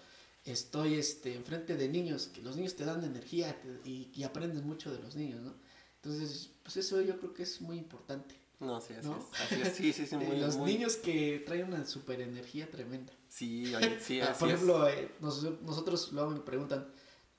estoy 0.45 0.95
este, 0.95 1.35
enfrente 1.35 1.77
de 1.77 1.89
niños, 1.89 2.29
que 2.29 2.41
los 2.41 2.57
niños 2.57 2.77
te 2.77 2.87
dan 2.87 3.05
energía 3.05 3.61
y, 3.85 4.11
y 4.15 4.23
aprendes 4.23 4.63
mucho 4.63 4.91
de 4.91 5.01
los 5.01 5.17
niños, 5.17 5.43
¿no? 5.43 5.55
Entonces, 6.03 6.51
pues 6.63 6.79
eso 6.79 7.03
yo 7.03 7.19
creo 7.19 7.35
que 7.35 7.43
es 7.43 7.61
muy 7.61 7.77
importante. 7.77 8.41
No, 8.59 8.81
sí, 8.81 8.95
así 8.95 9.09
es. 9.09 9.65
Así 9.73 9.93
Sí, 9.93 10.07
sí, 10.07 10.17
muy, 10.17 10.39
Los 10.39 10.57
niños 10.57 10.97
que 10.97 11.43
traen 11.47 11.65
una 11.65 11.85
super 11.87 12.21
energía 12.21 12.71
tremenda. 12.71 13.13
Sí, 13.29 13.75
oye, 13.77 13.99
sí, 14.01 14.21
así 14.21 14.41
Por 14.41 14.49
ejemplo, 14.49 14.89
eh, 14.89 15.11
nosotros 15.21 16.13
luego 16.13 16.31
me 16.31 16.41
preguntan, 16.41 16.89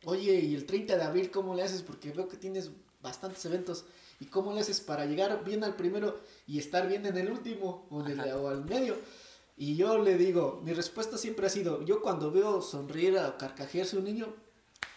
oye, 0.04 0.40
¿y 0.40 0.54
el 0.54 0.66
30 0.66 0.98
de 0.98 1.04
abril 1.04 1.32
cómo 1.32 1.56
le 1.56 1.64
haces? 1.64 1.82
Porque 1.82 2.12
veo 2.12 2.28
que 2.28 2.38
tienes 2.38 2.72
bastantes 3.02 3.44
eventos. 3.46 3.86
¿Y 4.22 4.28
cómo 4.28 4.54
le 4.54 4.62
haces 4.62 4.80
para 4.80 5.08
llegar 5.08 5.44
bien 5.44 5.64
al 5.64 5.76
primero 5.76 6.22
y 6.46 6.60
estar 6.60 6.88
bien 6.88 7.08
en 7.08 7.18
el 7.18 7.32
último 7.32 7.88
o, 7.90 8.06
en 8.06 8.20
el, 8.20 8.32
o 8.34 8.50
al 8.50 8.64
medio? 8.64 8.96
Y 9.58 9.76
yo 9.76 9.98
le 9.98 10.16
digo, 10.16 10.62
mi 10.64 10.74
respuesta 10.74 11.18
siempre 11.18 11.48
ha 11.48 11.50
sido, 11.50 11.84
yo 11.84 12.04
cuando 12.04 12.30
veo 12.30 12.62
sonreír 12.62 13.18
o 13.18 13.38
carcajearse 13.40 13.98
un 13.98 14.04
niño, 14.04 14.32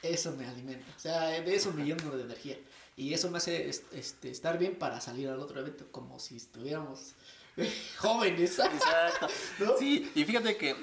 eso 0.03 0.33
me 0.33 0.47
alimenta. 0.47 0.85
O 0.95 1.01
sea, 1.01 1.31
de 1.41 1.55
eso 1.55 1.72
me 1.72 1.87
lleno 1.87 2.11
de 2.11 2.22
energía. 2.22 2.59
Y 2.99 3.14
eso 3.14 3.31
me 3.31 3.39
hace 3.39 3.70
este, 3.70 4.31
estar 4.31 4.59
bien 4.59 4.77
para 4.77 5.01
salir 5.01 5.31
al 5.31 5.41
otro 5.41 5.59
evento 5.59 5.87
como 5.91 6.18
si 6.20 6.37
estuviéramos 6.37 7.14
jóvenes. 7.97 8.59
Exacto. 8.59 9.29
Sí, 9.79 10.12
y 10.14 10.25
fíjate 10.25 10.59
que 10.59 10.77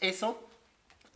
eso, 0.00 0.38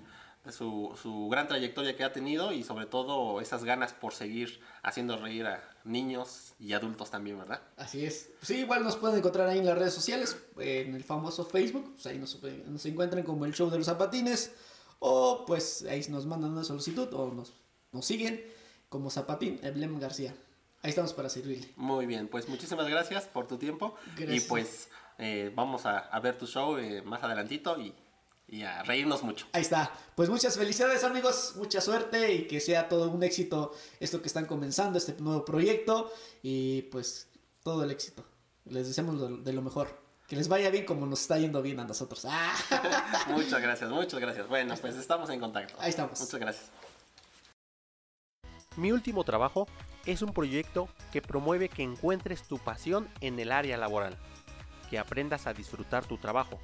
su, 0.50 0.98
su 1.02 1.28
gran 1.30 1.50
trayectoria 1.50 1.98
que 1.98 2.06
ha 2.06 2.14
tenido 2.14 2.54
y 2.54 2.64
sobre 2.64 2.86
todo 2.86 3.42
esas 3.42 3.66
ganas 3.66 3.92
por 3.92 4.14
seguir 4.14 4.62
haciendo 4.84 5.18
reír 5.18 5.46
a 5.46 5.62
niños 5.84 6.54
y 6.62 6.72
adultos 6.72 7.12
también, 7.12 7.40
¿verdad? 7.40 7.62
Así 7.76 8.06
es. 8.06 8.30
Sí, 8.42 8.60
igual 8.60 8.86
nos 8.86 8.96
pueden 8.96 9.18
encontrar 9.18 9.50
ahí 9.50 9.60
en 9.60 9.66
las 9.66 9.78
redes 9.78 9.94
sociales, 9.94 10.38
en 10.58 10.96
el 10.96 11.04
famoso 11.04 11.44
Facebook, 11.44 11.92
pues 11.96 12.06
ahí 12.06 12.18
nos, 12.18 12.42
nos 12.68 12.86
encuentran 12.86 13.24
como 13.24 13.44
el 13.44 13.54
show 13.54 13.70
de 13.70 13.78
los 13.80 13.88
zapatines 13.88 14.54
o 15.00 15.46
pues 15.46 15.86
ahí 15.90 16.06
nos 16.10 16.26
mandan 16.26 16.52
una 16.52 16.64
solicitud 16.64 17.12
o 17.14 17.32
nos, 17.32 17.54
nos 17.92 18.06
siguen 18.06 18.44
como 18.90 19.10
Zapatín 19.10 19.60
Eblem 19.64 20.00
García. 20.00 20.36
Ahí 20.82 20.90
estamos 20.90 21.14
para 21.14 21.30
servirle. 21.30 21.74
Muy 21.76 22.06
bien, 22.06 22.28
pues 22.28 22.48
muchísimas 22.48 22.88
gracias 22.88 23.26
por 23.26 23.48
tu 23.48 23.58
tiempo. 23.58 23.96
Y 24.18 24.40
pues 24.42 24.90
eh, 25.18 25.52
vamos 25.56 25.86
a, 25.86 25.98
a, 26.00 26.20
ver 26.20 26.38
tu 26.38 26.46
show 26.46 26.78
eh, 26.78 27.02
más 27.02 27.24
adelantito 27.24 27.80
y 27.80 27.94
y 28.48 28.64
a 28.64 28.82
reírnos 28.84 29.24
mucho. 29.24 29.46
Ahí 29.52 29.62
está. 29.62 29.92
Pues 30.16 30.30
muchas 30.30 30.58
felicidades 30.58 31.04
amigos, 31.04 31.54
mucha 31.58 31.82
suerte 31.82 32.34
y 32.34 32.48
que 32.48 32.60
sea 32.60 32.88
todo 32.88 33.10
un 33.10 33.24
éxito 33.24 33.74
esto 34.00 34.22
que 34.22 34.28
están 34.28 34.46
comenzando, 34.46 34.98
este 34.98 35.14
nuevo 35.20 35.44
proyecto 35.44 36.12
y 36.42 36.84
pues 36.84 37.28
todo 37.64 37.84
el 37.84 37.92
éxito. 37.92 38.24
Les 38.66 38.88
deseamos 38.88 39.44
de 39.44 39.54
lo 39.54 39.62
mejor. 39.62 40.07
Que 40.28 40.36
les 40.36 40.48
vaya 40.48 40.70
bien 40.70 40.86
como 40.86 41.06
nos 41.06 41.22
está 41.22 41.38
yendo 41.40 41.62
bien 41.62 41.80
a 41.80 41.86
nosotros. 41.86 42.26
muchas 43.30 43.62
gracias, 43.62 43.90
muchas 43.90 44.20
gracias. 44.20 44.48
Bueno, 44.48 44.76
pues 44.80 44.96
estamos 44.96 45.30
en 45.30 45.40
contacto. 45.40 45.76
Ahí 45.80 45.90
estamos. 45.90 46.20
Muchas 46.20 46.40
gracias. 46.40 46.70
Mi 48.76 48.92
último 48.92 49.24
trabajo 49.24 49.68
es 50.06 50.22
un 50.22 50.34
proyecto 50.34 50.90
que 51.12 51.22
promueve 51.22 51.70
que 51.70 51.84
encuentres 51.84 52.44
tu 52.44 52.60
pasión 52.60 53.08
en 53.22 53.40
el 53.40 53.52
área 53.52 53.78
laboral, 53.78 54.18
que 54.90 55.00
aprendas 55.00 55.48
a 55.48 55.54
disfrutar 55.54 56.06
tu 56.06 56.18
trabajo 56.18 56.60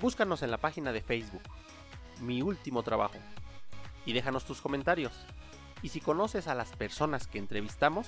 Búscanos 0.00 0.42
en 0.42 0.50
la 0.50 0.56
página 0.56 0.92
de 0.92 1.02
Facebook, 1.02 1.42
Mi 2.22 2.40
Último 2.40 2.82
Trabajo, 2.82 3.18
y 4.06 4.14
déjanos 4.14 4.46
tus 4.46 4.62
comentarios. 4.62 5.12
Y 5.82 5.90
si 5.90 6.00
conoces 6.00 6.48
a 6.48 6.54
las 6.54 6.70
personas 6.70 7.26
que 7.26 7.38
entrevistamos, 7.38 8.06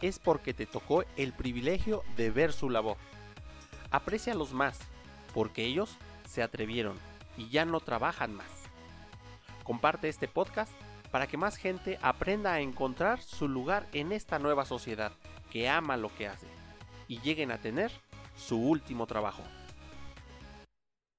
es 0.00 0.18
porque 0.18 0.54
te 0.54 0.64
tocó 0.64 1.04
el 1.16 1.34
privilegio 1.34 2.04
de 2.16 2.30
ver 2.30 2.54
su 2.54 2.70
labor. 2.70 2.96
Aprécialos 3.90 4.52
más, 4.52 4.78
porque 5.34 5.64
ellos 5.64 5.96
se 6.26 6.42
atrevieron 6.42 6.98
y 7.36 7.48
ya 7.48 7.64
no 7.64 7.80
trabajan 7.80 8.34
más. 8.34 8.50
Comparte 9.64 10.08
este 10.08 10.28
podcast 10.28 10.72
para 11.10 11.26
que 11.26 11.36
más 11.36 11.56
gente 11.56 11.98
aprenda 12.02 12.52
a 12.52 12.60
encontrar 12.60 13.20
su 13.20 13.48
lugar 13.48 13.86
en 13.92 14.12
esta 14.12 14.38
nueva 14.38 14.64
sociedad 14.64 15.12
que 15.50 15.68
ama 15.68 15.96
lo 15.96 16.14
que 16.14 16.28
hace 16.28 16.46
y 17.08 17.20
lleguen 17.20 17.50
a 17.50 17.58
tener 17.58 17.90
su 18.36 18.58
último 18.58 19.06
trabajo. 19.06 19.42